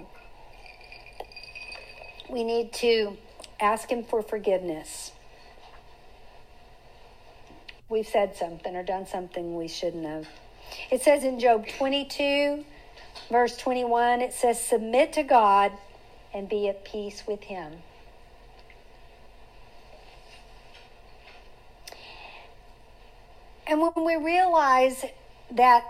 We 2.29 2.45
need 2.45 2.75
to 2.75 3.17
ask 3.59 3.89
Him 3.89 4.05
for 4.05 4.21
forgiveness. 4.21 5.13
We've 7.89 8.07
said 8.07 8.37
something 8.37 8.77
or 8.77 8.83
done 8.83 9.07
something 9.07 9.57
we 9.57 9.69
shouldn't 9.69 10.05
have. 10.05 10.29
It 10.91 11.01
says 11.01 11.25
in 11.25 11.41
Job 11.41 11.67
22, 11.79 12.63
verse 13.31 13.57
21, 13.57 14.21
it 14.21 14.35
says, 14.35 14.61
Submit 14.61 15.15
to 15.15 15.23
God 15.23 15.73
and 16.35 16.51
be 16.51 16.69
at 16.69 16.85
peace 16.85 17.23
with 17.27 17.45
Him. 17.45 17.73
And 23.67 23.81
when 23.81 24.05
we 24.05 24.17
realize 24.17 25.05
that 25.51 25.85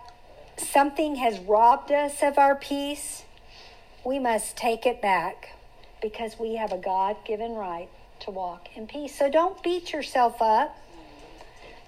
something 0.56 1.16
has 1.16 1.38
robbed 1.40 1.92
us 1.92 2.22
of 2.22 2.38
our 2.38 2.54
peace, 2.54 3.24
we 4.04 4.18
must 4.18 4.56
take 4.56 4.86
it 4.86 5.02
back 5.02 5.50
because 6.00 6.38
we 6.38 6.56
have 6.56 6.72
a 6.72 6.78
God 6.78 7.16
given 7.26 7.54
right 7.54 7.88
to 8.20 8.30
walk 8.30 8.68
in 8.74 8.86
peace. 8.86 9.16
So 9.16 9.30
don't 9.30 9.62
beat 9.62 9.92
yourself 9.92 10.40
up. 10.40 10.76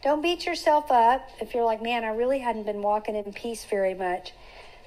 Don't 0.03 0.22
beat 0.22 0.46
yourself 0.46 0.90
up 0.90 1.29
if 1.40 1.55
you're 1.55 1.64
like, 1.64 1.83
man, 1.83 2.05
I 2.05 2.09
really 2.09 2.38
hadn't 2.38 2.64
been 2.64 2.83
walking 2.83 3.16
in 3.16 3.33
peace 3.33 3.64
very 3.64 3.94
much. 3.94 4.33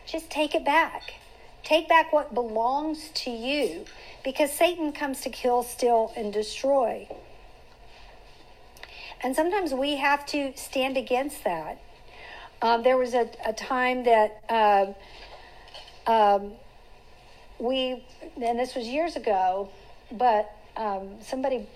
Just 0.06 0.30
take 0.30 0.56
it 0.56 0.64
back. 0.64 1.16
Take 1.64 1.90
back 1.90 2.14
what 2.14 2.34
belongs 2.34 3.10
to 3.16 3.32
you 3.32 3.86
because 4.24 4.52
Satan 4.52 4.94
comes 4.94 5.22
to 5.22 5.30
kill, 5.30 5.64
steal, 5.64 6.14
and 6.16 6.32
destroy. 6.32 7.08
And 9.24 9.36
sometimes 9.36 9.74
we 9.74 9.98
have 9.98 10.26
to 10.28 10.54
stand 10.56 10.98
against 10.98 11.44
that. 11.44 11.80
Um, 12.62 12.84
there 12.84 12.98
was 12.98 13.14
a, 13.14 13.30
a 13.46 13.54
time 13.54 14.04
that 14.04 14.96
um, 16.08 16.14
um, 16.14 16.52
we, 17.60 18.04
and 18.42 18.58
this 18.60 18.76
was 18.76 18.88
years 18.88 19.16
ago, 19.16 19.70
but 20.12 20.52
um, 20.76 21.18
somebody 21.22 21.68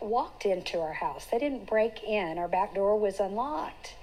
walked 0.00 0.46
into 0.46 0.80
our 0.80 0.92
house. 0.92 1.26
They 1.26 1.38
didn't 1.38 1.66
break 1.66 2.02
in. 2.02 2.38
Our 2.38 2.48
back 2.48 2.74
door 2.74 2.98
was 2.98 3.20
unlocked. 3.20 3.94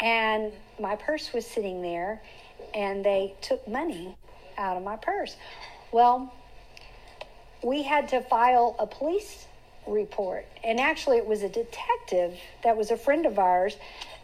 And 0.00 0.52
my 0.80 0.96
purse 0.96 1.32
was 1.32 1.46
sitting 1.46 1.82
there, 1.82 2.20
and 2.74 3.04
they 3.04 3.34
took 3.40 3.66
money 3.68 4.16
out 4.58 4.76
of 4.76 4.82
my 4.82 4.96
purse. 4.96 5.36
Well, 5.92 6.32
we 7.62 7.82
had 7.82 8.08
to 8.08 8.20
file 8.20 8.74
a 8.78 8.86
police 8.86 9.46
report. 9.86 10.46
And 10.62 10.80
actually, 10.80 11.18
it 11.18 11.26
was 11.26 11.42
a 11.42 11.48
detective 11.48 12.38
that 12.62 12.76
was 12.76 12.90
a 12.90 12.96
friend 12.96 13.26
of 13.26 13.38
ours 13.38 13.76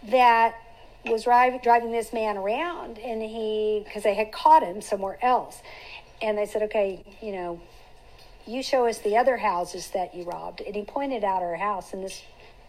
that 0.08 0.54
was 1.04 1.24
driving 1.24 1.60
driving 1.62 1.92
this 1.92 2.12
man 2.12 2.36
around, 2.36 2.98
and 2.98 3.22
he 3.22 3.82
because 3.84 4.02
they 4.02 4.14
had 4.14 4.32
caught 4.32 4.62
him 4.62 4.80
somewhere 4.80 5.18
else, 5.22 5.60
and 6.20 6.36
they 6.36 6.46
said, 6.46 6.62
okay, 6.64 7.04
you 7.22 7.32
know, 7.32 7.60
you 8.46 8.62
show 8.62 8.86
us 8.86 8.98
the 8.98 9.16
other 9.16 9.36
houses 9.36 9.88
that 9.94 10.14
you 10.14 10.24
robbed, 10.24 10.60
and 10.60 10.74
he 10.74 10.82
pointed 10.82 11.24
out 11.24 11.42
our 11.42 11.56
house, 11.56 11.92
and 11.92 12.04
this 12.04 12.22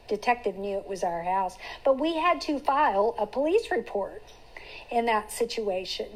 detective 0.07 0.57
knew 0.57 0.77
it 0.77 0.87
was 0.87 1.03
our 1.03 1.23
house, 1.23 1.57
but 1.83 1.99
we 1.99 2.15
had 2.15 2.41
to 2.41 2.59
file 2.59 3.15
a 3.19 3.25
police 3.25 3.71
report 3.71 4.23
in 4.89 5.05
that 5.05 5.31
situation. 5.31 6.07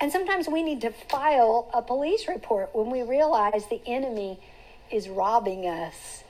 And 0.00 0.12
sometimes 0.12 0.48
we 0.48 0.62
need 0.62 0.80
to 0.82 0.90
file 0.90 1.70
a 1.72 1.80
police 1.80 2.28
report 2.28 2.70
when 2.74 2.90
we 2.90 3.02
realize 3.02 3.66
the 3.66 3.80
enemy 3.86 4.38
is 4.94 5.08
robbing 5.08 5.66
us 5.66 6.24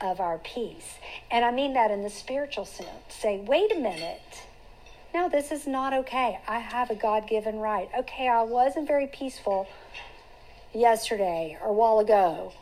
of 0.00 0.20
our 0.20 0.38
peace. 0.38 0.98
And 1.30 1.44
I 1.44 1.50
mean 1.50 1.74
that 1.74 1.90
in 1.90 2.02
the 2.02 2.10
spiritual 2.10 2.64
sense. 2.64 2.88
Say, 3.08 3.38
wait 3.46 3.72
a 3.72 3.78
minute 3.78 4.44
no, 5.14 5.28
this 5.28 5.52
is 5.52 5.64
not 5.64 5.94
okay. 5.94 6.40
I 6.48 6.58
have 6.58 6.90
a 6.90 6.96
God 6.96 7.28
given 7.28 7.60
right. 7.60 7.88
Okay, 7.96 8.26
I 8.28 8.42
wasn't 8.42 8.88
very 8.88 9.06
peaceful 9.06 9.68
yesterday 10.74 11.56
or 11.62 11.68
a 11.68 11.72
while 11.72 12.00
ago, 12.00 12.52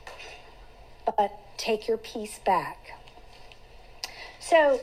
but 1.07 1.33
take 1.57 1.89
your 1.89 1.97
peace 1.97 2.39
back. 2.41 2.93
So, 4.39 4.81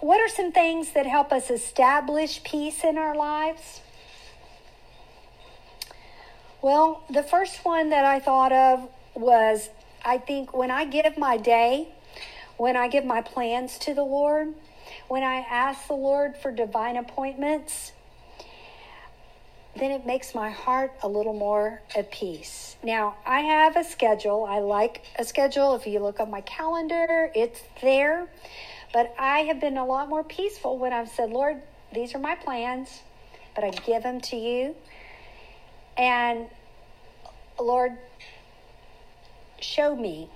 what 0.00 0.20
are 0.20 0.28
some 0.28 0.52
things 0.52 0.92
that 0.92 1.06
help 1.06 1.32
us 1.32 1.50
establish 1.50 2.44
peace 2.44 2.84
in 2.84 2.98
our 2.98 3.16
lives? 3.16 3.80
Well, 6.62 7.02
the 7.10 7.24
first 7.24 7.64
one 7.64 7.90
that 7.90 8.04
I 8.04 8.20
thought 8.20 8.52
of 8.52 8.88
was 9.14 9.68
I 10.04 10.18
think 10.18 10.54
when 10.54 10.70
I 10.70 10.84
give 10.84 11.18
my 11.18 11.36
day, 11.36 11.88
when 12.56 12.76
I 12.76 12.86
give 12.86 13.04
my 13.04 13.20
plans 13.20 13.78
to 13.78 13.94
the 13.94 14.04
Lord, 14.04 14.54
when 15.08 15.24
I 15.24 15.38
ask 15.50 15.88
the 15.88 15.94
Lord 15.94 16.36
for 16.36 16.52
divine 16.52 16.96
appointments, 16.96 17.90
then 19.74 19.90
it 19.90 20.06
makes 20.06 20.36
my 20.36 20.50
heart 20.50 20.92
a 21.02 21.08
little 21.08 21.32
more 21.32 21.82
at 21.96 22.12
peace. 22.12 22.76
Now, 22.84 23.16
I 23.26 23.40
have 23.40 23.76
a 23.76 23.82
schedule. 23.82 24.44
I 24.44 24.60
like 24.60 25.02
a 25.18 25.24
schedule. 25.24 25.74
If 25.74 25.88
you 25.88 25.98
look 25.98 26.20
on 26.20 26.30
my 26.30 26.42
calendar, 26.42 27.30
it's 27.34 27.60
there. 27.80 28.28
But 28.92 29.12
I 29.18 29.40
have 29.40 29.60
been 29.60 29.78
a 29.78 29.86
lot 29.86 30.08
more 30.08 30.22
peaceful 30.22 30.78
when 30.78 30.92
I've 30.92 31.08
said, 31.08 31.30
Lord, 31.30 31.60
these 31.92 32.14
are 32.14 32.20
my 32.20 32.36
plans, 32.36 33.00
but 33.56 33.64
I 33.64 33.70
give 33.70 34.04
them 34.04 34.20
to 34.20 34.36
you. 34.36 34.76
And 35.96 36.46
Lord, 37.58 37.92
show 39.60 39.94
me 39.94 40.28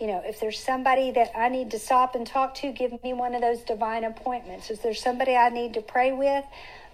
you 0.00 0.06
know, 0.06 0.22
if 0.24 0.40
there's 0.40 0.58
somebody 0.58 1.10
that 1.10 1.30
I 1.36 1.50
need 1.50 1.70
to 1.72 1.78
stop 1.78 2.14
and 2.14 2.26
talk 2.26 2.54
to, 2.56 2.72
give 2.72 3.02
me 3.04 3.12
one 3.12 3.34
of 3.34 3.42
those 3.42 3.60
divine 3.60 4.04
appointments. 4.04 4.70
If 4.70 4.82
there's 4.82 5.00
somebody 5.00 5.36
I 5.36 5.50
need 5.50 5.74
to 5.74 5.82
pray 5.82 6.10
with, 6.12 6.42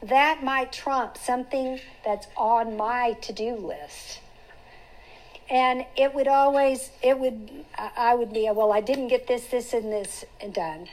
that 0.02 0.42
might 0.42 0.72
trump 0.72 1.16
something 1.16 1.78
that's 2.04 2.26
on 2.36 2.76
my 2.76 3.12
to 3.22 3.32
do 3.32 3.54
list. 3.54 4.20
And 5.48 5.86
it 5.96 6.12
would 6.12 6.26
always, 6.26 6.90
it 7.00 7.16
would, 7.16 7.48
I 7.78 8.16
would 8.16 8.32
be, 8.32 8.50
well, 8.52 8.72
I 8.72 8.80
didn't 8.80 9.06
get 9.06 9.28
this, 9.28 9.46
this, 9.46 9.72
and 9.72 9.92
this 9.92 10.24
done. 10.52 10.88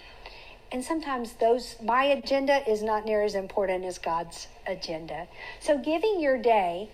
And 0.74 0.84
sometimes 0.84 1.34
those, 1.34 1.76
my 1.84 2.06
agenda 2.06 2.68
is 2.68 2.82
not 2.82 3.06
near 3.06 3.22
as 3.22 3.36
important 3.36 3.86
as 3.86 4.00
God's 4.00 4.48
agenda. 4.66 5.28
So 5.60 5.78
giving 5.78 6.20
your 6.20 6.40
day, 6.40 6.90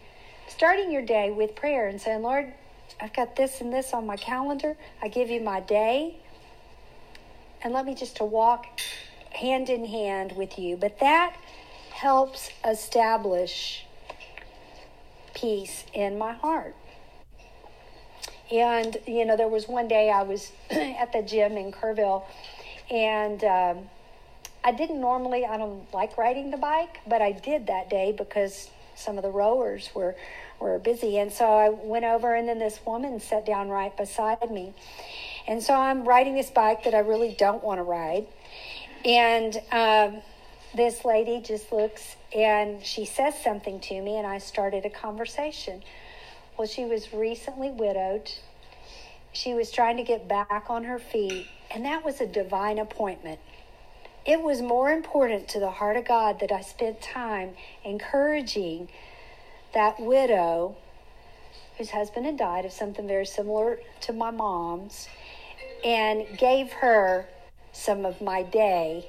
starting 0.49 0.91
your 0.91 1.01
day 1.01 1.31
with 1.31 1.55
prayer 1.55 1.87
and 1.87 1.99
saying, 1.99 2.21
Lord, 2.21 2.51
I've 2.99 3.13
got 3.13 3.37
this 3.37 3.61
and 3.61 3.71
this 3.71 3.93
on 3.93 4.05
my 4.05 4.17
calendar. 4.17 4.75
I 5.01 5.07
give 5.07 5.29
you 5.29 5.39
my 5.39 5.61
day. 5.61 6.17
And 7.63 7.73
let 7.73 7.85
me 7.85 7.95
just 7.95 8.17
to 8.17 8.25
walk 8.25 8.65
hand 9.31 9.69
in 9.69 9.85
hand 9.85 10.33
with 10.33 10.59
you. 10.59 10.75
But 10.75 10.99
that 10.99 11.37
helps 11.91 12.49
establish 12.67 13.85
peace 15.33 15.85
in 15.93 16.17
my 16.17 16.33
heart. 16.33 16.75
And, 18.51 18.97
you 19.07 19.25
know, 19.25 19.37
there 19.37 19.47
was 19.47 19.67
one 19.67 19.87
day 19.87 20.09
I 20.09 20.23
was 20.23 20.51
at 20.69 21.13
the 21.13 21.21
gym 21.21 21.55
in 21.55 21.71
Kerrville, 21.71 22.23
and 22.89 23.43
um, 23.43 23.89
I 24.63 24.71
didn't 24.71 24.99
normally, 24.99 25.45
I 25.45 25.57
don't 25.57 25.91
like 25.93 26.17
riding 26.17 26.51
the 26.51 26.57
bike, 26.57 26.99
but 27.07 27.21
I 27.21 27.31
did 27.31 27.67
that 27.67 27.89
day 27.89 28.13
because 28.17 28.69
some 28.95 29.17
of 29.17 29.23
the 29.23 29.31
rowers 29.31 29.89
were 29.95 30.15
were 30.59 30.77
busy. 30.77 31.17
And 31.17 31.31
so 31.31 31.45
I 31.45 31.69
went 31.69 32.03
over, 32.03 32.35
and 32.35 32.47
then 32.47 32.59
this 32.59 32.79
woman 32.85 33.19
sat 33.19 33.45
down 33.45 33.69
right 33.69 33.95
beside 33.95 34.51
me. 34.51 34.73
And 35.47 35.63
so 35.63 35.73
I'm 35.73 36.03
riding 36.03 36.35
this 36.35 36.49
bike 36.49 36.83
that 36.83 36.93
I 36.93 36.99
really 36.99 37.33
don't 37.33 37.63
want 37.63 37.79
to 37.79 37.83
ride. 37.83 38.27
And 39.05 39.55
um, 39.71 40.21
this 40.75 41.05
lady 41.05 41.41
just 41.41 41.71
looks 41.71 42.15
and 42.35 42.83
she 42.83 43.05
says 43.05 43.33
something 43.41 43.79
to 43.79 44.01
me, 44.01 44.17
and 44.17 44.27
I 44.27 44.37
started 44.37 44.85
a 44.85 44.89
conversation. 44.89 45.81
Well, 46.57 46.67
she 46.67 46.85
was 46.85 47.13
recently 47.13 47.71
widowed. 47.71 48.29
She 49.31 49.53
was 49.53 49.71
trying 49.71 49.97
to 49.97 50.03
get 50.03 50.27
back 50.27 50.65
on 50.69 50.83
her 50.85 50.99
feet, 50.99 51.47
and 51.71 51.85
that 51.85 52.03
was 52.03 52.19
a 52.19 52.25
divine 52.25 52.79
appointment. 52.79 53.39
It 54.25 54.41
was 54.41 54.61
more 54.61 54.91
important 54.91 55.47
to 55.49 55.59
the 55.59 55.71
heart 55.71 55.97
of 55.97 56.05
God 56.05 56.39
that 56.39 56.51
I 56.51 56.61
spent 56.61 57.01
time 57.01 57.55
encouraging 57.83 58.89
that 59.73 59.99
widow 59.99 60.75
whose 61.77 61.91
husband 61.91 62.25
had 62.25 62.37
died 62.37 62.65
of 62.65 62.71
something 62.71 63.07
very 63.07 63.25
similar 63.25 63.79
to 64.01 64.13
my 64.13 64.31
mom's 64.31 65.07
and 65.83 66.25
gave 66.37 66.71
her 66.73 67.25
some 67.71 68.05
of 68.05 68.21
my 68.21 68.43
day 68.43 69.07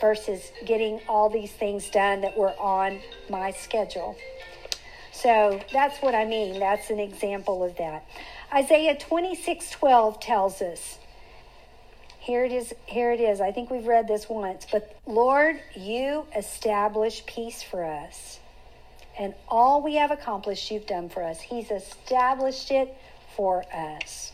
versus 0.00 0.50
getting 0.66 1.00
all 1.08 1.28
these 1.28 1.52
things 1.52 1.88
done 1.90 2.20
that 2.22 2.36
were 2.36 2.58
on 2.58 3.00
my 3.28 3.50
schedule. 3.50 4.16
So 5.12 5.60
that's 5.72 5.98
what 5.98 6.14
I 6.14 6.24
mean. 6.24 6.58
That's 6.58 6.90
an 6.90 7.00
example 7.00 7.64
of 7.64 7.76
that. 7.76 8.04
Isaiah 8.52 8.96
26:12 8.96 10.20
tells 10.20 10.62
us. 10.62 10.98
Here 12.18 12.44
it 12.44 12.52
is, 12.52 12.74
here 12.86 13.10
it 13.12 13.20
is. 13.20 13.40
I 13.40 13.52
think 13.52 13.70
we've 13.70 13.86
read 13.86 14.06
this 14.06 14.28
once, 14.28 14.66
but 14.70 14.96
Lord, 15.06 15.60
you 15.74 16.26
establish 16.36 17.24
peace 17.26 17.62
for 17.62 17.84
us. 17.84 18.38
And 19.18 19.34
all 19.48 19.82
we 19.82 19.94
have 19.96 20.10
accomplished, 20.10 20.70
you've 20.70 20.86
done 20.86 21.08
for 21.08 21.22
us. 21.22 21.40
He's 21.40 21.70
established 21.70 22.70
it 22.70 22.94
for 23.34 23.64
us. 23.74 24.32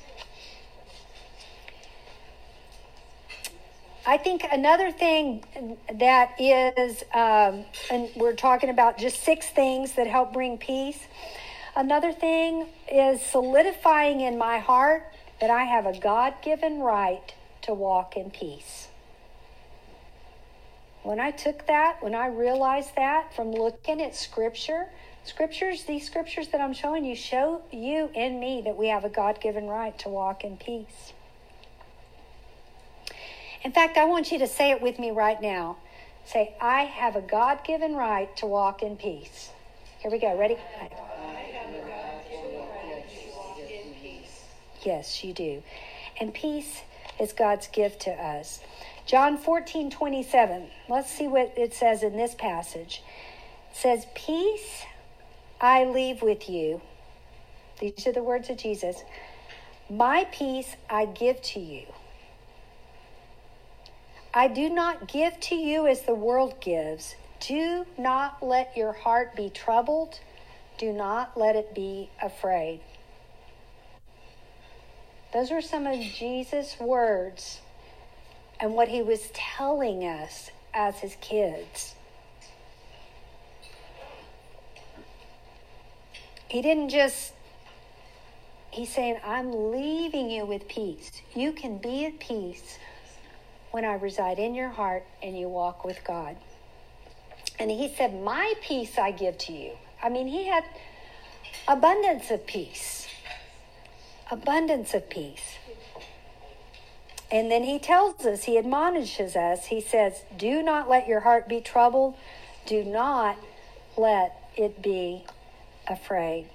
I 4.07 4.18
think 4.18 4.46
another 4.50 4.90
thing 4.90 5.44
that 5.94 6.38
is, 6.38 7.03
um, 7.14 7.64
and 7.90 8.11
we're 8.16 8.35
talking 8.35 8.68
about 8.68 8.98
just 8.98 9.22
six 9.22 9.48
things 9.48 9.92
that 9.92 10.07
help 10.07 10.33
bring 10.33 10.59
peace. 10.59 10.98
Another 11.76 12.12
thing 12.12 12.68
is 12.90 13.20
solidifying 13.20 14.20
in 14.20 14.38
my 14.38 14.58
heart 14.58 15.10
that 15.40 15.50
I 15.50 15.64
have 15.64 15.87
a 15.87 15.98
God 15.98 16.34
given 16.42 16.78
right 16.78 17.34
to 17.62 17.74
walk 17.74 18.16
in 18.16 18.30
peace. 18.30 18.88
When 21.02 21.18
I 21.18 21.32
took 21.32 21.66
that, 21.66 22.02
when 22.02 22.14
I 22.14 22.28
realized 22.28 22.94
that 22.96 23.34
from 23.34 23.50
looking 23.50 24.00
at 24.00 24.14
scripture, 24.14 24.87
scriptures, 25.24 25.84
these 25.84 26.06
scriptures 26.06 26.48
that 26.48 26.60
I'm 26.60 26.72
showing 26.72 27.04
you 27.04 27.16
show 27.16 27.62
you 27.72 28.08
in 28.14 28.38
me 28.38 28.62
that 28.64 28.76
we 28.76 28.88
have 28.88 29.04
a 29.04 29.08
God 29.08 29.40
given 29.40 29.66
right 29.66 29.98
to 29.98 30.08
walk 30.08 30.44
in 30.44 30.56
peace. 30.56 31.12
In 33.64 33.72
fact, 33.72 33.98
I 33.98 34.04
want 34.04 34.30
you 34.30 34.38
to 34.38 34.46
say 34.46 34.70
it 34.70 34.80
with 34.80 34.98
me 34.98 35.10
right 35.10 35.40
now. 35.42 35.78
Say, 36.24 36.54
I 36.60 36.82
have 36.82 37.16
a 37.16 37.20
God 37.20 37.64
given 37.64 37.94
right 37.94 38.34
to 38.37 38.46
walk 38.46 38.82
in 38.82 38.96
peace. 38.96 39.50
Here 39.98 40.10
we 40.10 40.18
go. 40.18 40.38
Ready? 40.38 40.56
Yes, 44.85 45.25
you 45.25 45.33
do. 45.33 45.62
And 46.20 46.33
peace 46.33 46.83
is 47.18 47.33
God's 47.33 47.66
gift 47.68 48.03
to 48.03 48.11
us. 48.11 48.61
John 49.07 49.37
14, 49.37 49.90
27. 49.90 50.68
Let's 50.88 51.11
see 51.11 51.27
what 51.27 51.53
it 51.57 51.75
says 51.75 52.03
in 52.03 52.16
this 52.16 52.35
passage. 52.35 53.03
It 53.70 53.77
says, 53.77 54.07
Peace 54.14 54.85
I 55.61 55.85
leave 55.85 56.23
with 56.23 56.49
you. 56.49 56.81
These 57.81 58.07
are 58.07 58.12
the 58.12 58.23
words 58.23 58.51
of 58.51 58.57
Jesus. 58.57 59.03
My 59.90 60.27
peace 60.33 60.77
I 60.88 61.07
give 61.07 61.42
to 61.42 61.61
you. 61.61 61.87
I 64.33 64.49
do 64.49 64.68
not 64.68 65.07
give 65.07 65.38
to 65.40 65.55
you 65.55 65.87
as 65.87 66.03
the 66.03 66.14
world 66.14 66.61
gives. 66.61 67.14
Do 67.40 67.85
not 67.99 68.42
let 68.42 68.77
your 68.77 68.92
heart 68.92 69.37
be 69.37 69.51
troubled. 69.51 70.18
Do 70.79 70.92
not 70.92 71.37
let 71.37 71.57
it 71.57 71.75
be 71.75 72.11
afraid. 72.23 72.81
Those 75.35 75.51
are 75.51 75.61
some 75.61 75.88
of 75.88 75.99
Jesus' 75.99 76.79
words 76.79 77.61
and 78.61 78.75
what 78.75 78.87
he 78.87 79.03
was 79.03 79.31
telling 79.35 80.05
us 80.05 80.49
as 80.73 81.01
his 81.01 81.16
kids. 81.20 81.97
He 86.47 86.62
didn't 86.62 86.90
just, 86.90 87.33
he's 88.70 88.94
saying, 88.94 89.18
I'm 89.25 89.73
leaving 89.73 90.31
you 90.31 90.47
with 90.47 90.68
peace. 90.68 91.11
You 91.35 91.51
can 91.51 91.79
be 91.79 92.07
at 92.07 92.20
peace 92.20 92.79
when 93.73 93.85
I 93.85 93.94
reside 93.94 94.38
in 94.38 94.55
your 94.55 94.68
heart 94.68 95.03
and 95.20 95.37
you 95.37 95.49
walk 95.49 95.85
with 95.85 95.99
God. 96.05 96.37
And 97.59 97.73
he 97.73 97.92
said, 97.97 98.14
My 98.23 98.55
peace 98.62 98.99
I 98.99 99.11
give 99.11 99.37
to 99.38 99.53
you. 99.53 99.73
I 100.01 100.11
mean, 100.11 100.29
he 100.29 100.47
had 100.47 100.62
abundance 101.66 102.31
of 102.31 102.47
peace. 102.47 103.03
Abundance 104.30 104.94
of 104.94 105.10
peace. 105.10 105.58
And 107.30 107.50
then 107.50 107.64
he 107.64 107.78
tells 107.78 108.24
us, 108.24 108.44
he 108.44 108.58
admonishes 108.58 109.37
us, 109.37 109.66
he 109.66 109.80
says, 109.80 110.22
Do 110.37 110.62
not 110.62 110.88
let 110.88 111.08
your 111.08 111.20
heart 111.20 111.48
be 111.48 111.60
troubled. 111.60 112.14
Do 112.66 112.84
not 112.84 113.37
let 113.96 114.50
it 114.56 114.80
be 114.80 115.24
afraid. 115.88 116.46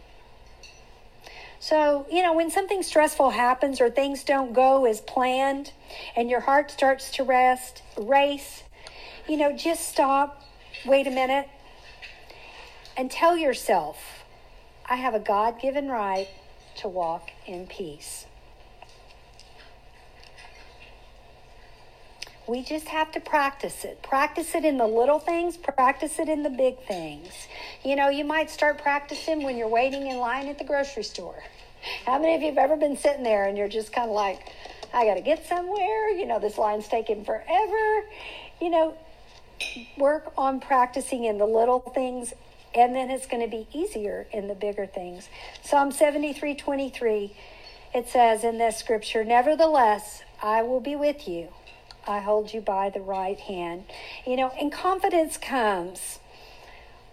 So, 1.60 2.08
you 2.10 2.24
know, 2.24 2.34
when 2.34 2.50
something 2.50 2.82
stressful 2.82 3.32
happens 3.32 3.82
or 3.82 3.90
things 3.90 4.24
don't 4.24 4.54
go 4.54 4.86
as 4.86 5.02
planned 5.02 5.74
and 6.16 6.30
your 6.30 6.40
heart 6.40 6.72
starts 6.72 7.12
to 7.12 7.24
rest, 7.24 7.84
race, 7.98 8.64
you 9.28 9.36
know, 9.36 9.52
just 9.52 9.90
stop, 9.90 10.42
wait 10.86 11.06
a 11.06 11.12
minute, 11.12 11.50
and 12.96 13.12
tell 13.12 13.38
yourself, 13.38 14.24
I 14.90 14.96
have 14.96 15.14
a 15.14 15.20
God 15.20 15.60
given 15.60 15.90
right 15.90 16.30
to 16.80 16.88
walk 16.88 17.30
in 17.46 17.68
peace. 17.68 18.26
We 22.48 22.64
just 22.64 22.88
have 22.88 23.12
to 23.12 23.20
practice 23.20 23.86
it. 23.86 24.02
Practice 24.02 24.56
it 24.56 24.66
in 24.66 24.78
the 24.78 24.88
little 24.88 25.20
things, 25.20 25.56
practice 25.56 26.18
it 26.18 26.28
in 26.28 26.42
the 26.42 26.50
big 26.50 26.80
things. 26.88 27.32
You 27.84 27.96
know, 27.96 28.10
you 28.10 28.26
might 28.26 28.50
start 28.50 28.82
practicing 28.82 29.44
when 29.44 29.56
you're 29.56 29.68
waiting 29.68 30.08
in 30.08 30.18
line 30.18 30.48
at 30.48 30.58
the 30.58 30.64
grocery 30.64 31.04
store. 31.04 31.44
How 32.06 32.18
many 32.18 32.34
of 32.36 32.42
you 32.42 32.48
have 32.48 32.58
ever 32.58 32.76
been 32.76 32.98
sitting 32.98 33.24
there 33.24 33.48
and 33.48 33.56
you're 33.58 33.68
just 33.68 33.94
kind 33.94 34.10
of 34.10 34.16
like, 34.16 34.40
I 34.94 35.06
got 35.06 35.14
to 35.14 35.22
get 35.22 35.46
somewhere? 35.46 36.10
You 36.10 36.26
know, 36.26 36.40
this 36.40 36.58
line's 36.58 36.88
taking 36.88 37.24
forever. 37.24 38.06
You 38.60 38.70
know, 38.72 38.98
work 39.98 40.34
on 40.36 40.60
practicing 40.60 41.26
in 41.26 41.38
the 41.38 41.46
little 41.46 41.80
things 41.80 42.34
and 42.76 42.96
then 42.96 43.10
it's 43.10 43.26
going 43.26 43.44
to 43.44 43.50
be 43.50 43.68
easier 43.74 44.28
in 44.32 44.48
the 44.48 44.56
bigger 44.56 44.86
things. 44.86 45.30
Psalm 45.64 45.92
73 45.92 46.56
23, 46.56 47.36
it 47.94 48.08
says 48.08 48.44
in 48.44 48.58
this 48.58 48.78
scripture, 48.78 49.24
Nevertheless, 49.24 50.24
I 50.42 50.62
will 50.62 50.80
be 50.80 50.96
with 50.96 51.28
you. 51.28 51.50
I 52.08 52.20
hold 52.20 52.54
you 52.54 52.62
by 52.62 52.90
the 52.90 53.02
right 53.02 53.40
hand. 53.40 53.84
You 54.26 54.38
know, 54.38 54.52
and 54.60 54.72
confidence 54.72 55.38
comes 55.38 56.20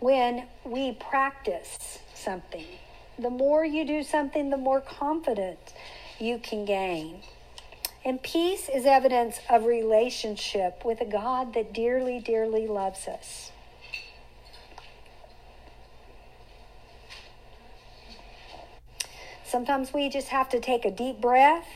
when 0.01 0.47
we 0.65 0.93
practice 0.93 1.99
something. 2.15 2.67
The 3.19 3.31
more 3.31 3.65
you 3.65 3.87
do 3.87 4.03
something, 4.03 4.51
the 4.51 4.57
more 4.57 4.81
confident 4.81 5.59
you 6.19 6.39
can 6.39 6.65
gain. 6.65 7.23
And 8.05 8.23
peace 8.23 8.69
is 8.73 8.87
evidence 8.87 9.41
of 9.51 9.65
relationship 9.65 10.85
with 10.85 11.01
a 11.01 11.05
God 11.05 11.55
that 11.55 11.73
dearly, 11.73 12.21
dearly 12.21 12.67
loves 12.67 13.09
us. 13.09 13.51
Sometimes 19.47 19.93
we 19.93 20.09
just 20.09 20.29
have 20.29 20.49
to 20.51 20.61
take 20.61 20.85
a 20.85 20.91
deep 20.91 21.21
breath, 21.21 21.67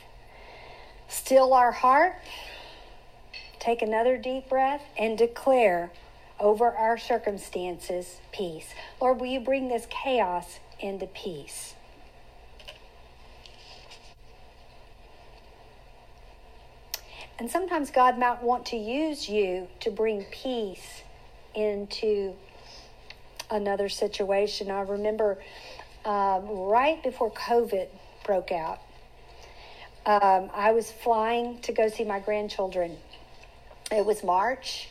still 1.09 1.53
our 1.55 1.73
heart, 1.73 2.17
Take 3.61 3.83
another 3.83 4.17
deep 4.17 4.49
breath 4.49 4.83
and 4.99 5.19
declare 5.19 5.93
over 6.41 6.73
our 6.73 6.97
circumstances 6.97 8.17
peace. 8.33 8.67
Lord, 9.01 9.21
will 9.21 9.27
you 9.27 9.41
bring 9.41 9.69
this 9.69 9.87
chaos 9.91 10.59
into 10.81 11.07
peace? 11.07 11.75
And 17.39 17.51
sometimes 17.51 17.91
God 17.91 18.19
might 18.19 18.43
want 18.43 18.65
to 18.67 18.77
use 18.77 19.29
you 19.29 19.69
to 19.81 19.91
bring 19.91 20.25
peace 20.25 21.03
into 21.55 22.35
another 23.51 23.91
situation. 23.91 24.71
I 24.71 24.81
remember 24.81 25.39
um, 26.05 26.49
right 26.49 27.03
before 27.03 27.31
COVID 27.31 27.89
broke 28.25 28.53
out, 28.53 28.81
um, 30.07 30.51
I 30.55 30.73
was 30.73 30.91
flying 30.91 31.59
to 31.61 31.73
go 31.73 31.89
see 31.89 32.05
my 32.05 32.21
grandchildren 32.21 32.97
it 33.91 34.07
was 34.07 34.23
March, 34.23 34.89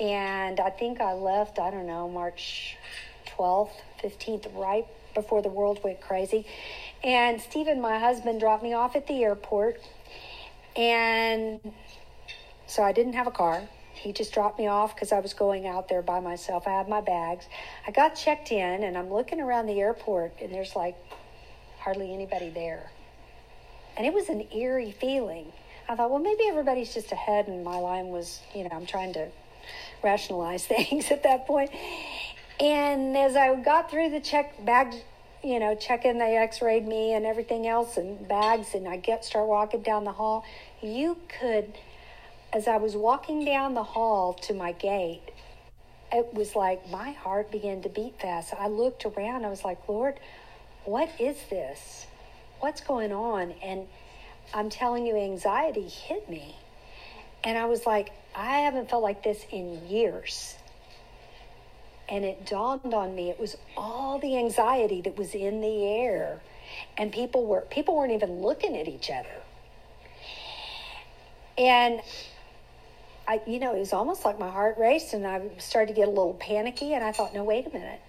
and 0.00 0.58
I 0.58 0.70
think 0.70 1.00
I 1.00 1.12
left, 1.12 1.58
I 1.58 1.70
don't 1.70 1.86
know, 1.86 2.08
March 2.08 2.76
12th, 3.28 3.70
15th, 4.02 4.52
right 4.54 4.84
before 5.14 5.42
the 5.42 5.48
world 5.48 5.80
went 5.84 6.00
crazy. 6.00 6.44
And 7.04 7.40
Stephen, 7.40 7.80
my 7.80 7.98
husband, 7.98 8.40
dropped 8.40 8.62
me 8.62 8.72
off 8.72 8.96
at 8.96 9.06
the 9.06 9.22
airport. 9.22 9.80
And 10.74 11.60
so 12.66 12.82
I 12.82 12.92
didn't 12.92 13.12
have 13.12 13.26
a 13.26 13.30
car. 13.30 13.62
He 14.06 14.12
just 14.12 14.32
dropped 14.32 14.56
me 14.56 14.68
off 14.68 14.94
because 14.94 15.10
I 15.10 15.18
was 15.18 15.34
going 15.34 15.66
out 15.66 15.88
there 15.88 16.00
by 16.00 16.20
myself. 16.20 16.68
I 16.68 16.70
had 16.70 16.88
my 16.88 17.00
bags. 17.00 17.46
I 17.88 17.90
got 17.90 18.10
checked 18.10 18.52
in, 18.52 18.84
and 18.84 18.96
I'm 18.96 19.12
looking 19.12 19.40
around 19.40 19.66
the 19.66 19.80
airport, 19.80 20.34
and 20.40 20.54
there's 20.54 20.76
like 20.76 20.94
hardly 21.80 22.14
anybody 22.14 22.48
there. 22.50 22.92
And 23.96 24.06
it 24.06 24.14
was 24.14 24.28
an 24.28 24.46
eerie 24.54 24.92
feeling. 24.92 25.52
I 25.88 25.96
thought, 25.96 26.10
well, 26.10 26.20
maybe 26.20 26.44
everybody's 26.48 26.94
just 26.94 27.10
ahead, 27.10 27.48
and 27.48 27.64
my 27.64 27.78
line 27.78 28.06
was, 28.06 28.42
you 28.54 28.62
know, 28.62 28.70
I'm 28.72 28.86
trying 28.86 29.12
to 29.14 29.26
rationalize 30.04 30.64
things 30.66 31.10
at 31.10 31.24
that 31.24 31.48
point. 31.48 31.72
And 32.60 33.16
as 33.16 33.34
I 33.34 33.56
got 33.56 33.90
through 33.90 34.10
the 34.10 34.20
check 34.20 34.64
bag, 34.64 34.94
you 35.42 35.58
know, 35.58 35.74
checking, 35.74 36.18
they 36.18 36.36
x-rayed 36.36 36.86
me 36.86 37.12
and 37.12 37.26
everything 37.26 37.66
else 37.66 37.96
and 37.96 38.28
bags, 38.28 38.68
and 38.72 38.86
I 38.86 38.98
get 38.98 39.24
start 39.24 39.48
walking 39.48 39.82
down 39.82 40.04
the 40.04 40.12
hall. 40.12 40.44
You 40.80 41.16
could, 41.40 41.76
as 42.56 42.66
I 42.66 42.78
was 42.78 42.96
walking 42.96 43.44
down 43.44 43.74
the 43.74 43.82
hall 43.82 44.32
to 44.32 44.54
my 44.54 44.72
gate, 44.72 45.28
it 46.10 46.32
was 46.32 46.56
like 46.56 46.88
my 46.88 47.12
heart 47.12 47.52
began 47.52 47.82
to 47.82 47.90
beat 47.90 48.18
fast. 48.18 48.54
I 48.58 48.68
looked 48.68 49.04
around. 49.04 49.44
I 49.44 49.50
was 49.50 49.62
like, 49.62 49.86
Lord, 49.86 50.18
what 50.86 51.10
is 51.20 51.36
this? 51.50 52.06
What's 52.60 52.80
going 52.80 53.12
on? 53.12 53.52
And 53.62 53.86
I'm 54.54 54.70
telling 54.70 55.04
you, 55.06 55.18
anxiety 55.18 55.86
hit 55.86 56.30
me. 56.30 56.56
And 57.44 57.58
I 57.58 57.66
was 57.66 57.84
like, 57.84 58.12
I 58.34 58.60
haven't 58.60 58.88
felt 58.88 59.02
like 59.02 59.22
this 59.22 59.44
in 59.50 59.86
years. 59.86 60.54
And 62.08 62.24
it 62.24 62.46
dawned 62.46 62.94
on 62.94 63.14
me 63.14 63.28
it 63.28 63.38
was 63.38 63.58
all 63.76 64.18
the 64.18 64.38
anxiety 64.38 65.02
that 65.02 65.18
was 65.18 65.34
in 65.34 65.60
the 65.60 65.84
air. 65.84 66.40
And 66.96 67.12
people 67.12 67.44
were 67.44 67.60
people 67.68 67.96
weren't 67.96 68.12
even 68.12 68.40
looking 68.40 68.78
at 68.78 68.88
each 68.88 69.10
other. 69.10 69.42
And 71.58 72.00
I 73.28 73.40
you 73.46 73.58
know, 73.58 73.74
it 73.74 73.78
was 73.78 73.92
almost 73.92 74.24
like 74.24 74.38
my 74.38 74.50
heart 74.50 74.76
raced 74.78 75.12
and 75.12 75.26
I 75.26 75.48
started 75.58 75.94
to 75.94 76.00
get 76.00 76.08
a 76.08 76.10
little 76.10 76.34
panicky 76.34 76.94
and 76.94 77.02
I 77.04 77.12
thought, 77.12 77.34
no, 77.34 77.44
wait 77.44 77.66
a 77.66 77.70
minute. 77.70 78.00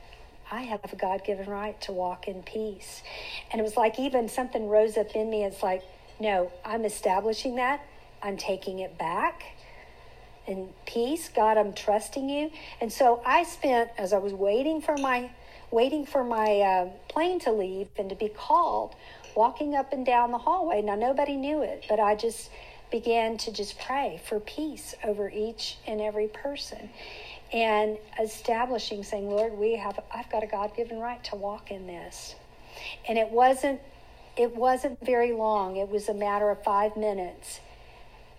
I 0.49 0.61
have 0.61 0.79
a 0.91 0.95
God 0.95 1.23
given 1.25 1.49
right 1.49 1.79
to 1.81 1.91
walk 1.91 2.27
in 2.27 2.41
peace. 2.43 3.03
And 3.51 3.59
it 3.59 3.63
was 3.63 3.75
like 3.75 3.99
even 3.99 4.29
something 4.29 4.69
rose 4.69 4.95
up 4.95 5.15
in 5.15 5.29
me. 5.29 5.43
It's 5.43 5.61
like, 5.61 5.83
no, 6.19 6.51
I'm 6.63 6.85
establishing 6.85 7.55
that. 7.55 7.85
I'm 8.23 8.37
taking 8.37 8.79
it 8.79 8.97
back 8.97 9.43
and 10.47 10.69
peace. 10.85 11.29
God, 11.29 11.57
I'm 11.57 11.73
trusting 11.73 12.29
you. 12.29 12.51
And 12.79 12.91
so 12.91 13.21
I 13.25 13.43
spent 13.43 13.91
as 13.97 14.13
I 14.13 14.17
was 14.17 14.33
waiting 14.33 14.81
for 14.81 14.97
my 14.97 15.29
waiting 15.69 16.05
for 16.05 16.23
my 16.23 16.61
uh, 16.61 16.89
plane 17.09 17.39
to 17.41 17.51
leave 17.51 17.89
and 17.97 18.09
to 18.09 18.15
be 18.15 18.29
called, 18.29 18.95
walking 19.35 19.75
up 19.75 19.91
and 19.91 20.05
down 20.05 20.31
the 20.31 20.37
hallway. 20.37 20.81
Now 20.81 20.95
nobody 20.95 21.35
knew 21.35 21.61
it, 21.61 21.83
but 21.89 21.99
I 21.99 22.15
just 22.15 22.49
began 22.91 23.37
to 23.37 23.51
just 23.51 23.79
pray 23.79 24.19
for 24.25 24.39
peace 24.39 24.95
over 25.03 25.29
each 25.29 25.77
and 25.87 26.01
every 26.01 26.27
person 26.27 26.89
and 27.53 27.97
establishing 28.21 29.03
saying 29.03 29.29
lord 29.29 29.57
we 29.57 29.75
have 29.75 29.99
i've 30.13 30.29
got 30.29 30.43
a 30.43 30.47
god-given 30.47 30.99
right 30.99 31.23
to 31.23 31.35
walk 31.35 31.71
in 31.71 31.87
this 31.87 32.35
and 33.07 33.17
it 33.17 33.29
wasn't 33.29 33.79
it 34.37 34.55
wasn't 34.55 34.99
very 35.05 35.31
long 35.31 35.77
it 35.77 35.87
was 35.87 36.09
a 36.09 36.13
matter 36.13 36.49
of 36.49 36.61
five 36.63 36.95
minutes 36.97 37.59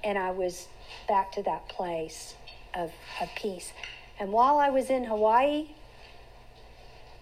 and 0.04 0.18
i 0.18 0.30
was 0.30 0.68
back 1.06 1.32
to 1.32 1.42
that 1.42 1.68
place 1.68 2.34
of, 2.74 2.92
of 3.20 3.28
peace. 3.36 3.72
And 4.18 4.32
while 4.32 4.58
I 4.58 4.70
was 4.70 4.90
in 4.90 5.04
Hawaii, 5.04 5.68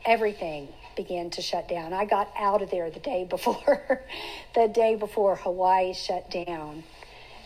everything 0.04 0.68
began 0.96 1.30
to 1.30 1.42
shut 1.42 1.68
down. 1.68 1.92
I 1.92 2.04
got 2.04 2.30
out 2.38 2.62
of 2.62 2.70
there 2.70 2.90
the 2.90 3.00
day 3.00 3.24
before, 3.24 4.02
the 4.54 4.68
day 4.68 4.96
before 4.96 5.36
Hawaii 5.36 5.92
shut 5.92 6.30
down 6.30 6.84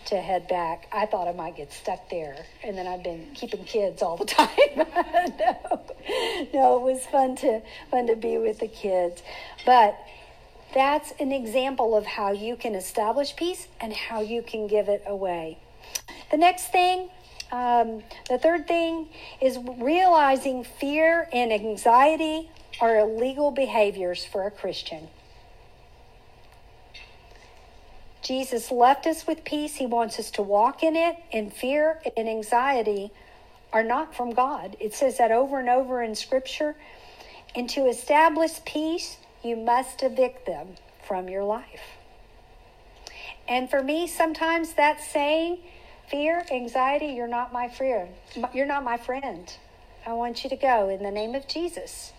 to 0.06 0.16
head 0.16 0.48
back. 0.48 0.86
I 0.92 1.06
thought 1.06 1.28
I 1.28 1.32
might 1.32 1.56
get 1.56 1.72
stuck 1.72 2.08
there, 2.10 2.36
and 2.64 2.76
then 2.76 2.86
I've 2.86 3.02
been 3.02 3.28
keeping 3.34 3.64
kids 3.64 4.02
all 4.02 4.16
the 4.16 4.24
time. 4.26 4.48
no, 4.76 5.80
no, 6.52 6.76
it 6.76 6.92
was 6.92 7.04
fun 7.06 7.36
to 7.36 7.62
fun 7.90 8.06
to 8.06 8.16
be 8.16 8.38
with 8.38 8.58
the 8.58 8.68
kids, 8.68 9.22
but 9.64 9.98
that's 10.74 11.12
an 11.18 11.32
example 11.32 11.96
of 11.96 12.06
how 12.06 12.32
you 12.32 12.56
can 12.56 12.74
establish 12.74 13.34
peace 13.34 13.66
and 13.80 13.92
how 13.92 14.20
you 14.20 14.42
can 14.42 14.66
give 14.66 14.88
it 14.88 15.02
away. 15.06 15.58
The 16.30 16.36
next 16.36 16.70
thing, 16.70 17.10
um, 17.50 18.04
the 18.28 18.38
third 18.38 18.68
thing 18.68 19.08
is 19.40 19.58
realizing 19.78 20.62
fear 20.62 21.28
and 21.32 21.52
anxiety 21.52 22.48
are 22.80 22.98
illegal 22.98 23.50
behaviors 23.50 24.24
for 24.24 24.46
a 24.46 24.50
Christian. 24.50 25.08
Jesus 28.22 28.70
left 28.70 29.06
us 29.06 29.26
with 29.26 29.44
peace. 29.44 29.76
He 29.76 29.86
wants 29.86 30.18
us 30.18 30.30
to 30.32 30.42
walk 30.42 30.82
in 30.82 30.96
it, 30.96 31.16
and 31.32 31.52
fear 31.52 32.00
and 32.16 32.28
anxiety 32.28 33.10
are 33.72 33.82
not 33.82 34.14
from 34.14 34.32
God. 34.32 34.76
It 34.80 34.94
says 34.94 35.18
that 35.18 35.30
over 35.30 35.58
and 35.58 35.68
over 35.68 36.02
in 36.02 36.14
Scripture. 36.14 36.74
And 37.54 37.68
to 37.70 37.86
establish 37.86 38.64
peace, 38.64 39.16
you 39.42 39.56
must 39.56 40.02
evict 40.02 40.46
them 40.46 40.74
from 41.06 41.28
your 41.28 41.44
life. 41.44 41.96
And 43.48 43.70
for 43.70 43.82
me, 43.82 44.06
sometimes 44.06 44.74
that's 44.74 45.06
saying, 45.08 45.58
Fear, 46.08 46.44
anxiety, 46.50 47.06
you're 47.06 47.28
not 47.28 47.52
my 47.52 47.68
friend. 47.68 48.10
You're 48.52 48.66
not 48.66 48.82
my 48.82 48.96
friend. 48.96 49.52
I 50.04 50.12
want 50.12 50.42
you 50.42 50.50
to 50.50 50.56
go 50.56 50.88
in 50.88 51.02
the 51.02 51.10
name 51.10 51.34
of 51.36 51.46
Jesus. 51.46 52.12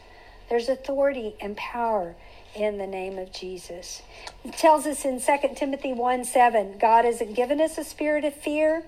There's 0.50 0.70
authority 0.70 1.36
and 1.42 1.58
power 1.58 2.16
in 2.56 2.78
the 2.78 2.88
name 2.88 3.18
of 3.18 3.32
Jesus. 3.32 4.02
It 4.44 4.54
tells 4.54 4.86
us 4.86 5.06
in 5.06 5.22
2 5.22 5.56
Timothy 5.56 5.94
1 5.94 6.26
7, 6.26 6.78
God 6.78 7.06
hasn't 7.06 7.36
given 7.36 7.62
us 7.62 7.78
a 7.78 7.84
spirit 7.84 8.26
of 8.26 8.34
fear, 8.34 8.84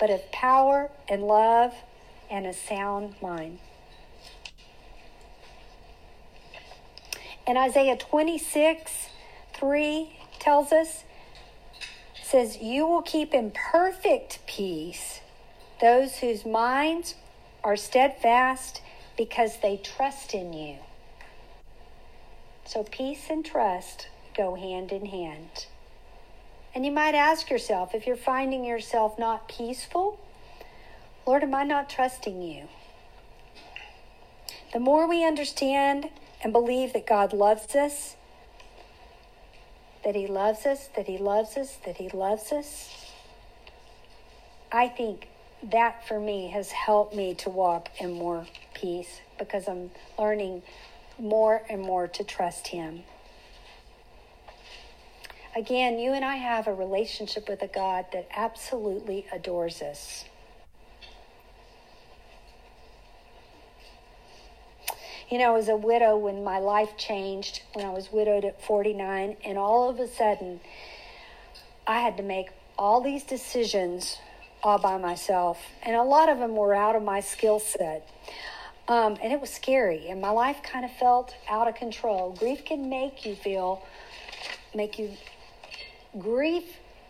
but 0.00 0.10
of 0.10 0.30
power 0.32 0.90
and 1.08 1.22
love 1.22 1.74
and 2.30 2.46
a 2.46 2.52
sound 2.52 3.14
mind. 3.22 3.58
And 7.46 7.56
Isaiah 7.56 7.96
26 7.96 8.92
3 9.54 10.18
tells 10.38 10.72
us, 10.72 11.04
says, 12.22 12.58
You 12.58 12.86
will 12.86 13.02
keep 13.02 13.32
in 13.32 13.52
perfect 13.52 14.40
peace 14.46 15.20
those 15.80 16.16
whose 16.16 16.44
minds 16.44 17.14
are 17.64 17.76
steadfast 17.76 18.82
because 19.16 19.58
they 19.60 19.76
trust 19.76 20.34
in 20.34 20.52
you. 20.52 20.76
So 22.68 22.82
peace 22.82 23.30
and 23.30 23.42
trust 23.42 24.08
go 24.36 24.54
hand 24.54 24.92
in 24.92 25.06
hand. 25.06 25.64
And 26.74 26.84
you 26.84 26.92
might 26.92 27.14
ask 27.14 27.48
yourself 27.48 27.94
if 27.94 28.06
you're 28.06 28.14
finding 28.14 28.62
yourself 28.62 29.18
not 29.18 29.48
peaceful, 29.48 30.20
Lord, 31.26 31.42
am 31.42 31.54
I 31.54 31.64
not 31.64 31.88
trusting 31.88 32.42
you? 32.42 32.68
The 34.74 34.80
more 34.80 35.08
we 35.08 35.24
understand 35.24 36.10
and 36.44 36.52
believe 36.52 36.92
that 36.92 37.06
God 37.06 37.32
loves 37.32 37.74
us, 37.74 38.16
that 40.04 40.14
He 40.14 40.26
loves 40.26 40.66
us, 40.66 40.90
that 40.94 41.06
He 41.06 41.16
loves 41.16 41.56
us, 41.56 41.78
that 41.86 41.96
He 41.96 42.10
loves 42.10 42.52
us. 42.52 43.10
I 44.70 44.88
think 44.88 45.28
that 45.62 46.06
for 46.06 46.20
me 46.20 46.48
has 46.48 46.70
helped 46.72 47.14
me 47.14 47.34
to 47.36 47.48
walk 47.48 47.88
in 47.98 48.12
more 48.12 48.46
peace 48.74 49.22
because 49.38 49.68
I'm 49.68 49.90
learning 50.18 50.60
more 51.18 51.62
and 51.68 51.82
more 51.82 52.08
to 52.08 52.24
trust 52.24 52.68
Him. 52.68 53.02
Again, 55.56 55.98
you 55.98 56.12
and 56.12 56.24
I 56.24 56.36
have 56.36 56.66
a 56.68 56.74
relationship 56.74 57.48
with 57.48 57.62
a 57.62 57.66
God 57.66 58.06
that 58.12 58.28
absolutely 58.34 59.26
adores 59.32 59.82
us. 59.82 60.24
You 65.30 65.38
know, 65.38 65.56
as 65.56 65.68
a 65.68 65.76
widow, 65.76 66.16
when 66.16 66.42
my 66.42 66.58
life 66.58 66.96
changed, 66.96 67.62
when 67.74 67.84
I 67.84 67.90
was 67.90 68.10
widowed 68.10 68.44
at 68.44 68.62
49, 68.62 69.36
and 69.44 69.58
all 69.58 69.90
of 69.90 70.00
a 70.00 70.08
sudden, 70.08 70.60
I 71.86 72.00
had 72.00 72.16
to 72.16 72.22
make 72.22 72.48
all 72.78 73.02
these 73.02 73.24
decisions 73.24 74.16
all 74.62 74.78
by 74.78 74.96
myself, 74.96 75.58
and 75.82 75.96
a 75.96 76.02
lot 76.02 76.28
of 76.28 76.38
them 76.38 76.56
were 76.56 76.74
out 76.74 76.96
of 76.96 77.02
my 77.02 77.20
skill 77.20 77.58
set. 77.58 78.08
Um, 78.88 79.18
and 79.22 79.32
it 79.32 79.40
was 79.40 79.50
scary, 79.50 80.08
and 80.08 80.20
my 80.20 80.30
life 80.30 80.62
kind 80.62 80.84
of 80.84 80.90
felt 80.92 81.34
out 81.46 81.68
of 81.68 81.74
control. 81.74 82.34
Grief 82.38 82.64
can 82.64 82.88
make 82.88 83.26
you 83.26 83.34
feel, 83.34 83.84
make 84.74 84.98
you 84.98 85.10
grief 86.18 86.64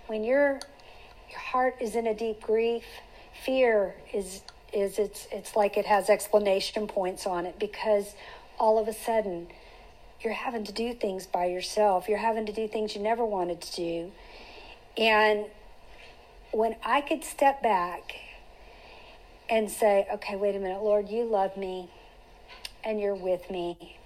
when 0.09 0.25
your 0.25 0.59
your 1.31 1.39
heart 1.39 1.77
is 1.81 1.95
in 1.95 2.07
a 2.09 2.15
deep 2.15 2.41
grief. 2.41 2.85
Fear 3.45 3.95
is 4.13 4.41
is 4.73 4.99
it's 4.99 5.29
it's 5.31 5.55
like 5.55 5.77
it 5.77 5.87
has 5.87 6.11
explanation 6.11 6.89
points 6.89 7.27
on 7.27 7.47
it 7.47 7.59
because 7.61 8.15
all 8.59 8.79
of 8.79 8.89
a 8.89 8.93
sudden 8.93 9.47
you're 10.21 10.33
having 10.33 10.65
to 10.65 10.73
do 10.73 10.95
things 10.95 11.27
by 11.27 11.47
yourself. 11.47 12.09
You're 12.09 12.19
having 12.19 12.47
to 12.47 12.53
do 12.53 12.67
things 12.67 12.97
you 12.97 13.03
never 13.03 13.25
wanted 13.25 13.61
to 13.61 13.77
do. 13.77 14.13
And 14.97 15.47
when 16.51 16.75
I 16.85 17.03
could 17.03 17.23
step 17.23 17.63
back 17.63 18.17
and 19.51 19.71
say, 19.71 20.07
okay, 20.15 20.37
wait 20.37 20.57
a 20.57 20.59
minute, 20.59 20.83
Lord, 20.83 21.09
you 21.09 21.25
love 21.25 21.57
me 21.57 21.91
and 22.85 23.01
you're 23.01 23.15
with 23.15 23.51
me. 23.51 23.99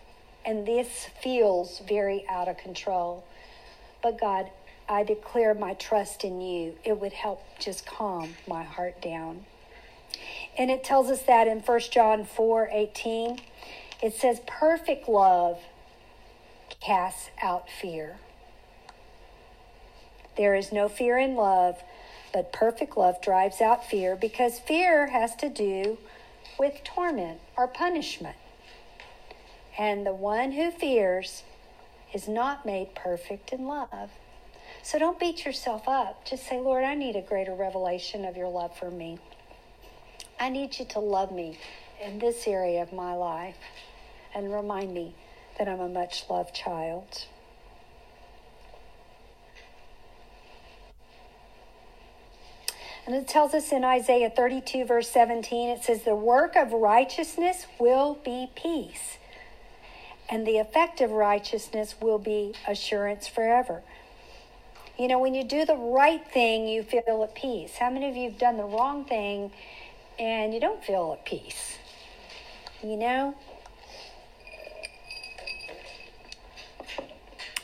And 0.44 0.66
this 0.66 1.08
feels 1.22 1.80
very 1.88 2.24
out 2.28 2.48
of 2.48 2.56
control. 2.58 3.24
But 4.02 4.20
God, 4.20 4.50
I 4.88 5.04
declare 5.04 5.54
my 5.54 5.74
trust 5.74 6.24
in 6.24 6.40
you. 6.40 6.74
It 6.84 7.00
would 7.00 7.12
help 7.12 7.42
just 7.58 7.86
calm 7.86 8.34
my 8.48 8.62
heart 8.64 9.00
down 9.00 9.44
And 10.58 10.70
it 10.70 10.84
tells 10.84 11.10
us 11.10 11.22
that 11.22 11.48
in 11.48 11.60
1 11.60 11.80
John 11.90 12.24
4 12.24 12.68
18. 12.72 13.40
It 14.02 14.14
says, 14.14 14.40
Perfect 14.46 15.08
love 15.08 15.58
casts 16.80 17.30
out 17.42 17.68
fear. 17.70 18.16
There 20.36 20.54
is 20.54 20.72
no 20.72 20.88
fear 20.88 21.18
in 21.18 21.34
love, 21.36 21.82
but 22.32 22.52
perfect 22.52 22.96
love 22.96 23.20
drives 23.20 23.60
out 23.60 23.84
fear 23.84 24.16
because 24.16 24.58
fear 24.58 25.08
has 25.08 25.34
to 25.36 25.48
do 25.48 25.98
with 26.58 26.82
torment 26.84 27.40
or 27.56 27.66
punishment. 27.68 28.36
And 29.78 30.06
the 30.06 30.14
one 30.14 30.52
who 30.52 30.70
fears 30.70 31.42
is 32.12 32.28
not 32.28 32.66
made 32.66 32.94
perfect 32.94 33.52
in 33.52 33.66
love. 33.66 34.10
So 34.82 34.98
don't 34.98 35.18
beat 35.18 35.44
yourself 35.44 35.88
up. 35.88 36.24
Just 36.24 36.48
say, 36.48 36.58
Lord, 36.58 36.84
I 36.84 36.94
need 36.94 37.16
a 37.16 37.22
greater 37.22 37.54
revelation 37.54 38.24
of 38.24 38.36
your 38.36 38.48
love 38.48 38.76
for 38.76 38.90
me. 38.90 39.18
I 40.40 40.48
need 40.48 40.78
you 40.78 40.84
to 40.86 40.98
love 40.98 41.30
me 41.30 41.58
in 42.02 42.18
this 42.18 42.46
area 42.46 42.82
of 42.82 42.92
my 42.92 43.14
life 43.14 43.56
and 44.34 44.52
remind 44.52 44.92
me 44.92 45.14
that 45.58 45.68
I'm 45.68 45.80
a 45.80 45.88
much 45.88 46.24
loved 46.28 46.54
child. 46.54 47.26
And 53.04 53.16
it 53.16 53.26
tells 53.26 53.52
us 53.52 53.72
in 53.72 53.84
Isaiah 53.84 54.30
32, 54.30 54.84
verse 54.84 55.08
17, 55.10 55.70
it 55.70 55.84
says, 55.84 56.04
The 56.04 56.14
work 56.14 56.54
of 56.54 56.72
righteousness 56.72 57.66
will 57.80 58.18
be 58.24 58.48
peace, 58.54 59.18
and 60.30 60.46
the 60.46 60.58
effect 60.58 61.00
of 61.00 61.10
righteousness 61.10 61.96
will 62.00 62.18
be 62.18 62.54
assurance 62.68 63.26
forever. 63.26 63.82
You 64.98 65.08
know, 65.08 65.18
when 65.18 65.34
you 65.34 65.42
do 65.42 65.64
the 65.64 65.76
right 65.76 66.24
thing, 66.32 66.68
you 66.68 66.84
feel 66.84 67.24
at 67.24 67.34
peace. 67.34 67.74
How 67.76 67.90
many 67.90 68.08
of 68.08 68.16
you 68.16 68.30
have 68.30 68.38
done 68.38 68.56
the 68.56 68.64
wrong 68.64 69.04
thing 69.04 69.50
and 70.18 70.54
you 70.54 70.60
don't 70.60 70.84
feel 70.84 71.16
at 71.18 71.24
peace? 71.24 71.78
You 72.84 72.96
know? 72.96 73.34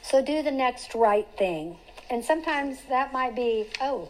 So 0.02 0.24
do 0.24 0.42
the 0.42 0.50
next 0.50 0.94
right 0.94 1.28
thing. 1.36 1.76
And 2.10 2.24
sometimes 2.24 2.78
that 2.88 3.12
might 3.12 3.36
be, 3.36 3.66
oh, 3.80 4.08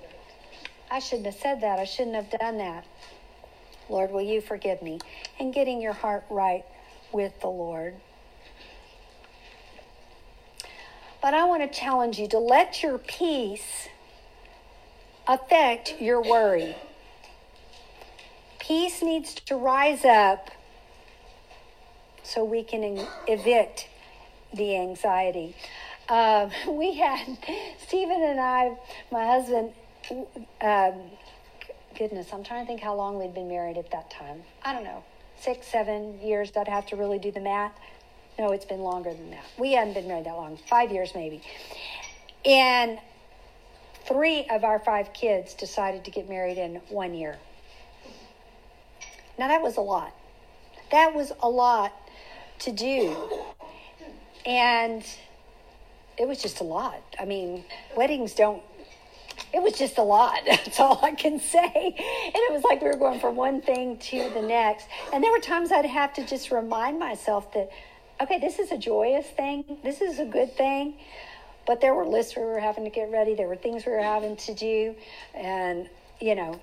I 0.91 1.01
shouldn't 1.01 1.27
have 1.27 1.37
said 1.37 1.61
that. 1.61 1.79
I 1.79 1.85
shouldn't 1.85 2.17
have 2.17 2.31
done 2.31 2.59
that. 2.59 2.85
Lord, 3.89 4.11
will 4.11 4.23
you 4.23 4.41
forgive 4.41 4.83
me? 4.83 5.01
And 5.39 5.53
getting 5.53 5.81
your 5.81 5.93
heart 5.93 6.25
right 6.31 6.65
with 7.13 7.41
the 7.41 7.49
Lord. 7.49 7.95
But 11.21 11.35
I 11.35 11.45
want 11.45 11.71
to 11.71 11.79
challenge 11.79 12.19
you 12.19 12.29
to 12.29 12.39
let 12.39 12.83
your 12.83 12.99
peace 12.99 13.89
affect 15.27 16.01
your 16.01 16.23
worry. 16.23 16.77
Peace 18.59 19.03
needs 19.03 19.35
to 19.35 19.57
rise 19.57 20.05
up 20.05 20.51
so 22.23 22.45
we 22.45 22.63
can 22.63 23.07
evict 23.27 23.89
the 24.55 24.77
anxiety. 24.77 25.57
Uh, 26.09 26.51
we 26.69 26.95
had 26.95 27.39
Stephen 27.87 28.23
and 28.23 28.41
I, 28.41 28.77
my 29.11 29.27
husband, 29.27 29.73
um, 30.11 30.95
goodness, 31.97 32.29
I'm 32.33 32.45
trying 32.45 32.65
to 32.65 32.67
think 32.67 32.81
how 32.81 32.95
long 32.95 33.19
we'd 33.19 33.35
been 33.35 33.49
married 33.49 33.77
at 33.77 33.91
that 33.91 34.11
time. 34.11 34.43
I 34.63 34.73
don't 34.73 34.85
know, 34.85 35.05
six, 35.41 35.67
seven 35.67 36.21
years. 36.21 36.51
I'd 36.57 36.69
have 36.69 36.87
to 36.87 36.97
really 36.97 37.19
do 37.19 37.31
the 37.31 37.41
math. 37.41 37.73
No, 38.39 38.53
it's 38.53 38.65
been 38.65 38.81
longer 38.81 39.13
than 39.13 39.31
that. 39.31 39.45
We 39.59 39.73
hadn't 39.73 39.95
been 39.95 40.07
married 40.07 40.27
that 40.27 40.37
long, 40.37 40.59
five 40.69 40.93
years 40.93 41.11
maybe. 41.15 41.43
And 42.45 42.99
three 44.07 44.47
of 44.51 44.65
our 44.65 44.79
five 44.79 45.13
kids 45.13 45.55
decided 45.55 46.05
to 46.05 46.11
get 46.11 46.29
married 46.29 46.57
in 46.57 46.77
one 46.89 47.15
year. 47.15 47.37
Now, 49.39 49.49
that 49.49 49.63
was 49.63 49.77
a 49.77 49.81
lot. 49.81 50.15
That 50.91 51.15
was 51.15 51.33
a 51.43 51.49
lot 51.49 51.93
to 52.61 52.73
do. 52.73 53.17
And 54.47 55.05
it 56.17 56.27
was 56.27 56.43
just 56.43 56.61
a 56.61 56.65
lot. 56.65 57.03
I 57.21 57.25
mean, 57.25 57.65
weddings 57.97 58.35
don't 58.35 58.63
it 59.53 59.63
was 59.63 59.75
just 59.75 59.99
a 59.99 60.03
lot. 60.03 60.41
That's 60.47 60.81
all 60.81 61.01
I 61.03 61.13
can 61.13 61.39
say. 61.41 61.65
And 61.75 62.35
it 62.35 62.53
was 62.53 62.63
like 62.65 62.83
we 62.83 62.89
were 62.89 62.97
going 62.97 63.21
from 63.21 63.37
one 63.37 63.61
thing 63.61 63.99
to 63.99 64.31
the 64.35 64.43
next. 64.43 64.87
And 65.13 65.23
there 65.23 65.31
were 65.31 65.41
times 65.41 65.73
I'd 65.73 65.85
have 65.87 66.13
to 66.15 66.27
just 66.27 66.51
remind 66.51 66.99
myself 66.99 67.53
that, 67.55 67.71
okay, 68.21 68.39
this 68.39 68.59
is 68.59 68.73
a 68.73 68.79
joyous 68.79 69.27
thing, 69.27 69.65
this 69.83 70.01
is 70.01 70.19
a 70.19 70.25
good 70.25 70.57
thing. 70.57 70.95
But 71.67 71.81
there 71.81 71.95
were 71.95 72.07
lists 72.07 72.35
we 72.35 72.43
were 72.43 72.61
having 72.61 72.85
to 72.85 72.91
get 72.91 73.11
ready, 73.11 73.35
there 73.35 73.49
were 73.49 73.57
things 73.57 73.85
we 73.85 73.93
were 73.93 74.03
having 74.03 74.37
to 74.37 74.55
do. 74.55 74.95
And, 75.35 75.89
you 76.21 76.35
know, 76.35 76.59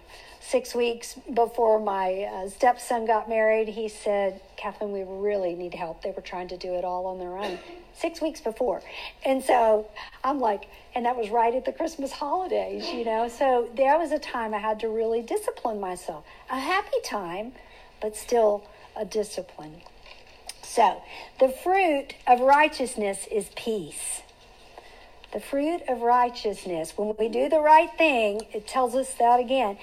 six 0.49 0.75
weeks 0.75 1.15
before 1.33 1.79
my 1.79 2.23
uh, 2.23 2.49
stepson 2.49 3.05
got 3.05 3.27
married, 3.27 3.67
he 3.67 3.89
said, 3.89 4.39
Kathleen, 4.57 4.91
we 4.91 5.03
really 5.03 5.55
need 5.55 5.73
help. 5.73 6.03
They 6.03 6.11
were 6.11 6.21
trying 6.21 6.47
to 6.49 6.57
do 6.57 6.75
it 6.75 6.83
all 6.83 7.07
on 7.07 7.19
their 7.19 7.37
own. 7.37 7.57
Six 7.97 8.21
weeks 8.21 8.41
before. 8.41 8.81
And 9.23 9.43
so 9.43 9.87
I'm 10.23 10.39
like, 10.39 10.67
and 10.93 11.05
that 11.05 11.15
was 11.15 11.29
right 11.29 11.53
at 11.55 11.65
the 11.65 11.71
Christmas 11.71 12.11
holidays, 12.11 12.87
you 12.89 13.05
know. 13.05 13.27
So 13.27 13.69
there 13.75 13.97
was 13.97 14.11
a 14.11 14.19
time 14.19 14.53
I 14.53 14.59
had 14.59 14.79
to 14.81 14.89
really 14.89 15.21
discipline 15.21 15.79
myself. 15.79 16.25
A 16.49 16.59
happy 16.59 16.97
time, 17.03 17.53
but 18.01 18.15
still 18.15 18.65
a 18.95 19.05
discipline. 19.05 19.81
So 20.61 21.01
the 21.39 21.49
fruit 21.49 22.15
of 22.27 22.41
righteousness 22.41 23.25
is 23.31 23.49
peace. 23.55 24.21
The 25.31 25.39
fruit 25.39 25.81
of 25.87 26.01
righteousness, 26.01 26.93
when 26.97 27.15
we 27.17 27.29
do 27.29 27.49
the 27.49 27.59
right 27.59 27.89
thing, 27.97 28.41
it 28.53 28.67
tells 28.67 28.95
us 28.95 29.13
that 29.15 29.39
again 29.39 29.77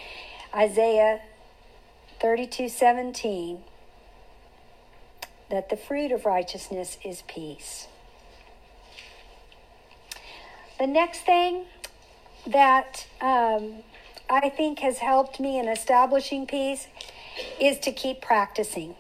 Isaiah 0.55 1.20
32 2.20 2.68
17, 2.68 3.59
that 5.50 5.70
the 5.70 5.76
fruit 5.76 6.12
of 6.12 6.26
righteousness 6.26 6.98
is 7.05 7.22
peace. 7.26 7.88
The 10.78 10.86
next 10.86 11.20
thing 11.20 11.64
that 12.46 13.07
um, 13.20 13.82
I 14.28 14.48
think 14.48 14.80
has 14.80 14.98
helped 14.98 15.40
me 15.40 15.59
in 15.59 15.68
establishing 15.68 16.46
peace 16.46 16.86
is 17.61 17.78
to 17.80 17.92
keep 17.92 18.20
practicing. 18.20 18.94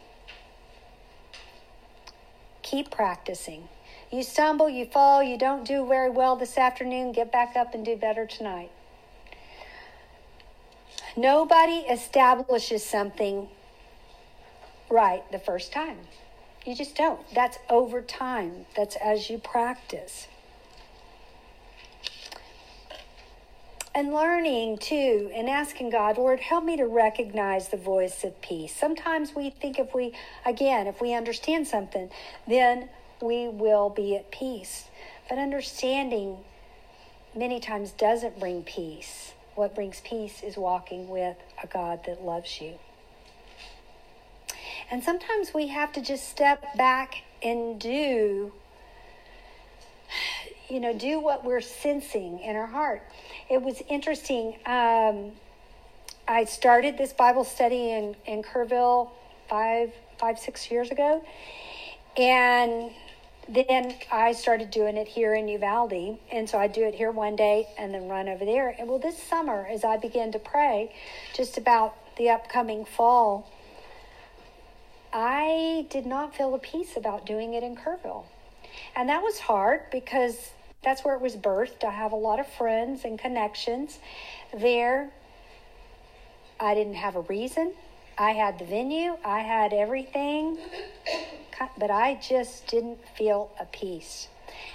Keep 2.62 2.90
practicing. 2.90 3.68
You 4.10 4.22
stumble, 4.22 4.68
you 4.68 4.84
fall, 4.84 5.22
you 5.22 5.38
don't 5.38 5.66
do 5.66 5.86
very 5.86 6.10
well 6.10 6.36
this 6.36 6.56
afternoon, 6.56 7.12
get 7.12 7.32
back 7.32 7.56
up 7.56 7.74
and 7.74 7.84
do 7.84 7.96
better 7.96 8.26
tonight. 8.26 8.70
Nobody 11.16 11.78
establishes 11.90 12.84
something 12.84 13.48
right 14.90 15.22
the 15.30 15.38
first 15.38 15.72
time. 15.72 15.98
You 16.64 16.74
just 16.74 16.96
don't. 16.96 17.20
That's 17.34 17.58
over 17.68 18.00
time, 18.00 18.66
that's 18.76 18.96
as 18.96 19.28
you 19.28 19.38
practice. 19.38 20.28
And 23.94 24.14
learning 24.14 24.78
too, 24.78 25.30
and 25.34 25.50
asking 25.50 25.90
God, 25.90 26.16
Lord, 26.16 26.40
help 26.40 26.64
me 26.64 26.78
to 26.78 26.86
recognize 26.86 27.68
the 27.68 27.76
voice 27.76 28.24
of 28.24 28.40
peace. 28.40 28.74
Sometimes 28.74 29.34
we 29.34 29.50
think 29.50 29.78
if 29.78 29.94
we, 29.94 30.14
again, 30.46 30.86
if 30.86 31.02
we 31.02 31.12
understand 31.12 31.68
something, 31.68 32.08
then 32.48 32.88
we 33.20 33.48
will 33.48 33.90
be 33.90 34.16
at 34.16 34.30
peace. 34.30 34.86
But 35.28 35.36
understanding 35.38 36.38
many 37.36 37.60
times 37.60 37.90
doesn't 37.90 38.40
bring 38.40 38.62
peace. 38.62 39.34
What 39.54 39.74
brings 39.74 40.00
peace 40.00 40.42
is 40.42 40.56
walking 40.56 41.08
with 41.08 41.36
a 41.62 41.66
God 41.66 42.00
that 42.06 42.22
loves 42.22 42.60
you. 42.60 42.74
And 44.90 45.02
sometimes 45.02 45.54
we 45.54 45.68
have 45.68 45.92
to 45.92 46.02
just 46.02 46.28
step 46.28 46.76
back 46.76 47.22
and 47.42 47.80
do, 47.80 48.52
you 50.68 50.80
know, 50.80 50.96
do 50.96 51.18
what 51.20 51.44
we're 51.44 51.60
sensing 51.60 52.40
in 52.40 52.56
our 52.56 52.66
heart. 52.66 53.02
It 53.50 53.62
was 53.62 53.82
interesting. 53.88 54.56
Um, 54.66 55.32
I 56.28 56.44
started 56.44 56.98
this 56.98 57.12
Bible 57.12 57.44
study 57.44 57.90
in, 57.90 58.16
in 58.26 58.42
Kerrville 58.42 59.10
five, 59.48 59.92
five, 60.18 60.38
six 60.38 60.70
years 60.70 60.90
ago. 60.90 61.24
And 62.16 62.90
then 63.52 63.94
I 64.10 64.32
started 64.32 64.70
doing 64.70 64.96
it 64.96 65.06
here 65.06 65.34
in 65.34 65.46
Uvalde. 65.48 66.18
And 66.30 66.48
so 66.48 66.58
I'd 66.58 66.72
do 66.72 66.84
it 66.84 66.94
here 66.94 67.10
one 67.10 67.36
day 67.36 67.68
and 67.78 67.92
then 67.92 68.08
run 68.08 68.28
over 68.28 68.44
there. 68.44 68.74
And 68.78 68.88
well, 68.88 68.98
this 68.98 69.22
summer, 69.22 69.66
as 69.70 69.84
I 69.84 69.98
began 69.98 70.32
to 70.32 70.38
pray 70.38 70.94
just 71.34 71.58
about 71.58 71.94
the 72.16 72.30
upcoming 72.30 72.84
fall, 72.84 73.50
I 75.12 75.86
did 75.90 76.06
not 76.06 76.34
feel 76.34 76.54
a 76.54 76.58
peace 76.58 76.96
about 76.96 77.26
doing 77.26 77.52
it 77.52 77.62
in 77.62 77.76
Kerrville. 77.76 78.24
And 78.96 79.08
that 79.10 79.22
was 79.22 79.38
hard 79.38 79.82
because 79.90 80.50
that's 80.82 81.04
where 81.04 81.14
it 81.14 81.20
was 81.20 81.36
birthed. 81.36 81.84
I 81.84 81.90
have 81.90 82.12
a 82.12 82.16
lot 82.16 82.40
of 82.40 82.46
friends 82.46 83.04
and 83.04 83.18
connections 83.18 83.98
there. 84.52 85.10
I 86.58 86.74
didn't 86.74 86.94
have 86.94 87.16
a 87.16 87.20
reason. 87.22 87.74
I 88.22 88.32
had 88.32 88.58
the 88.58 88.64
venue, 88.64 89.16
I 89.24 89.40
had 89.40 89.72
everything 89.72 90.58
but 91.78 91.90
I 91.90 92.14
just 92.14 92.66
didn't 92.66 92.98
feel 93.16 93.50
a 93.60 93.64
peace. 93.66 94.28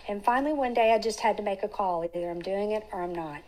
And 0.08 0.24
finally, 0.24 0.54
one 0.54 0.74
day, 0.74 0.94
I 0.94 1.00
just 1.00 1.20
had 1.20 1.38
to 1.38 1.44
make 1.44 1.64
a 1.64 1.68
call 1.68 2.04
either 2.04 2.30
I'm 2.30 2.42
doing 2.42 2.72
it 2.72 2.86
or 2.92 3.02
I'm 3.02 3.14
not. 3.14 3.42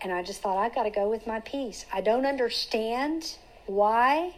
And 0.00 0.12
I 0.12 0.22
just 0.22 0.42
thought, 0.42 0.56
I 0.56 0.72
got 0.72 0.84
to 0.84 0.90
go 0.90 1.08
with 1.08 1.26
my 1.26 1.40
peace. 1.40 1.84
I 1.92 2.00
don't 2.00 2.26
understand 2.26 3.36
why. 3.66 4.34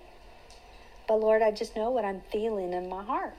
But 1.07 1.21
Lord, 1.21 1.43
I 1.43 1.51
just 1.51 1.77
know 1.77 1.91
what 1.91 2.05
I'm 2.05 2.23
feeling 2.33 2.73
in 2.73 2.89
my 2.89 3.03
heart. 3.03 3.35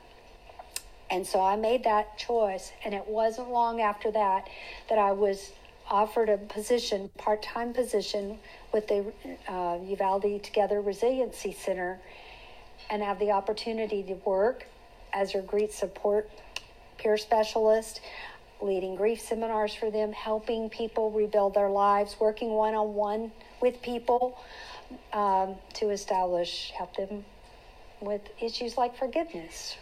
And 1.09 1.25
so 1.25 1.41
I 1.41 1.55
made 1.55 1.83
that 1.85 2.17
choice. 2.17 2.71
And 2.85 2.93
it 2.93 3.07
wasn't 3.07 3.49
long 3.49 3.81
after 3.81 4.11
that 4.11 4.47
that 4.89 4.97
I 4.97 5.11
was 5.13 5.51
offered 5.91 6.29
a 6.29 6.37
position, 6.37 7.09
part 7.17 7.43
time 7.43 7.73
position, 7.73 8.39
with 8.73 8.87
the 8.87 9.05
uh, 9.47 9.77
Uvalde 9.83 10.41
Together 10.41 10.81
Resiliency 10.81 11.51
Center 11.51 11.99
and 12.89 13.03
have 13.03 13.19
the 13.19 13.31
opportunity 13.31 14.01
to 14.03 14.13
work 14.25 14.65
as 15.13 15.33
their 15.33 15.41
grief 15.41 15.73
support 15.73 16.29
peer 16.97 17.17
specialist, 17.17 17.99
leading 18.61 18.95
grief 18.95 19.19
seminars 19.19 19.73
for 19.73 19.91
them, 19.91 20.13
helping 20.13 20.69
people 20.69 21.11
rebuild 21.11 21.53
their 21.53 21.69
lives, 21.69 22.15
working 22.19 22.51
one 22.51 22.73
on 22.73 22.93
one 22.93 23.31
with 23.61 23.81
people 23.81 24.39
um, 25.13 25.55
to 25.73 25.89
establish, 25.89 26.71
help 26.77 26.95
them 26.95 27.25
with 27.99 28.21
issues 28.41 28.77
like 28.77 28.97
forgiveness 28.97 29.75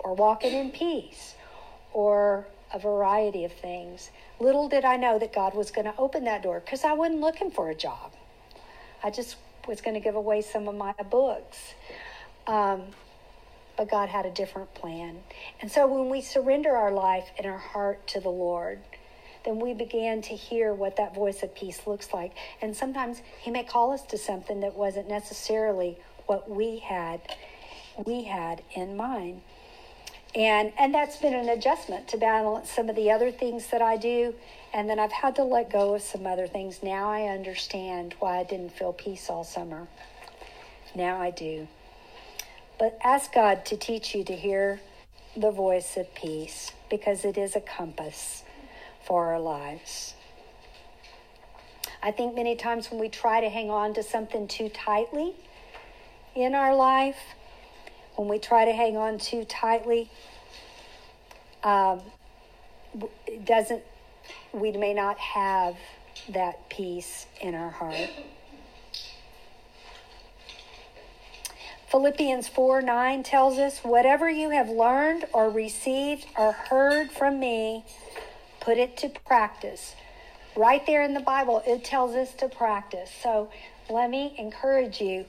or 0.00 0.14
walking 0.14 0.52
in 0.52 0.70
peace 0.70 1.34
or 1.92 2.46
a 2.72 2.78
variety 2.78 3.44
of 3.44 3.52
things. 3.52 4.10
Little 4.42 4.68
did 4.68 4.84
I 4.84 4.96
know 4.96 5.20
that 5.20 5.32
God 5.32 5.54
was 5.54 5.70
going 5.70 5.84
to 5.84 5.94
open 5.96 6.24
that 6.24 6.42
door 6.42 6.58
because 6.58 6.82
I 6.82 6.94
wasn't 6.94 7.20
looking 7.20 7.52
for 7.52 7.70
a 7.70 7.76
job. 7.76 8.12
I 9.04 9.10
just 9.10 9.36
was 9.68 9.80
going 9.80 9.94
to 9.94 10.00
give 10.00 10.16
away 10.16 10.42
some 10.42 10.66
of 10.66 10.74
my 10.74 10.92
books. 11.08 11.74
Um, 12.48 12.82
but 13.76 13.88
God 13.88 14.08
had 14.08 14.26
a 14.26 14.32
different 14.32 14.74
plan. 14.74 15.18
And 15.60 15.70
so 15.70 15.86
when 15.86 16.10
we 16.10 16.20
surrender 16.20 16.76
our 16.76 16.90
life 16.90 17.28
and 17.38 17.46
our 17.46 17.58
heart 17.58 18.04
to 18.08 18.20
the 18.20 18.30
Lord, 18.30 18.80
then 19.44 19.60
we 19.60 19.74
began 19.74 20.22
to 20.22 20.34
hear 20.34 20.74
what 20.74 20.96
that 20.96 21.14
voice 21.14 21.44
of 21.44 21.54
peace 21.54 21.86
looks 21.86 22.12
like. 22.12 22.32
And 22.60 22.76
sometimes 22.76 23.22
He 23.40 23.52
may 23.52 23.62
call 23.62 23.92
us 23.92 24.02
to 24.06 24.18
something 24.18 24.58
that 24.60 24.74
wasn't 24.74 25.08
necessarily 25.08 25.98
what 26.26 26.50
we 26.50 26.78
had 26.78 27.20
we 28.06 28.24
had 28.24 28.62
in 28.74 28.96
mind. 28.96 29.42
And 30.34 30.72
and 30.78 30.94
that's 30.94 31.16
been 31.18 31.34
an 31.34 31.48
adjustment 31.48 32.08
to 32.08 32.16
balance 32.16 32.70
some 32.70 32.88
of 32.88 32.96
the 32.96 33.10
other 33.10 33.30
things 33.30 33.66
that 33.68 33.82
I 33.82 33.96
do. 33.96 34.34
And 34.72 34.88
then 34.88 34.98
I've 34.98 35.12
had 35.12 35.36
to 35.36 35.44
let 35.44 35.70
go 35.70 35.94
of 35.94 36.02
some 36.02 36.26
other 36.26 36.46
things. 36.46 36.82
Now 36.82 37.10
I 37.10 37.24
understand 37.24 38.14
why 38.18 38.38
I 38.38 38.44
didn't 38.44 38.72
feel 38.72 38.92
peace 38.94 39.28
all 39.28 39.44
summer. 39.44 39.88
Now 40.94 41.20
I 41.20 41.30
do. 41.30 41.68
But 42.78 42.98
ask 43.04 43.32
God 43.32 43.64
to 43.66 43.76
teach 43.76 44.14
you 44.14 44.24
to 44.24 44.34
hear 44.34 44.80
the 45.36 45.50
voice 45.50 45.96
of 45.96 46.14
peace 46.14 46.72
because 46.90 47.24
it 47.24 47.36
is 47.36 47.54
a 47.54 47.60
compass 47.60 48.42
for 49.04 49.26
our 49.32 49.40
lives. 49.40 50.14
I 52.02 52.10
think 52.10 52.34
many 52.34 52.56
times 52.56 52.90
when 52.90 53.00
we 53.00 53.08
try 53.08 53.40
to 53.40 53.48
hang 53.48 53.70
on 53.70 53.94
to 53.94 54.02
something 54.02 54.48
too 54.48 54.68
tightly 54.68 55.34
in 56.34 56.54
our 56.54 56.74
life, 56.74 57.18
when 58.16 58.28
we 58.28 58.38
try 58.38 58.64
to 58.64 58.72
hang 58.72 58.96
on 58.96 59.18
too 59.18 59.44
tightly, 59.44 60.10
um, 61.62 62.00
it 63.26 63.44
doesn't, 63.44 63.82
we 64.52 64.72
may 64.72 64.94
not 64.94 65.18
have 65.18 65.76
that 66.28 66.68
peace 66.68 67.26
in 67.40 67.54
our 67.54 67.70
heart. 67.70 68.10
Philippians 71.92 72.48
4 72.48 72.80
9 72.80 73.22
tells 73.22 73.58
us, 73.58 73.80
Whatever 73.80 74.30
you 74.30 74.50
have 74.50 74.70
learned 74.70 75.26
or 75.34 75.50
received 75.50 76.26
or 76.38 76.52
heard 76.52 77.10
from 77.10 77.38
me, 77.38 77.84
put 78.60 78.78
it 78.78 78.96
to 78.98 79.10
practice. 79.26 79.94
Right 80.56 80.84
there 80.86 81.02
in 81.02 81.12
the 81.12 81.20
Bible, 81.20 81.62
it 81.66 81.84
tells 81.84 82.14
us 82.14 82.32
to 82.34 82.48
practice. 82.48 83.10
So 83.22 83.50
let 83.90 84.08
me 84.08 84.34
encourage 84.38 85.00
you 85.00 85.26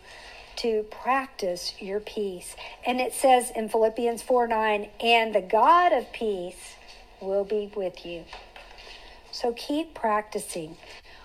to 0.58 0.84
practice 0.84 1.74
your 1.80 1.99
peace. 1.99 2.56
And 2.86 2.99
it 2.99 3.14
says 3.14 3.51
in 3.56 3.70
Philippians 3.70 4.22
4 4.22 4.47
9, 4.47 4.89
and 4.99 5.34
the 5.34 5.41
God 5.41 5.93
of 5.93 6.12
peace 6.14 6.76
will 7.22 7.43
be 7.43 7.72
with 7.76 8.06
you. 8.06 8.26
So 9.32 9.54
keep 9.54 9.93
practicing. 9.93 10.78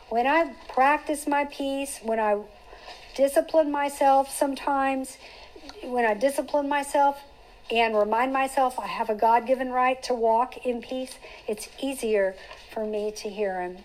When 0.09 0.27
I 0.27 0.55
practice 0.73 1.27
my 1.27 1.45
peace, 1.45 2.01
when 2.03 2.19
I 2.19 2.41
discipline 3.15 3.71
myself 3.71 4.35
sometimes, 4.35 5.19
when 5.83 6.05
I 6.05 6.15
discipline 6.15 6.69
myself 6.69 7.19
and 7.71 7.97
remind 7.97 8.33
myself 8.33 8.79
I 8.79 8.87
have 8.87 9.11
a 9.11 9.15
God 9.15 9.47
given 9.47 9.71
right 9.71 10.03
to 10.05 10.15
walk 10.15 10.65
in 10.65 10.81
peace, 10.81 11.19
it's 11.47 11.69
easier 11.83 12.35
for 12.73 12.87
me 12.87 13.13
to 13.17 13.29
hear 13.29 13.61
Him. 13.61 13.79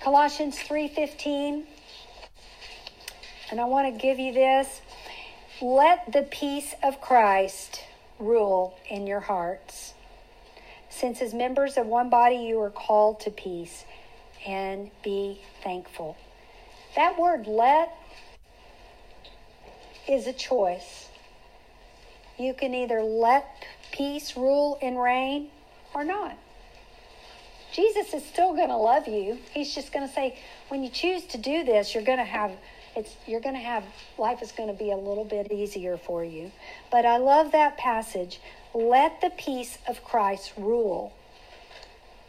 Colossians 0.00 0.56
3:15 0.58 1.66
and 3.50 3.60
I 3.60 3.64
want 3.64 3.92
to 3.92 4.00
give 4.00 4.18
you 4.18 4.32
this. 4.32 4.80
Let 5.60 6.12
the 6.12 6.22
peace 6.22 6.74
of 6.82 7.00
Christ 7.00 7.84
rule 8.18 8.78
in 8.88 9.06
your 9.06 9.20
hearts. 9.20 9.94
Since 10.90 11.20
as 11.20 11.34
members 11.34 11.76
of 11.76 11.86
one 11.86 12.10
body 12.10 12.36
you 12.36 12.60
are 12.60 12.70
called 12.70 13.20
to 13.20 13.30
peace 13.30 13.84
and 14.46 14.90
be 15.02 15.40
thankful. 15.62 16.16
That 16.96 17.18
word 17.18 17.46
let 17.46 17.92
is 20.08 20.26
a 20.26 20.32
choice. 20.32 21.08
You 22.38 22.54
can 22.54 22.74
either 22.74 23.02
let 23.02 23.66
peace 23.92 24.36
rule 24.36 24.78
and 24.80 25.00
reign 25.00 25.48
or 25.94 26.04
not. 26.04 26.36
Jesus 27.72 28.14
is 28.14 28.24
still 28.24 28.54
going 28.54 28.68
to 28.68 28.76
love 28.76 29.06
you. 29.06 29.38
He's 29.52 29.74
just 29.74 29.92
going 29.92 30.06
to 30.06 30.12
say, 30.12 30.38
when 30.68 30.82
you 30.82 30.88
choose 30.88 31.24
to 31.26 31.38
do 31.38 31.64
this, 31.64 31.94
you're 31.94 32.04
going 32.04 32.18
to 32.18 32.24
have 32.24 32.52
it's 32.98 33.14
you're 33.26 33.40
going 33.40 33.54
to 33.54 33.60
have 33.60 33.84
life 34.18 34.42
is 34.42 34.52
going 34.52 34.68
to 34.68 34.74
be 34.74 34.90
a 34.90 34.96
little 34.96 35.24
bit 35.24 35.52
easier 35.52 35.96
for 35.96 36.24
you. 36.24 36.50
But 36.90 37.06
I 37.06 37.18
love 37.18 37.52
that 37.52 37.78
passage. 37.78 38.40
Let 38.74 39.20
the 39.20 39.30
peace 39.30 39.78
of 39.86 40.02
Christ 40.04 40.52
rule 40.56 41.12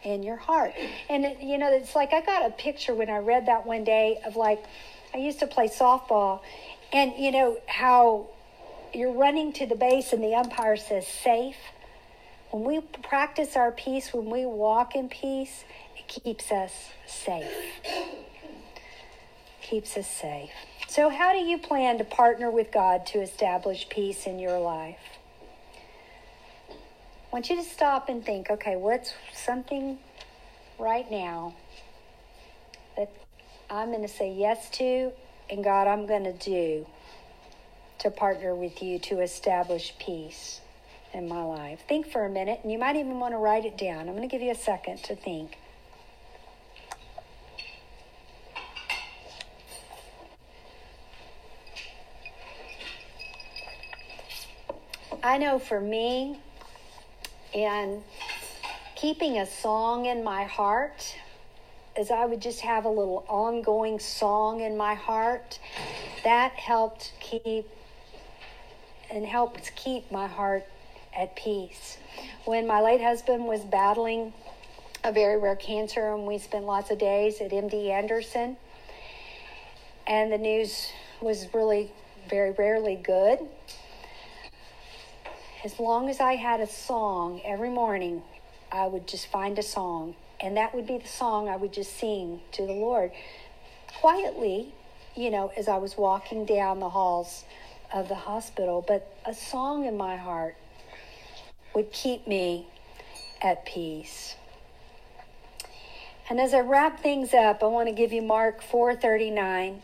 in 0.03 0.23
your 0.23 0.37
heart. 0.37 0.73
And 1.09 1.25
it, 1.25 1.41
you 1.41 1.57
know, 1.57 1.73
it's 1.73 1.95
like 1.95 2.13
I 2.13 2.21
got 2.21 2.45
a 2.45 2.51
picture 2.51 2.93
when 2.93 3.09
I 3.09 3.17
read 3.17 3.47
that 3.47 3.65
one 3.65 3.83
day 3.83 4.19
of 4.25 4.35
like 4.35 4.63
I 5.13 5.17
used 5.17 5.39
to 5.39 5.47
play 5.47 5.67
softball 5.67 6.41
and 6.93 7.13
you 7.17 7.31
know 7.31 7.57
how 7.67 8.27
you're 8.93 9.13
running 9.13 9.51
to 9.53 9.65
the 9.65 9.75
base 9.75 10.13
and 10.13 10.23
the 10.23 10.35
umpire 10.35 10.77
says 10.77 11.07
safe. 11.07 11.57
When 12.51 12.63
we 12.63 12.81
practice 13.03 13.55
our 13.55 13.71
peace, 13.71 14.13
when 14.13 14.29
we 14.29 14.45
walk 14.45 14.95
in 14.95 15.09
peace, 15.09 15.63
it 15.97 16.07
keeps 16.07 16.51
us 16.51 16.71
safe 17.05 17.47
keeps 19.69 19.95
us 19.97 20.07
safe. 20.07 20.49
So, 20.87 21.09
how 21.09 21.33
do 21.33 21.39
you 21.39 21.57
plan 21.57 21.99
to 21.99 22.03
partner 22.03 22.49
with 22.49 22.71
God 22.71 23.05
to 23.07 23.21
establish 23.21 23.87
peace 23.89 24.25
in 24.25 24.39
your 24.39 24.59
life? 24.59 24.97
I 26.69 26.75
want 27.31 27.49
you 27.49 27.57
to 27.57 27.63
stop 27.63 28.09
and 28.09 28.25
think 28.25 28.49
okay, 28.49 28.75
what's 28.75 29.13
something 29.33 29.99
right 30.79 31.09
now 31.11 31.53
that 32.97 33.11
I'm 33.69 33.89
going 33.89 34.01
to 34.01 34.07
say 34.07 34.33
yes 34.33 34.69
to, 34.71 35.11
and 35.49 35.63
God, 35.63 35.87
I'm 35.87 36.07
going 36.07 36.23
to 36.23 36.33
do 36.33 36.87
to 37.99 38.09
partner 38.09 38.55
with 38.55 38.81
you 38.81 38.97
to 38.97 39.19
establish 39.19 39.93
peace 39.99 40.61
in 41.13 41.27
my 41.27 41.43
life? 41.43 41.81
Think 41.87 42.11
for 42.11 42.25
a 42.25 42.29
minute, 42.29 42.61
and 42.63 42.71
you 42.71 42.79
might 42.79 42.95
even 42.95 43.19
want 43.19 43.33
to 43.33 43.37
write 43.37 43.65
it 43.65 43.77
down. 43.77 44.09
I'm 44.09 44.15
going 44.15 44.27
to 44.27 44.27
give 44.27 44.41
you 44.41 44.51
a 44.51 44.55
second 44.55 45.03
to 45.03 45.15
think. 45.15 45.57
I 55.21 55.37
know 55.37 55.59
for 55.59 55.81
me, 55.81 56.39
and 57.53 58.01
keeping 58.95 59.37
a 59.37 59.45
song 59.45 60.05
in 60.05 60.23
my 60.23 60.45
heart, 60.45 61.17
as 61.97 62.09
I 62.09 62.25
would 62.25 62.41
just 62.41 62.61
have 62.61 62.85
a 62.85 62.89
little 62.89 63.25
ongoing 63.27 63.99
song 63.99 64.61
in 64.61 64.77
my 64.77 64.93
heart, 64.93 65.59
that 66.23 66.53
helped 66.53 67.11
keep 67.19 67.67
and 69.11 69.25
helped 69.25 69.75
keep 69.75 70.09
my 70.09 70.27
heart 70.27 70.63
at 71.13 71.35
peace. 71.35 71.97
When 72.45 72.65
my 72.65 72.79
late 72.79 73.01
husband 73.01 73.45
was 73.45 73.61
battling 73.61 74.31
a 75.03 75.11
very 75.11 75.37
rare 75.37 75.57
cancer, 75.57 76.13
and 76.13 76.25
we 76.25 76.37
spent 76.37 76.65
lots 76.65 76.91
of 76.91 76.97
days 76.97 77.41
at 77.41 77.51
MD 77.51 77.89
Anderson, 77.89 78.55
and 80.07 80.31
the 80.31 80.37
news 80.37 80.91
was 81.19 81.53
really 81.53 81.91
very 82.29 82.51
rarely 82.51 82.95
good 82.95 83.39
as 85.63 85.79
long 85.79 86.09
as 86.09 86.19
I 86.19 86.35
had 86.35 86.61
a 86.61 86.67
song 86.67 87.41
every 87.43 87.69
morning, 87.69 88.21
I 88.71 88.87
would 88.87 89.07
just 89.07 89.27
find 89.27 89.59
a 89.59 89.63
song, 89.63 90.15
and 90.39 90.55
that 90.55 90.73
would 90.73 90.87
be 90.87 90.97
the 90.97 91.07
song 91.07 91.49
I 91.49 91.57
would 91.57 91.73
just 91.73 91.97
sing 91.97 92.41
to 92.53 92.65
the 92.65 92.73
Lord 92.73 93.11
quietly, 93.99 94.73
you 95.15 95.29
know, 95.29 95.51
as 95.57 95.67
I 95.67 95.77
was 95.77 95.97
walking 95.97 96.45
down 96.45 96.79
the 96.79 96.89
halls 96.89 97.43
of 97.93 98.07
the 98.07 98.15
hospital. 98.15 98.83
But 98.87 99.13
a 99.25 99.33
song 99.33 99.85
in 99.85 99.97
my 99.97 100.15
heart 100.15 100.55
would 101.75 101.91
keep 101.91 102.25
me 102.27 102.67
at 103.41 103.65
peace. 103.65 104.35
And 106.29 106.39
as 106.39 106.53
I 106.53 106.59
wrap 106.59 107.01
things 107.01 107.33
up, 107.33 107.63
I 107.63 107.65
want 107.65 107.89
to 107.89 107.95
give 107.95 108.13
you 108.13 108.21
Mark 108.21 108.61
4:39 108.61 109.81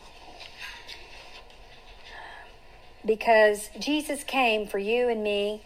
because 3.06 3.70
Jesus 3.78 4.24
came 4.24 4.66
for 4.66 4.78
you 4.78 5.08
and 5.08 5.22
me 5.22 5.62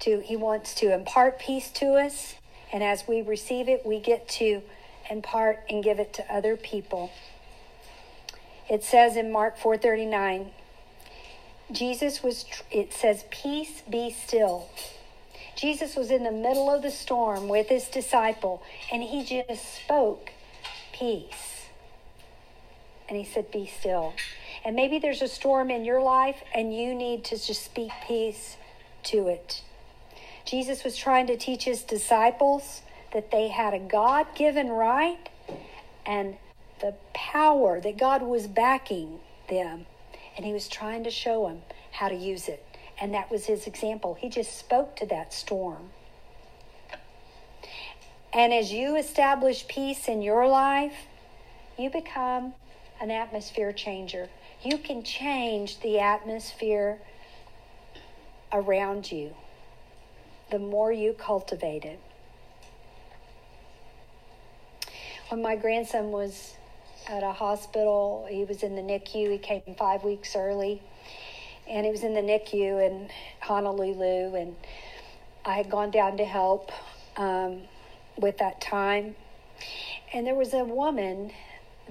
to 0.00 0.20
he 0.20 0.36
wants 0.36 0.74
to 0.74 0.92
impart 0.92 1.38
peace 1.38 1.70
to 1.70 1.92
us 1.92 2.34
and 2.72 2.82
as 2.82 3.06
we 3.08 3.22
receive 3.22 3.68
it 3.68 3.86
we 3.86 4.00
get 4.00 4.28
to 4.28 4.62
impart 5.08 5.60
and 5.70 5.82
give 5.82 5.98
it 5.98 6.12
to 6.14 6.34
other 6.34 6.56
people. 6.56 7.10
It 8.68 8.82
says 8.82 9.16
in 9.16 9.30
Mark 9.30 9.56
4:39 9.58 10.50
Jesus 11.72 12.22
was 12.22 12.44
it 12.70 12.92
says 12.92 13.24
peace 13.30 13.82
be 13.88 14.10
still. 14.10 14.68
Jesus 15.56 15.96
was 15.96 16.10
in 16.10 16.22
the 16.22 16.30
middle 16.30 16.70
of 16.70 16.82
the 16.82 16.90
storm 16.90 17.48
with 17.48 17.68
his 17.68 17.88
disciple 17.88 18.62
and 18.92 19.02
he 19.02 19.24
just 19.24 19.64
spoke 19.84 20.30
peace. 20.92 21.66
And 23.08 23.16
he 23.16 23.24
said 23.24 23.50
be 23.50 23.66
still. 23.66 24.14
And 24.66 24.74
maybe 24.74 24.98
there's 24.98 25.22
a 25.22 25.28
storm 25.28 25.70
in 25.70 25.84
your 25.84 26.02
life 26.02 26.42
and 26.52 26.74
you 26.74 26.92
need 26.92 27.22
to 27.26 27.36
just 27.36 27.64
speak 27.64 27.92
peace 28.08 28.56
to 29.04 29.28
it. 29.28 29.62
Jesus 30.44 30.82
was 30.82 30.96
trying 30.96 31.28
to 31.28 31.36
teach 31.36 31.62
his 31.62 31.84
disciples 31.84 32.82
that 33.12 33.30
they 33.30 33.46
had 33.46 33.74
a 33.74 33.78
God 33.78 34.26
given 34.34 34.68
right 34.68 35.28
and 36.04 36.36
the 36.80 36.96
power 37.14 37.80
that 37.80 37.96
God 37.96 38.22
was 38.22 38.48
backing 38.48 39.20
them. 39.48 39.86
And 40.36 40.44
he 40.44 40.52
was 40.52 40.66
trying 40.66 41.04
to 41.04 41.12
show 41.12 41.46
them 41.46 41.62
how 41.92 42.08
to 42.08 42.16
use 42.16 42.48
it. 42.48 42.66
And 43.00 43.14
that 43.14 43.30
was 43.30 43.46
his 43.46 43.68
example. 43.68 44.14
He 44.14 44.28
just 44.28 44.58
spoke 44.58 44.96
to 44.96 45.06
that 45.06 45.32
storm. 45.32 45.90
And 48.32 48.52
as 48.52 48.72
you 48.72 48.96
establish 48.96 49.68
peace 49.68 50.08
in 50.08 50.22
your 50.22 50.48
life, 50.48 51.06
you 51.78 51.88
become 51.88 52.54
an 53.00 53.12
atmosphere 53.12 53.72
changer. 53.72 54.28
You 54.62 54.78
can 54.78 55.02
change 55.02 55.80
the 55.80 56.00
atmosphere 56.00 56.98
around 58.52 59.10
you 59.10 59.34
the 60.50 60.58
more 60.58 60.92
you 60.92 61.12
cultivate 61.12 61.84
it. 61.84 62.00
When 65.28 65.42
my 65.42 65.56
grandson 65.56 66.12
was 66.12 66.54
at 67.08 67.22
a 67.22 67.32
hospital, 67.32 68.26
he 68.30 68.44
was 68.44 68.62
in 68.62 68.76
the 68.76 68.82
NICU. 68.82 69.32
He 69.32 69.38
came 69.38 69.62
five 69.76 70.04
weeks 70.04 70.36
early, 70.36 70.82
and 71.68 71.84
he 71.84 71.90
was 71.90 72.04
in 72.04 72.14
the 72.14 72.20
NICU 72.20 72.86
in 72.86 73.10
Honolulu. 73.40 74.36
And 74.36 74.56
I 75.44 75.54
had 75.54 75.68
gone 75.68 75.90
down 75.90 76.16
to 76.18 76.24
help 76.24 76.70
um, 77.16 77.62
with 78.16 78.38
that 78.38 78.60
time. 78.60 79.16
And 80.12 80.26
there 80.26 80.36
was 80.36 80.54
a 80.54 80.64
woman 80.64 81.32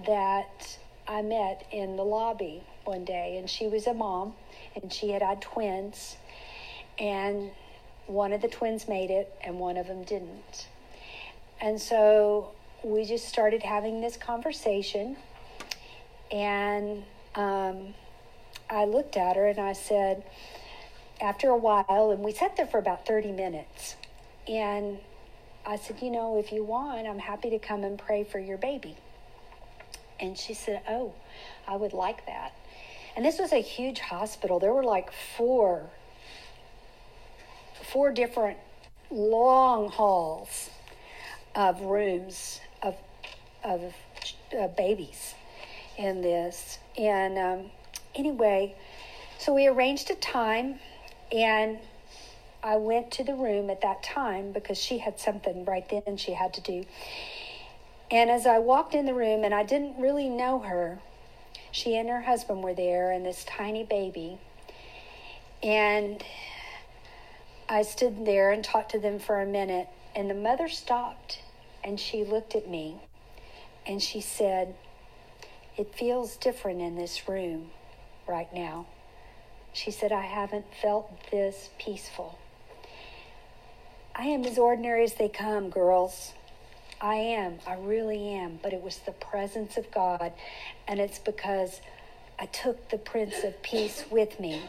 that 0.06 0.78
I 1.08 1.22
met 1.22 1.68
in 1.72 1.98
the 1.98 2.04
lobby 2.04 2.64
one 2.84 3.06
day, 3.06 3.38
and 3.38 3.50
she 3.50 3.68
was 3.68 3.88
a 3.88 3.94
mom, 3.94 4.34
and 4.76 4.92
she 4.92 5.12
had 5.12 5.22
had 5.22 5.42
twins, 5.42 6.18
and 6.98 7.52
one 8.08 8.34
of 8.34 8.42
the 8.42 8.48
twins 8.48 8.88
made 8.88 9.12
it, 9.12 9.34
and 9.44 9.60
one 9.60 9.78
of 9.78 9.88
them 9.88 10.04
didn't. 10.04 10.68
And 11.62 11.80
so 11.80 12.52
we 12.84 13.06
just 13.06 13.28
started 13.28 13.64
having 13.64 14.02
this 14.02 14.18
conversation, 14.18 15.18
and 16.32 17.04
um, 17.36 17.94
I 18.70 18.86
looked 18.86 19.16
at 19.18 19.36
her 19.36 19.48
and 19.48 19.60
I 19.60 19.74
said, 19.74 20.24
after 21.22 21.50
a 21.50 21.58
while, 21.58 22.12
and 22.12 22.24
we 22.24 22.32
sat 22.32 22.58
there 22.58 22.66
for 22.66 22.78
about 22.78 23.06
30 23.06 23.32
minutes, 23.32 23.96
and 24.48 25.00
I 25.66 25.78
said, 25.78 26.02
You 26.02 26.12
know, 26.12 26.38
if 26.40 26.52
you 26.52 26.64
want, 26.64 27.08
I'm 27.08 27.20
happy 27.20 27.50
to 27.52 27.60
come 27.60 27.84
and 27.84 27.98
pray 27.98 28.24
for 28.24 28.40
your 28.40 28.58
baby. 28.58 28.96
And 30.26 30.38
she 30.38 30.54
said, 30.54 30.82
Oh, 30.88 31.14
I 31.68 31.76
would 31.76 31.94
like 31.94 32.26
that. 32.26 32.54
And 33.16 33.24
this 33.24 33.40
was 33.40 33.54
a 33.54 33.62
huge 33.62 34.00
hospital. 34.00 34.60
There 34.60 34.74
were 34.74 34.84
like 34.84 35.12
four, 35.38 35.90
four 37.92 38.12
different 38.12 38.58
long 39.10 39.90
halls 39.90 40.70
of 41.56 41.82
rooms 41.82 42.60
of 43.66 43.96
uh, 44.58 44.68
babies 44.68 45.34
in 45.98 46.22
this. 46.22 46.80
And 46.98 47.38
um, 47.38 47.72
anyway, 48.14 48.76
so 49.40 49.54
we 49.54 49.68
arranged 49.68 50.10
a 50.12 50.16
time, 50.16 50.80
and 51.32 51.80
I 52.64 52.78
went 52.78 53.12
to 53.12 53.24
the 53.24 53.34
room 53.34 53.70
at 53.70 53.82
that 53.82 54.04
time 54.04 54.52
because 54.52 54.78
she 54.78 55.00
had 55.00 55.20
something 55.20 55.66
right 55.66 55.88
then 55.90 56.18
she 56.18 56.34
had 56.34 56.54
to 56.54 56.62
do. 56.62 56.86
And 58.16 58.30
as 58.30 58.46
I 58.46 58.60
walked 58.60 58.96
in 58.96 59.06
the 59.06 59.14
room, 59.14 59.44
and 59.44 59.54
I 59.54 59.64
didn't 59.64 60.00
really 60.00 60.30
know 60.30 60.60
her, 60.60 61.00
she 61.70 61.98
and 61.98 62.08
her 62.08 62.22
husband 62.22 62.64
were 62.64 62.74
there, 62.74 63.12
and 63.12 63.26
this 63.26 63.44
tiny 63.44 63.84
baby. 63.84 64.38
And 65.62 66.24
I 67.68 67.82
stood 67.82 68.26
there 68.26 68.54
and 68.54 68.64
talked 68.64 68.92
to 68.92 69.00
them 69.00 69.20
for 69.20 69.42
a 69.42 69.46
minute, 69.46 69.90
and 70.16 70.30
the 70.30 70.34
mother 70.34 70.70
stopped 70.70 71.40
and 71.84 72.00
she 72.00 72.24
looked 72.24 72.56
at 72.56 72.70
me 72.70 72.96
and 73.86 74.02
she 74.02 74.22
said, 74.22 74.76
It 75.76 75.94
feels 75.94 76.38
different 76.38 76.80
in 76.80 76.96
this 76.96 77.28
room 77.28 77.70
right 78.26 78.52
now. 78.54 78.86
She 79.74 79.92
said, 79.92 80.14
I 80.14 80.22
haven't 80.22 80.68
felt 80.82 81.12
this 81.32 81.70
peaceful. 81.78 82.40
I 84.16 84.28
am 84.28 84.46
as 84.46 84.58
ordinary 84.58 85.04
as 85.04 85.16
they 85.16 85.28
come, 85.28 85.70
girls. 85.70 86.34
I 87.02 87.16
am. 87.16 87.60
I 87.68 87.76
really 87.76 88.30
am. 88.30 88.60
But 88.62 88.74
it 88.74 88.82
was 88.82 89.00
the 89.00 89.12
presence 89.12 89.78
of 89.78 89.90
God. 89.92 90.34
And 90.88 91.00
it's 91.00 91.20
because 91.20 91.82
I 92.40 92.46
took 92.48 92.90
the 92.90 92.98
Prince 92.98 93.44
of 93.44 93.62
Peace 93.62 94.06
with 94.10 94.40
me 94.40 94.62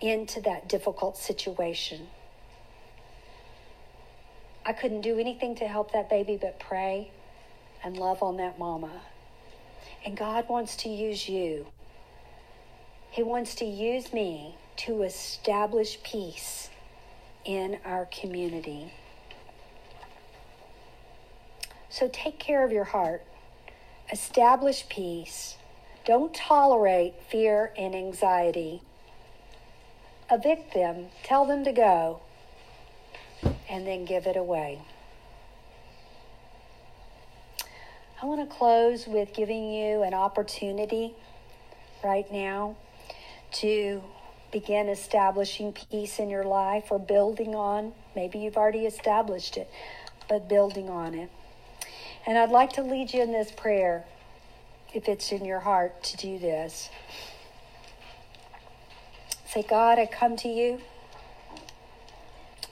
into 0.00 0.40
that 0.42 0.68
difficult 0.68 1.16
situation. 1.16 2.08
I 4.64 4.72
couldn't 4.72 5.02
do 5.02 5.18
anything 5.18 5.54
to 5.56 5.68
help 5.68 5.92
that 5.92 6.10
baby 6.10 6.38
but 6.40 6.58
pray 6.58 7.10
and 7.84 7.96
love 7.96 8.22
on 8.22 8.36
that 8.38 8.58
mama. 8.58 9.02
And 10.04 10.16
God 10.16 10.48
wants 10.48 10.76
to 10.78 10.88
use 10.88 11.28
you. 11.28 11.66
He 13.10 13.22
wants 13.22 13.54
to 13.56 13.64
use 13.64 14.12
me 14.12 14.56
to 14.78 15.02
establish 15.02 16.02
peace 16.02 16.68
in 17.44 17.78
our 17.84 18.06
community. 18.06 18.92
So 21.88 22.08
take 22.12 22.38
care 22.38 22.64
of 22.64 22.72
your 22.72 22.84
heart. 22.84 23.24
Establish 24.12 24.88
peace. 24.88 25.56
Don't 26.04 26.34
tolerate 26.34 27.14
fear 27.28 27.72
and 27.76 27.94
anxiety. 27.94 28.82
Evict 30.30 30.74
them. 30.74 31.06
Tell 31.22 31.44
them 31.44 31.64
to 31.64 31.72
go. 31.72 32.20
And 33.68 33.86
then 33.86 34.04
give 34.04 34.26
it 34.26 34.36
away. 34.36 34.80
I 38.22 38.26
want 38.26 38.48
to 38.48 38.56
close 38.56 39.06
with 39.06 39.34
giving 39.34 39.72
you 39.72 40.02
an 40.02 40.14
opportunity 40.14 41.14
right 42.02 42.30
now 42.32 42.76
to 43.52 44.02
begin 44.52 44.88
establishing 44.88 45.72
peace 45.72 46.18
in 46.18 46.30
your 46.30 46.44
life 46.44 46.84
or 46.90 46.98
building 46.98 47.54
on. 47.54 47.92
Maybe 48.14 48.38
you've 48.38 48.56
already 48.56 48.86
established 48.86 49.56
it, 49.56 49.70
but 50.28 50.48
building 50.48 50.88
on 50.88 51.14
it. 51.14 51.30
And 52.26 52.36
I'd 52.36 52.50
like 52.50 52.72
to 52.72 52.82
lead 52.82 53.14
you 53.14 53.22
in 53.22 53.30
this 53.30 53.52
prayer, 53.52 54.04
if 54.92 55.08
it's 55.08 55.30
in 55.30 55.44
your 55.44 55.60
heart 55.60 56.02
to 56.04 56.16
do 56.16 56.38
this. 56.38 56.90
Say, 59.46 59.62
God, 59.62 59.98
I 59.98 60.06
come 60.06 60.36
to 60.38 60.48
you. 60.48 60.80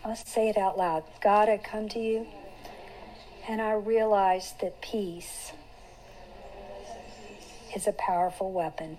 Let's 0.05 0.29
say 0.29 0.49
it 0.49 0.59
out 0.59 0.77
loud. 0.77 1.05
God, 1.23 1.49
I 1.49 1.57
come 1.57 1.89
to 1.91 2.01
you 2.01 2.27
and 3.49 3.63
I 3.63 3.75
realize 3.75 4.55
that 4.61 4.81
peace 4.83 5.53
is 7.75 7.87
a 7.87 7.93
powerful 7.93 8.53
weapon. 8.53 8.99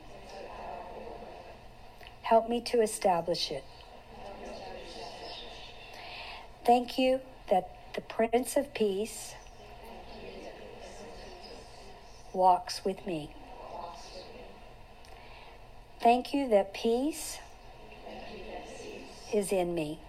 Help 2.22 2.50
me 2.50 2.62
to 2.62 2.82
establish 2.82 3.52
it. 3.52 3.64
Thank 6.66 6.98
you 6.98 7.20
that 7.50 7.70
the 7.94 8.02
Prince 8.02 8.58
of 8.58 8.74
Peace 8.74 9.36
walks 12.36 12.84
with 12.84 13.06
me. 13.08 13.34
Thank 16.02 16.34
you 16.34 16.50
that 16.50 16.74
peace 16.74 17.40
is 19.34 19.52
in 19.52 19.74
me. 19.74 20.00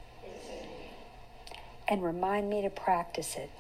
And 1.89 2.03
remind 2.03 2.51
me 2.51 2.63
to 2.63 2.71
practice 2.71 3.37
it. 3.37 3.51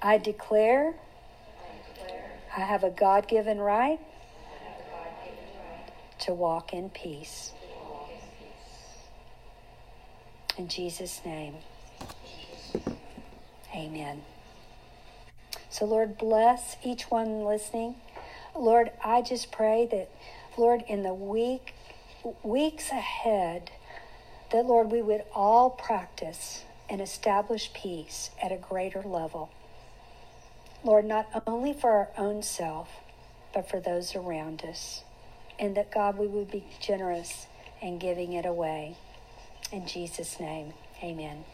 I 0.00 0.18
declare 0.18 0.94
I 2.56 2.60
have 2.60 2.84
a 2.84 2.90
God 2.90 3.26
given 3.26 3.58
right 3.58 3.98
to 6.20 6.32
walk 6.32 6.72
in 6.72 6.88
peace. 6.90 7.52
In 10.56 10.68
Jesus' 10.68 11.20
name, 11.24 11.56
amen. 13.74 14.22
So, 15.76 15.84
Lord, 15.84 16.16
bless 16.16 16.78
each 16.82 17.10
one 17.10 17.44
listening. 17.44 17.96
Lord, 18.54 18.92
I 19.04 19.20
just 19.20 19.52
pray 19.52 19.86
that, 19.90 20.08
Lord, 20.56 20.82
in 20.88 21.02
the 21.02 21.12
week, 21.12 21.74
weeks 22.42 22.88
ahead, 22.88 23.70
that, 24.52 24.64
Lord, 24.64 24.90
we 24.90 25.02
would 25.02 25.24
all 25.34 25.68
practice 25.68 26.64
and 26.88 27.02
establish 27.02 27.74
peace 27.74 28.30
at 28.42 28.52
a 28.52 28.56
greater 28.56 29.02
level. 29.02 29.50
Lord, 30.82 31.04
not 31.04 31.42
only 31.46 31.74
for 31.74 31.90
our 31.90 32.08
own 32.16 32.42
self, 32.42 32.88
but 33.52 33.68
for 33.68 33.78
those 33.78 34.16
around 34.16 34.62
us. 34.64 35.02
And 35.58 35.76
that, 35.76 35.90
God, 35.92 36.16
we 36.16 36.26
would 36.26 36.50
be 36.50 36.64
generous 36.80 37.48
in 37.82 37.98
giving 37.98 38.32
it 38.32 38.46
away. 38.46 38.96
In 39.70 39.86
Jesus' 39.86 40.40
name, 40.40 40.72
amen. 41.02 41.44